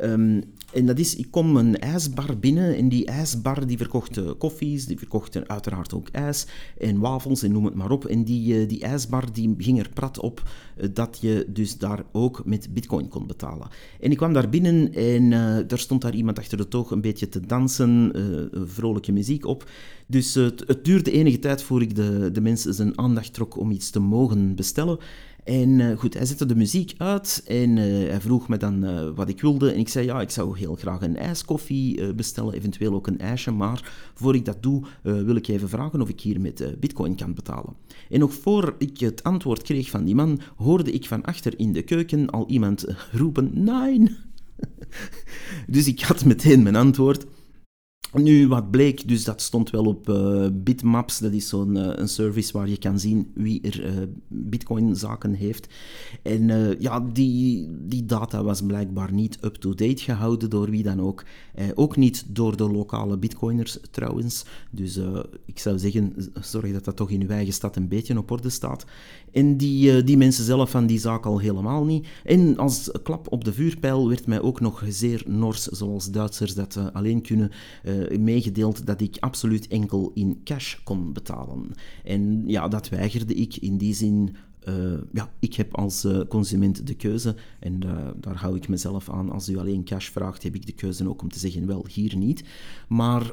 Um, 0.00 0.42
en 0.74 0.86
dat 0.86 0.98
is, 0.98 1.16
ik 1.16 1.26
kom 1.30 1.56
een 1.56 1.78
ijsbar 1.78 2.38
binnen 2.38 2.76
en 2.76 2.88
die 2.88 3.06
ijsbar 3.06 3.66
die 3.66 3.76
verkocht 3.76 4.36
koffies, 4.38 4.86
die 4.86 4.98
verkocht 4.98 5.48
uiteraard 5.48 5.94
ook 5.94 6.08
ijs 6.08 6.46
en 6.78 6.98
wafels 6.98 7.42
en 7.42 7.52
noem 7.52 7.64
het 7.64 7.74
maar 7.74 7.90
op. 7.90 8.04
En 8.04 8.24
die, 8.24 8.60
eh, 8.60 8.68
die 8.68 8.80
ijsbar 8.80 9.32
die 9.32 9.54
ging 9.58 9.78
er 9.78 9.88
prat 9.94 10.18
op 10.18 10.42
eh, 10.76 10.88
dat 10.92 11.18
je 11.20 11.46
dus 11.48 11.78
daar 11.78 12.04
ook 12.12 12.42
met 12.44 12.74
bitcoin 12.74 13.08
kon 13.08 13.26
betalen. 13.26 13.68
En 14.00 14.10
ik 14.10 14.16
kwam 14.16 14.32
daar 14.32 14.48
binnen 14.48 14.94
en 14.94 15.30
daar 15.66 15.78
stond 15.78 16.02
daar 16.02 16.14
iemand 16.14 16.38
achter 16.38 16.58
de 16.58 16.68
toog 16.68 16.90
een 16.90 17.00
beetje 17.00 17.28
te 17.28 17.40
dansen, 17.40 18.12
vrolijke 18.66 19.12
muziek 19.12 19.46
op. 19.46 19.70
Dus 20.06 20.34
het, 20.34 20.64
het 20.66 20.84
duurde 20.84 21.10
enige 21.10 21.38
tijd 21.38 21.62
voor 21.62 21.82
ik 21.82 21.94
de, 21.94 22.30
de 22.32 22.40
mensen 22.40 22.74
zijn 22.74 22.98
aandacht 22.98 23.34
trok 23.34 23.56
om 23.56 23.70
iets 23.70 23.90
te 23.90 24.00
mogen 24.00 24.54
bestellen. 24.54 24.98
En 25.44 25.78
uh, 25.78 25.98
goed, 25.98 26.14
hij 26.14 26.26
zette 26.26 26.46
de 26.46 26.56
muziek 26.56 26.94
uit 26.98 27.42
en 27.46 27.76
uh, 27.76 28.08
hij 28.08 28.20
vroeg 28.20 28.48
me 28.48 28.56
dan 28.56 28.84
uh, 28.84 29.08
wat 29.14 29.28
ik 29.28 29.40
wilde. 29.40 29.72
En 29.72 29.78
ik 29.78 29.88
zei, 29.88 30.06
ja, 30.06 30.20
ik 30.20 30.30
zou 30.30 30.58
heel 30.58 30.74
graag 30.74 31.02
een 31.02 31.16
ijskoffie 31.16 32.14
bestellen, 32.14 32.54
eventueel 32.54 32.94
ook 32.94 33.06
een 33.06 33.18
ijsje. 33.18 33.50
Maar 33.50 33.92
voor 34.14 34.34
ik 34.34 34.44
dat 34.44 34.62
doe, 34.62 34.82
wil 35.02 35.36
ik 35.36 35.48
even 35.48 35.68
vragen 35.68 36.00
of 36.00 36.08
ik 36.08 36.20
hier 36.20 36.40
met 36.40 36.80
bitcoin 36.80 37.16
kan 37.16 37.34
betalen. 37.34 37.74
En 38.10 38.18
nog 38.18 38.34
voor 38.34 38.74
ik 38.78 38.98
het 38.98 39.22
antwoord 39.22 39.62
kreeg 39.62 39.90
van 39.90 40.04
die 40.04 40.14
man, 40.14 40.40
hoorde 40.56 40.92
ik 40.92 41.06
van 41.06 41.24
achter 41.24 41.58
in 41.58 41.72
de 41.72 41.82
keuken 41.82 42.30
al 42.30 42.48
iemand 42.48 42.84
roepen, 43.12 43.50
nee. 43.54 44.16
dus 45.66 45.86
ik 45.86 46.00
had 46.00 46.24
meteen 46.24 46.62
mijn 46.62 46.76
antwoord. 46.76 47.26
Nu, 48.22 48.48
wat 48.48 48.70
bleek, 48.70 49.08
dus 49.08 49.24
dat 49.24 49.42
stond 49.42 49.70
wel 49.70 49.84
op 49.84 50.08
uh, 50.08 50.46
Bitmaps, 50.52 51.18
dat 51.18 51.32
is 51.32 51.48
zo'n 51.48 51.76
uh, 51.76 51.90
een 51.94 52.08
service 52.08 52.52
waar 52.52 52.68
je 52.68 52.76
kan 52.76 52.98
zien 52.98 53.30
wie 53.34 53.60
er 53.60 53.86
uh, 53.86 54.02
bitcoin-zaken 54.28 55.32
heeft. 55.32 55.66
En 56.22 56.76
ja, 56.78 57.00
die, 57.12 57.68
die 57.86 58.06
data 58.06 58.42
was 58.42 58.62
blijkbaar 58.62 59.12
niet 59.12 59.38
up-to-date 59.40 60.02
gehouden 60.02 60.50
door 60.50 60.70
wie 60.70 60.82
dan 60.82 61.00
ook. 61.00 61.24
ook 61.74 61.96
niet 61.96 62.24
door 62.28 62.56
de 62.56 62.70
lokale 62.70 63.18
bitcoiners 63.18 63.78
trouwens. 63.90 64.44
Dus 64.70 65.00
ik 65.44 65.58
zou 65.58 65.78
zeggen, 65.78 66.14
zorg 66.40 66.72
dat 66.72 66.84
dat 66.84 66.96
toch 66.96 67.10
in 67.10 67.22
uw 67.22 67.28
eigen 67.28 67.52
stad 67.52 67.76
een 67.76 67.88
beetje 67.88 68.18
op 68.18 68.30
orde 68.30 68.50
staat. 68.50 68.84
En 69.32 69.56
die, 69.56 70.04
die 70.04 70.16
mensen 70.16 70.44
zelf 70.44 70.70
van 70.70 70.86
die 70.86 70.98
zaak 70.98 71.26
al 71.26 71.38
helemaal 71.38 71.84
niet. 71.84 72.06
En 72.24 72.56
als 72.56 72.90
klap 73.02 73.32
op 73.32 73.44
de 73.44 73.52
vuurpijl 73.52 74.08
werd 74.08 74.26
mij 74.26 74.40
ook 74.40 74.60
nog 74.60 74.84
zeer 74.88 75.22
nors, 75.26 75.62
zoals 75.62 76.10
Duitsers 76.10 76.54
dat 76.54 76.78
alleen 76.92 77.22
kunnen 77.22 77.50
uh, 78.12 78.18
meegedeeld 78.18 78.86
dat 78.86 79.00
ik 79.00 79.16
absoluut 79.20 79.66
enkel 79.66 80.10
in 80.14 80.40
cash 80.44 80.76
kon 80.84 81.12
betalen. 81.12 81.70
En 82.04 82.42
ja, 82.46 82.68
dat 82.68 82.88
weigerde 82.88 83.34
ik 83.34 83.56
in 83.56 83.76
die 83.76 83.94
zin. 83.94 84.36
Uh, 84.68 84.74
ja, 85.12 85.32
ik 85.38 85.54
heb 85.54 85.76
als 85.76 86.04
uh, 86.04 86.20
consument 86.28 86.86
de 86.86 86.94
keuze 86.94 87.34
en 87.60 87.80
daar 88.20 88.36
hou 88.36 88.56
ik 88.56 88.68
mezelf 88.68 89.10
aan. 89.10 89.30
Als 89.30 89.48
u 89.48 89.58
alleen 89.58 89.84
cash 89.84 90.08
vraagt, 90.08 90.42
heb 90.42 90.54
ik 90.54 90.66
de 90.66 90.72
keuze 90.72 91.08
ook 91.08 91.22
om 91.22 91.28
te 91.28 91.38
zeggen, 91.38 91.66
wel, 91.66 91.86
hier 91.90 92.16
niet. 92.16 92.44
Maar 92.88 93.32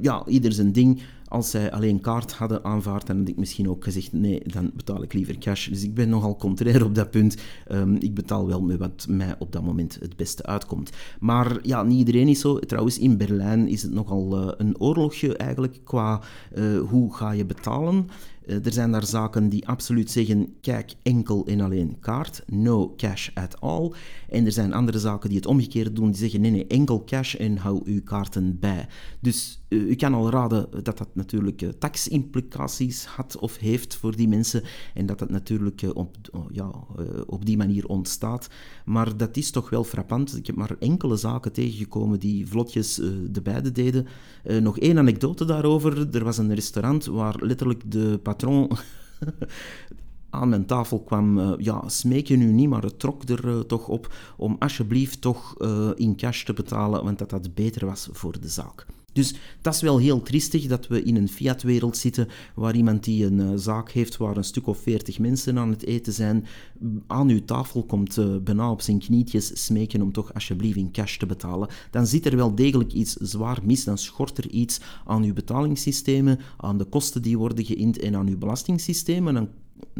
ja, 0.00 0.26
ieder 0.26 0.52
zijn 0.52 0.72
ding. 0.72 1.00
Als 1.30 1.50
zij 1.50 1.72
alleen 1.72 2.00
kaart 2.00 2.32
hadden 2.32 2.64
aanvaard, 2.64 3.06
dan 3.06 3.18
had 3.18 3.28
ik 3.28 3.36
misschien 3.36 3.68
ook 3.68 3.84
gezegd, 3.84 4.12
nee, 4.12 4.42
dan 4.44 4.70
betaal 4.74 5.02
ik 5.02 5.12
liever 5.12 5.38
cash. 5.38 5.68
Dus 5.68 5.82
ik 5.82 5.94
ben 5.94 6.08
nogal 6.08 6.36
contrair 6.36 6.84
op 6.84 6.94
dat 6.94 7.10
punt. 7.10 7.36
Um, 7.72 7.96
ik 7.96 8.14
betaal 8.14 8.46
wel 8.46 8.62
met 8.62 8.78
wat 8.78 9.06
mij 9.08 9.34
op 9.38 9.52
dat 9.52 9.62
moment 9.62 9.98
het 10.00 10.16
beste 10.16 10.42
uitkomt. 10.42 10.90
Maar 11.20 11.58
ja, 11.62 11.82
niet 11.82 11.98
iedereen 11.98 12.28
is 12.28 12.40
zo. 12.40 12.58
Trouwens, 12.58 12.98
in 12.98 13.16
Berlijn 13.16 13.68
is 13.68 13.82
het 13.82 13.92
nogal 13.92 14.42
uh, 14.42 14.52
een 14.56 14.80
oorlogje 14.80 15.36
eigenlijk 15.36 15.80
qua 15.84 16.20
uh, 16.54 16.80
hoe 16.80 17.14
ga 17.14 17.30
je 17.30 17.44
betalen. 17.44 18.08
Uh, 18.50 18.66
er 18.66 18.72
zijn 18.72 18.92
daar 18.92 19.06
zaken 19.06 19.48
die 19.48 19.68
absoluut 19.68 20.10
zeggen, 20.10 20.54
kijk, 20.60 20.94
enkel 21.02 21.46
en 21.46 21.60
alleen 21.60 21.96
kaart, 22.00 22.42
no 22.46 22.94
cash 22.96 23.28
at 23.34 23.60
all. 23.60 23.92
En 24.28 24.46
er 24.46 24.52
zijn 24.52 24.72
andere 24.72 24.98
zaken 24.98 25.28
die 25.28 25.38
het 25.38 25.46
omgekeerd 25.46 25.96
doen, 25.96 26.10
die 26.10 26.20
zeggen, 26.20 26.40
nee, 26.40 26.50
nee, 26.50 26.66
enkel 26.66 27.04
cash 27.04 27.34
en 27.34 27.56
hou 27.56 27.80
uw 27.84 28.02
kaarten 28.02 28.58
bij. 28.58 28.86
Dus 29.20 29.62
u 29.68 29.94
kan 29.94 30.14
al 30.14 30.30
raden 30.30 30.68
dat 30.82 30.98
dat 30.98 31.08
natuurlijk 31.12 31.62
uh, 31.62 31.68
taximplicaties 31.68 33.04
had 33.04 33.38
of 33.38 33.56
heeft 33.56 33.94
voor 33.94 34.16
die 34.16 34.28
mensen 34.28 34.62
en 34.94 35.06
dat 35.06 35.18
dat 35.18 35.30
natuurlijk 35.30 35.82
op, 35.94 36.16
oh, 36.30 36.46
ja, 36.52 36.70
op 37.26 37.46
die 37.46 37.56
manier 37.56 37.86
ontstaat. 37.86 38.48
Maar 38.84 39.16
dat 39.16 39.36
is 39.36 39.50
toch 39.50 39.70
wel 39.70 39.84
frappant. 39.84 40.36
Ik 40.36 40.46
heb 40.46 40.56
maar 40.56 40.76
enkele 40.78 41.16
zaken 41.16 41.52
tegengekomen 41.52 42.20
die 42.20 42.46
vlotjes 42.46 42.94
de 43.30 43.40
beide 43.42 43.72
deden. 43.72 44.06
nog 44.60 44.78
één 44.78 44.98
anekdote 44.98 45.44
daarover. 45.44 46.14
Er 46.14 46.24
was 46.24 46.38
een 46.38 46.54
restaurant 46.54 47.04
waar 47.04 47.36
letterlijk 47.40 47.90
de 47.90 48.18
aan 50.30 50.48
mijn 50.48 50.66
tafel 50.66 51.00
kwam, 51.00 51.38
uh, 51.38 51.52
ja, 51.58 51.88
smeek 51.88 52.26
je 52.26 52.36
nu 52.36 52.52
niet, 52.52 52.68
maar 52.68 52.82
het 52.82 52.98
trok 52.98 53.22
er 53.28 53.44
uh, 53.44 53.60
toch 53.60 53.88
op 53.88 54.14
om 54.36 54.56
alsjeblieft 54.58 55.20
toch 55.20 55.54
uh, 55.58 55.90
in 55.94 56.16
cash 56.16 56.44
te 56.44 56.52
betalen, 56.52 57.04
want 57.04 57.18
dat 57.18 57.30
dat 57.30 57.54
beter 57.54 57.86
was 57.86 58.08
voor 58.12 58.40
de 58.40 58.48
zaak. 58.48 58.86
Dus 59.12 59.34
dat 59.60 59.74
is 59.74 59.80
wel 59.80 59.98
heel 59.98 60.22
triestig 60.22 60.66
dat 60.66 60.86
we 60.86 61.02
in 61.02 61.16
een 61.16 61.28
fiat-wereld 61.28 61.96
zitten 61.96 62.28
waar 62.54 62.76
iemand 62.76 63.04
die 63.04 63.24
een 63.24 63.38
uh, 63.38 63.50
zaak 63.54 63.90
heeft 63.90 64.16
waar 64.16 64.36
een 64.36 64.44
stuk 64.44 64.66
of 64.66 64.78
veertig 64.78 65.18
mensen 65.18 65.58
aan 65.58 65.70
het 65.70 65.84
eten 65.84 66.12
zijn, 66.12 66.46
aan 67.06 67.28
uw 67.28 67.44
tafel 67.44 67.84
komt 67.84 68.16
uh, 68.16 68.36
bijna 68.36 68.70
op 68.70 68.80
zijn 68.80 68.98
knietjes 68.98 69.64
smeken 69.64 70.02
om 70.02 70.12
toch 70.12 70.34
alsjeblieft 70.34 70.76
in 70.76 70.92
cash 70.92 71.16
te 71.16 71.26
betalen. 71.26 71.68
Dan 71.90 72.06
zit 72.06 72.26
er 72.26 72.36
wel 72.36 72.54
degelijk 72.54 72.92
iets 72.92 73.12
zwaar 73.12 73.58
mis, 73.64 73.84
dan 73.84 73.98
schort 73.98 74.38
er 74.38 74.50
iets 74.50 74.80
aan 75.04 75.22
uw 75.22 75.32
betalingssystemen, 75.32 76.38
aan 76.56 76.78
de 76.78 76.84
kosten 76.84 77.22
die 77.22 77.38
worden 77.38 77.64
geïnd 77.64 77.98
en 77.98 78.16
aan 78.16 78.28
uw 78.28 78.38
belastingssystemen. 78.38 79.34
Dan 79.34 79.48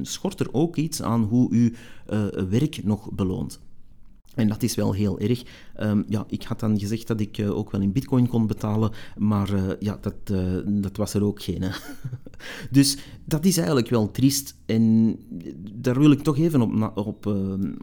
schort 0.02 0.40
er 0.40 0.48
ook 0.52 0.76
iets 0.76 1.02
aan 1.02 1.22
hoe 1.22 1.50
u 1.50 1.74
uh, 2.10 2.26
werk 2.48 2.84
nog 2.84 3.12
beloont. 3.12 3.60
En 4.34 4.48
dat 4.48 4.62
is 4.62 4.74
wel 4.74 4.92
heel 4.92 5.18
erg. 5.18 5.42
Um, 5.80 6.04
ja, 6.08 6.24
ik 6.28 6.42
had 6.42 6.60
dan 6.60 6.78
gezegd 6.78 7.06
dat 7.06 7.20
ik 7.20 7.38
uh, 7.38 7.56
ook 7.56 7.70
wel 7.70 7.80
in 7.80 7.92
bitcoin 7.92 8.28
kon 8.28 8.46
betalen, 8.46 8.90
maar 9.16 9.54
uh, 9.54 9.70
ja, 9.78 9.98
dat, 10.00 10.14
uh, 10.32 10.58
dat 10.66 10.96
was 10.96 11.14
er 11.14 11.24
ook 11.24 11.42
geen. 11.42 11.62
Hè. 11.62 11.70
dus 12.70 12.98
dat 13.30 13.44
is 13.44 13.56
eigenlijk 13.56 13.88
wel 13.88 14.10
triest. 14.10 14.56
En 14.66 15.16
daar 15.72 15.98
wil 15.98 16.10
ik 16.10 16.22
toch 16.22 16.38
even 16.38 16.60
op, 16.60 17.06
op, 17.06 17.36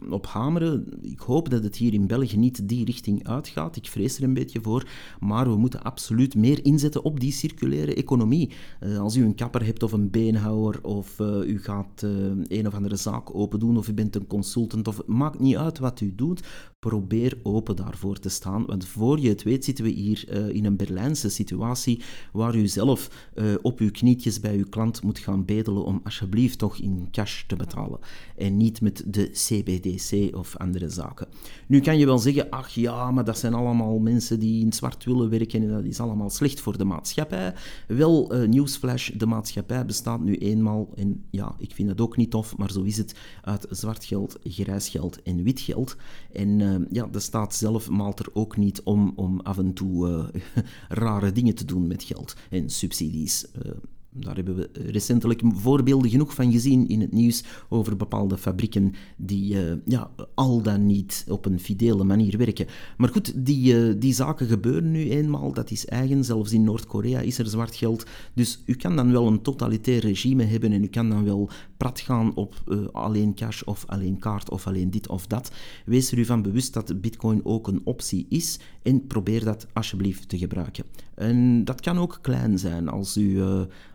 op 0.09 0.25
hameren. 0.25 0.87
Ik 1.01 1.19
hoop 1.19 1.49
dat 1.49 1.63
het 1.63 1.75
hier 1.75 1.93
in 1.93 2.07
België 2.07 2.37
niet 2.37 2.67
die 2.67 2.85
richting 2.85 3.27
uitgaat. 3.27 3.75
Ik 3.75 3.87
vrees 3.87 4.17
er 4.17 4.23
een 4.23 4.33
beetje 4.33 4.61
voor. 4.61 4.87
Maar 5.19 5.49
we 5.49 5.57
moeten 5.57 5.83
absoluut 5.83 6.35
meer 6.35 6.65
inzetten 6.65 7.03
op 7.03 7.19
die 7.19 7.31
circulaire 7.31 7.93
economie. 7.93 8.51
als 8.99 9.15
u 9.15 9.23
een 9.23 9.35
kapper 9.35 9.65
hebt 9.65 9.83
of 9.83 9.91
een 9.91 10.09
beenhouwer, 10.09 10.83
of 10.83 11.19
u 11.45 11.59
gaat 11.59 12.01
een 12.47 12.67
of 12.67 12.73
andere 12.73 12.95
zaak 12.95 13.35
open 13.35 13.59
doen, 13.59 13.77
of 13.77 13.87
u 13.87 13.93
bent 13.93 14.15
een 14.15 14.27
consultant, 14.27 14.87
of 14.87 14.97
het 14.97 15.07
maakt 15.07 15.39
niet 15.39 15.57
uit 15.57 15.79
wat 15.79 16.01
u 16.01 16.15
doet 16.15 16.41
probeer 16.87 17.37
open 17.43 17.75
daarvoor 17.75 18.19
te 18.19 18.29
staan. 18.29 18.65
Want 18.65 18.85
voor 18.85 19.19
je 19.19 19.29
het 19.29 19.43
weet 19.43 19.65
zitten 19.65 19.83
we 19.83 19.89
hier 19.89 20.25
uh, 20.29 20.55
in 20.55 20.65
een 20.65 20.75
Berlijnse 20.75 21.29
situatie 21.29 22.01
waar 22.31 22.55
u 22.55 22.67
zelf 22.67 23.29
uh, 23.35 23.45
op 23.61 23.79
uw 23.79 23.91
knietjes 23.91 24.39
bij 24.39 24.55
uw 24.55 24.69
klant 24.69 25.03
moet 25.03 25.19
gaan 25.19 25.45
bedelen 25.45 25.83
om 25.83 26.01
alsjeblieft 26.03 26.57
toch 26.57 26.77
in 26.77 27.07
cash 27.11 27.43
te 27.43 27.55
betalen 27.55 27.99
en 28.35 28.57
niet 28.57 28.81
met 28.81 29.03
de 29.05 29.29
CBDC 29.29 30.35
of 30.35 30.57
andere 30.57 30.89
zaken. 30.89 31.27
Nu 31.67 31.79
kan 31.79 31.97
je 31.97 32.05
wel 32.05 32.19
zeggen, 32.19 32.49
ach 32.49 32.69
ja, 32.69 33.11
maar 33.11 33.25
dat 33.25 33.37
zijn 33.37 33.53
allemaal 33.53 33.99
mensen 33.99 34.39
die 34.39 34.65
in 34.65 34.73
zwart 34.73 35.03
willen 35.03 35.29
werken 35.29 35.61
en 35.61 35.69
dat 35.69 35.83
is 35.83 35.99
allemaal 35.99 36.29
slecht 36.29 36.59
voor 36.59 36.77
de 36.77 36.85
maatschappij. 36.85 37.53
Wel, 37.87 38.35
uh, 38.35 38.47
nieuwsflash, 38.47 39.09
de 39.09 39.25
maatschappij 39.25 39.85
bestaat 39.85 40.21
nu 40.21 40.35
eenmaal, 40.35 40.89
en 40.95 41.23
ja, 41.29 41.55
ik 41.57 41.73
vind 41.73 41.87
dat 41.87 42.01
ook 42.01 42.17
niet 42.17 42.31
tof, 42.31 42.57
maar 42.57 42.71
zo 42.71 42.81
is 42.81 42.97
het, 42.97 43.15
uit 43.41 43.65
zwart 43.69 44.05
geld, 44.05 44.37
grijs 44.43 44.89
geld 44.89 45.21
en 45.23 45.43
wit 45.43 45.59
geld. 45.59 45.95
En 46.31 46.61
ja, 46.91 47.07
de 47.07 47.19
staat 47.19 47.55
zelf 47.55 47.89
maalt 47.89 48.19
er 48.19 48.29
ook 48.33 48.57
niet 48.57 48.81
om 48.83 49.13
om 49.15 49.39
af 49.39 49.57
en 49.57 49.73
toe 49.73 50.07
uh, 50.07 50.41
rare 51.03 51.31
dingen 51.31 51.55
te 51.55 51.65
doen 51.65 51.87
met 51.87 52.03
geld 52.03 52.35
en 52.49 52.69
subsidies. 52.69 53.45
Uh, 53.65 53.71
daar 54.19 54.35
hebben 54.35 54.55
we 54.55 54.69
recentelijk 54.73 55.41
voorbeelden 55.45 56.09
genoeg 56.09 56.33
van 56.33 56.51
gezien 56.51 56.87
in 56.87 57.01
het 57.01 57.11
nieuws 57.11 57.43
over 57.69 57.97
bepaalde 57.97 58.37
fabrieken 58.37 58.93
die 59.17 59.53
uh, 59.53 59.73
ja, 59.85 60.11
al 60.35 60.61
dan 60.61 60.85
niet 60.85 61.25
op 61.27 61.45
een 61.45 61.59
fidele 61.59 62.03
manier 62.03 62.37
werken. 62.37 62.67
Maar 62.97 63.09
goed, 63.09 63.45
die, 63.45 63.73
uh, 63.73 63.93
die 63.97 64.13
zaken 64.13 64.47
gebeuren 64.47 64.91
nu 64.91 65.09
eenmaal, 65.09 65.53
dat 65.53 65.71
is 65.71 65.85
eigen. 65.85 66.23
Zelfs 66.23 66.51
in 66.51 66.63
Noord-Korea 66.63 67.19
is 67.19 67.39
er 67.39 67.47
zwart 67.47 67.75
geld. 67.75 68.05
Dus 68.33 68.63
u 68.65 68.75
kan 68.75 68.95
dan 68.95 69.11
wel 69.11 69.27
een 69.27 69.41
totalitair 69.41 69.99
regime 69.99 70.43
hebben 70.43 70.71
en 70.71 70.83
u 70.83 70.87
kan 70.87 71.09
dan 71.09 71.23
wel 71.23 71.49
prat 71.77 71.99
gaan 71.99 72.35
op 72.35 72.53
uh, 72.67 72.87
alleen 72.91 73.35
cash 73.35 73.61
of 73.61 73.83
alleen 73.87 74.19
kaart 74.19 74.49
of 74.49 74.67
alleen 74.67 74.91
dit 74.91 75.07
of 75.07 75.27
dat. 75.27 75.51
Wees 75.85 76.11
er 76.11 76.17
u 76.17 76.25
van 76.25 76.41
bewust 76.41 76.73
dat 76.73 77.01
bitcoin 77.01 77.45
ook 77.45 77.67
een 77.67 77.81
optie 77.83 78.25
is 78.29 78.59
en 78.81 79.07
probeer 79.07 79.43
dat 79.43 79.67
alsjeblieft 79.73 80.29
te 80.29 80.37
gebruiken. 80.37 80.85
En 81.15 81.65
dat 81.65 81.81
kan 81.81 81.97
ook 81.97 82.19
klein 82.21 82.59
zijn 82.59 82.87
als 82.89 83.17
u... 83.17 83.41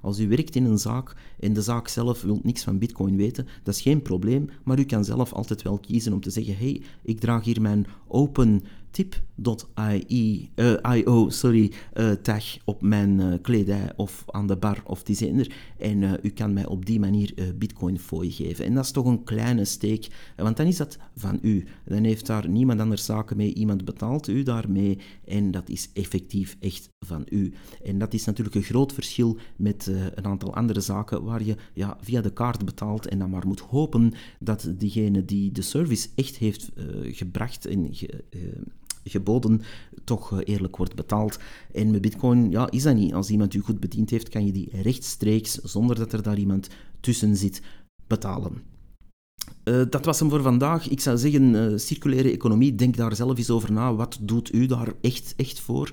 Als 0.01 0.13
als 0.13 0.21
u 0.21 0.29
werkt 0.29 0.57
in 0.57 0.65
een 0.65 0.79
zaak 0.79 1.15
en 1.39 1.53
de 1.53 1.63
zaak 1.63 1.89
zelf 1.89 2.23
wil 2.23 2.41
niks 2.43 2.63
van 2.63 2.79
bitcoin 2.79 3.17
weten, 3.17 3.47
dat 3.63 3.75
is 3.75 3.83
geen 3.83 4.03
probleem, 4.03 4.49
maar 4.65 4.79
u 4.79 4.85
kan 4.85 5.05
zelf 5.05 5.33
altijd 5.33 5.63
wel 5.63 5.79
kiezen 5.79 6.13
om 6.13 6.21
te 6.21 6.31
zeggen, 6.31 6.57
hey, 6.57 6.83
ik 7.03 7.21
draag 7.21 7.45
hier 7.45 7.61
mijn 7.61 7.87
open 8.09 8.63
tip.io 8.93 10.49
uh, 10.57 11.29
sorry, 11.29 11.73
uh, 11.95 12.11
tag 12.11 12.45
op 12.65 12.83
mijn 12.83 13.21
uh, 13.21 13.35
kledij 13.43 13.93
of 13.97 14.25
aan 14.27 14.47
de 14.47 14.57
bar 14.57 14.83
of 14.85 15.03
die 15.03 15.17
zender. 15.17 15.55
En 15.79 16.19
u 16.23 16.29
kan 16.29 16.53
mij 16.53 16.67
op 16.67 16.87
die 16.87 17.01
manier 17.01 17.35
bitcoin 17.55 17.99
fooi 17.99 18.31
geven. 18.31 18.65
En 18.65 18.75
dat 18.75 18.85
is 18.85 18.91
toch 18.91 19.07
een 19.07 19.25
kleine 19.25 19.65
steek, 19.65 20.07
want 20.37 20.57
dan 20.57 20.67
is 20.67 20.77
dat 20.77 20.99
van 21.17 21.39
u. 21.43 21.65
Dan 21.85 22.05
heeft 22.05 22.27
daar 22.27 22.49
niemand 22.49 22.81
anders 22.81 23.05
zaken 23.05 23.37
mee, 23.37 23.55
iemand 23.55 23.85
betaalt 23.85 24.29
u 24.29 24.43
daarmee 24.43 24.99
en 25.25 25.51
dat 25.51 25.69
is 25.69 25.91
effectief 25.93 26.57
echt 26.61 26.89
van 26.99 27.27
u. 27.31 27.53
En 27.85 27.99
dat 27.99 28.15
is 28.15 28.25
natuurlijk 28.25 28.57
een 28.57 28.63
groot 28.63 28.93
verschil 28.93 29.39
met 29.57 29.93
een 30.15 30.25
aantal 30.25 30.55
andere 30.55 30.81
zaken 30.81 31.25
waar 31.25 31.45
je 31.45 31.57
ja, 31.75 31.97
via 32.01 32.21
de 32.21 32.33
kaart 32.33 32.65
betaalt 32.65 33.07
en 33.07 33.19
dan 33.19 33.31
maar 33.31 33.47
moet 33.47 33.61
hopen 33.61 34.13
dat 34.41 34.73
diegene 34.79 35.25
die 35.25 35.53
de 35.53 35.63
service 35.63 36.09
echt 36.15 36.37
heeft 36.37 36.71
gebracht 37.03 37.67
en 37.67 37.91
geboden 39.05 39.61
toch 40.05 40.33
eh, 40.33 40.39
eerlijk 40.55 40.77
wordt 40.77 40.95
betaald. 40.95 41.39
En 41.73 41.91
met 41.91 42.01
Bitcoin 42.01 42.51
ja, 42.51 42.71
is 42.71 42.83
dat 42.83 42.95
niet. 42.95 43.15
Als 43.15 43.31
iemand 43.31 43.55
u 43.55 43.61
goed 43.61 43.81
bediend 43.81 44.11
heeft, 44.11 44.29
kan 44.29 44.47
je 44.47 44.53
die 44.53 44.83
rechtstreeks, 44.83 45.55
zonder 45.55 45.97
dat 45.97 46.13
er 46.13 46.23
daar 46.23 46.39
iemand 46.39 46.69
tussen 47.01 47.37
zit, 47.37 47.63
betalen. 48.07 48.63
Uh, 49.65 49.83
dat 49.91 50.05
was 50.05 50.21
hem 50.21 50.31
voor 50.31 50.43
vandaag. 50.43 50.89
Ik 50.89 51.01
zou 51.01 51.19
zeggen, 51.19 51.55
uh, 51.55 51.79
circulaire 51.79 52.31
economie, 52.31 52.75
denk 52.75 52.97
daar 52.97 53.17
zelf 53.17 53.39
eens 53.39 53.51
over 53.51 53.73
na. 53.73 53.95
Wat 53.95 54.19
doet 54.21 54.55
u 54.55 54.67
daar 54.67 54.93
echt, 55.01 55.35
echt 55.37 55.61
voor? 55.61 55.93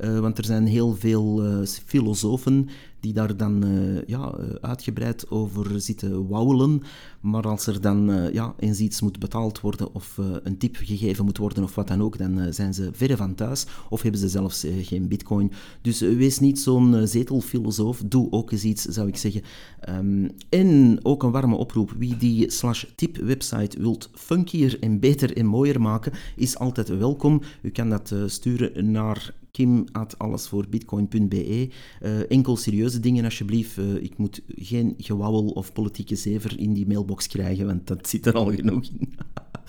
Uh, 0.00 0.18
want 0.18 0.38
er 0.38 0.44
zijn 0.44 0.66
heel 0.66 0.94
veel 0.94 1.42
filosofen 1.86 2.68
die 3.00 3.12
daar 3.12 3.36
dan 3.36 3.66
uh, 3.66 4.02
ja, 4.06 4.32
eh, 4.32 4.44
uitgebreid 4.60 5.30
over 5.30 5.80
zitten 5.80 6.28
wauwelen. 6.28 6.82
Maar 7.20 7.48
als 7.48 7.66
er 7.66 7.80
dan 7.80 8.28
ja, 8.32 8.54
eens 8.58 8.78
iets 8.78 9.00
moet 9.00 9.18
betaald 9.18 9.60
worden 9.60 9.94
of 9.94 10.18
een 10.42 10.58
tip 10.58 10.76
gegeven 10.76 11.24
moet 11.24 11.38
worden 11.38 11.62
of 11.62 11.74
wat 11.74 11.88
dan 11.88 12.02
ook, 12.02 12.18
dan 12.18 12.52
zijn 12.52 12.74
ze 12.74 12.90
verre 12.92 13.16
van 13.16 13.34
thuis 13.34 13.66
of 13.88 14.02
hebben 14.02 14.20
ze 14.20 14.28
zelfs 14.28 14.66
geen 14.82 15.08
bitcoin. 15.08 15.52
Dus 15.82 16.00
wees 16.00 16.38
niet 16.38 16.58
zo'n 16.58 17.06
zetelfilosoof. 17.06 18.02
Doe 18.06 18.30
ook 18.30 18.50
eens 18.52 18.64
iets, 18.64 18.82
zou 18.84 19.08
ik 19.08 19.16
zeggen. 19.16 19.42
Um, 19.88 20.30
en 20.48 20.98
ook 21.02 21.22
een 21.22 21.30
warme 21.30 21.56
oproep. 21.56 21.94
Wie 21.98 22.16
die 22.16 22.50
slash 22.50 22.84
tip 22.94 23.16
website 23.16 23.80
wilt 23.80 24.10
funkier 24.14 24.76
en 24.80 25.00
beter 25.00 25.36
en 25.36 25.46
mooier 25.46 25.80
maken, 25.80 26.12
is 26.36 26.58
altijd 26.58 26.88
welkom. 26.88 27.40
U 27.62 27.70
kan 27.70 27.88
dat 27.88 28.14
sturen 28.26 28.90
naar 28.90 29.34
kim.allesvoorbitcoin.be. 29.50 31.68
Uh, 32.02 32.30
enkel 32.30 32.56
serieuze 32.56 33.00
dingen 33.00 33.24
alsjeblieft. 33.24 33.78
Uh, 33.78 33.94
ik 33.94 34.18
moet 34.18 34.42
geen 34.48 34.94
gewauwel 34.98 35.46
of 35.46 35.72
politieke 35.72 36.16
zever 36.16 36.58
in 36.58 36.72
die 36.72 36.86
mailbox 36.86 37.26
krijgen, 37.26 37.66
want 37.66 37.86
dat 37.86 38.08
zit 38.08 38.26
er 38.26 38.34
al 38.34 38.54
genoeg 38.54 38.84
in. 38.84 39.08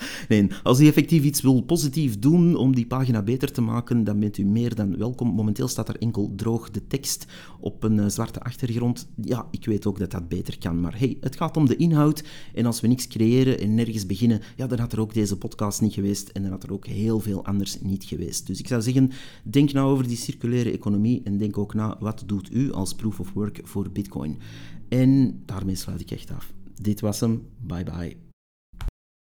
nee, 0.28 0.46
als 0.62 0.80
u 0.80 0.86
effectief 0.86 1.24
iets 1.24 1.40
wil 1.40 1.60
positief 1.60 2.18
doen 2.18 2.56
om 2.56 2.74
die 2.74 2.86
pagina 2.86 3.22
beter 3.22 3.52
te 3.52 3.60
maken, 3.60 4.04
dan 4.04 4.20
bent 4.20 4.38
u 4.38 4.44
meer 4.44 4.74
dan 4.74 4.98
welkom. 4.98 5.28
Momenteel 5.28 5.68
staat 5.68 5.88
er 5.88 5.98
enkel 5.98 6.32
droog 6.36 6.70
de 6.70 6.86
tekst 6.86 7.26
op 7.60 7.82
een 7.82 7.96
uh, 7.96 8.08
zwarte 8.08 8.40
achtergrond. 8.40 9.08
Ja, 9.22 9.46
ik 9.50 9.64
weet 9.64 9.86
ook 9.86 9.98
dat 9.98 10.10
dat 10.10 10.28
beter 10.28 10.58
kan, 10.58 10.80
maar 10.80 10.98
hey, 10.98 11.16
het 11.20 11.36
gaat 11.36 11.56
om 11.56 11.66
de 11.66 11.76
inhoud. 11.76 12.24
En 12.54 12.66
als 12.66 12.80
we 12.80 12.86
niks 12.86 13.06
creëren 13.06 13.60
en 13.60 13.74
nergens 13.74 14.06
beginnen, 14.06 14.40
ja, 14.56 14.66
dan 14.66 14.78
had 14.78 14.92
er 14.92 15.00
ook 15.00 15.14
deze 15.14 15.36
podcast 15.36 15.80
niet 15.80 15.94
geweest 15.94 16.28
en 16.28 16.42
dan 16.42 16.50
had 16.50 16.62
er 16.62 16.72
ook 16.72 16.86
heel 16.86 17.20
veel 17.20 17.44
anders 17.44 17.80
niet 17.80 18.04
geweest. 18.04 18.46
Dus 18.46 18.58
ik 18.58 18.68
zou 18.68 18.82
zeggen, 18.82 19.10
denk 19.42 19.71
na 19.72 19.82
over 19.82 20.08
die 20.08 20.16
circulaire 20.16 20.72
economie 20.72 21.20
en 21.24 21.38
denk 21.38 21.58
ook 21.58 21.74
na 21.74 21.96
wat 22.00 22.22
doet 22.26 22.52
u 22.52 22.72
als 22.72 22.94
proof 22.94 23.20
of 23.20 23.32
work 23.32 23.60
voor 23.64 23.90
Bitcoin. 23.90 24.38
En 24.88 25.42
daarmee 25.46 25.74
sluit 25.74 26.00
ik 26.00 26.10
echt 26.10 26.30
af. 26.30 26.52
Dit 26.80 27.00
was 27.00 27.20
hem. 27.20 27.42
Bye 27.60 27.84
bye. 27.84 28.31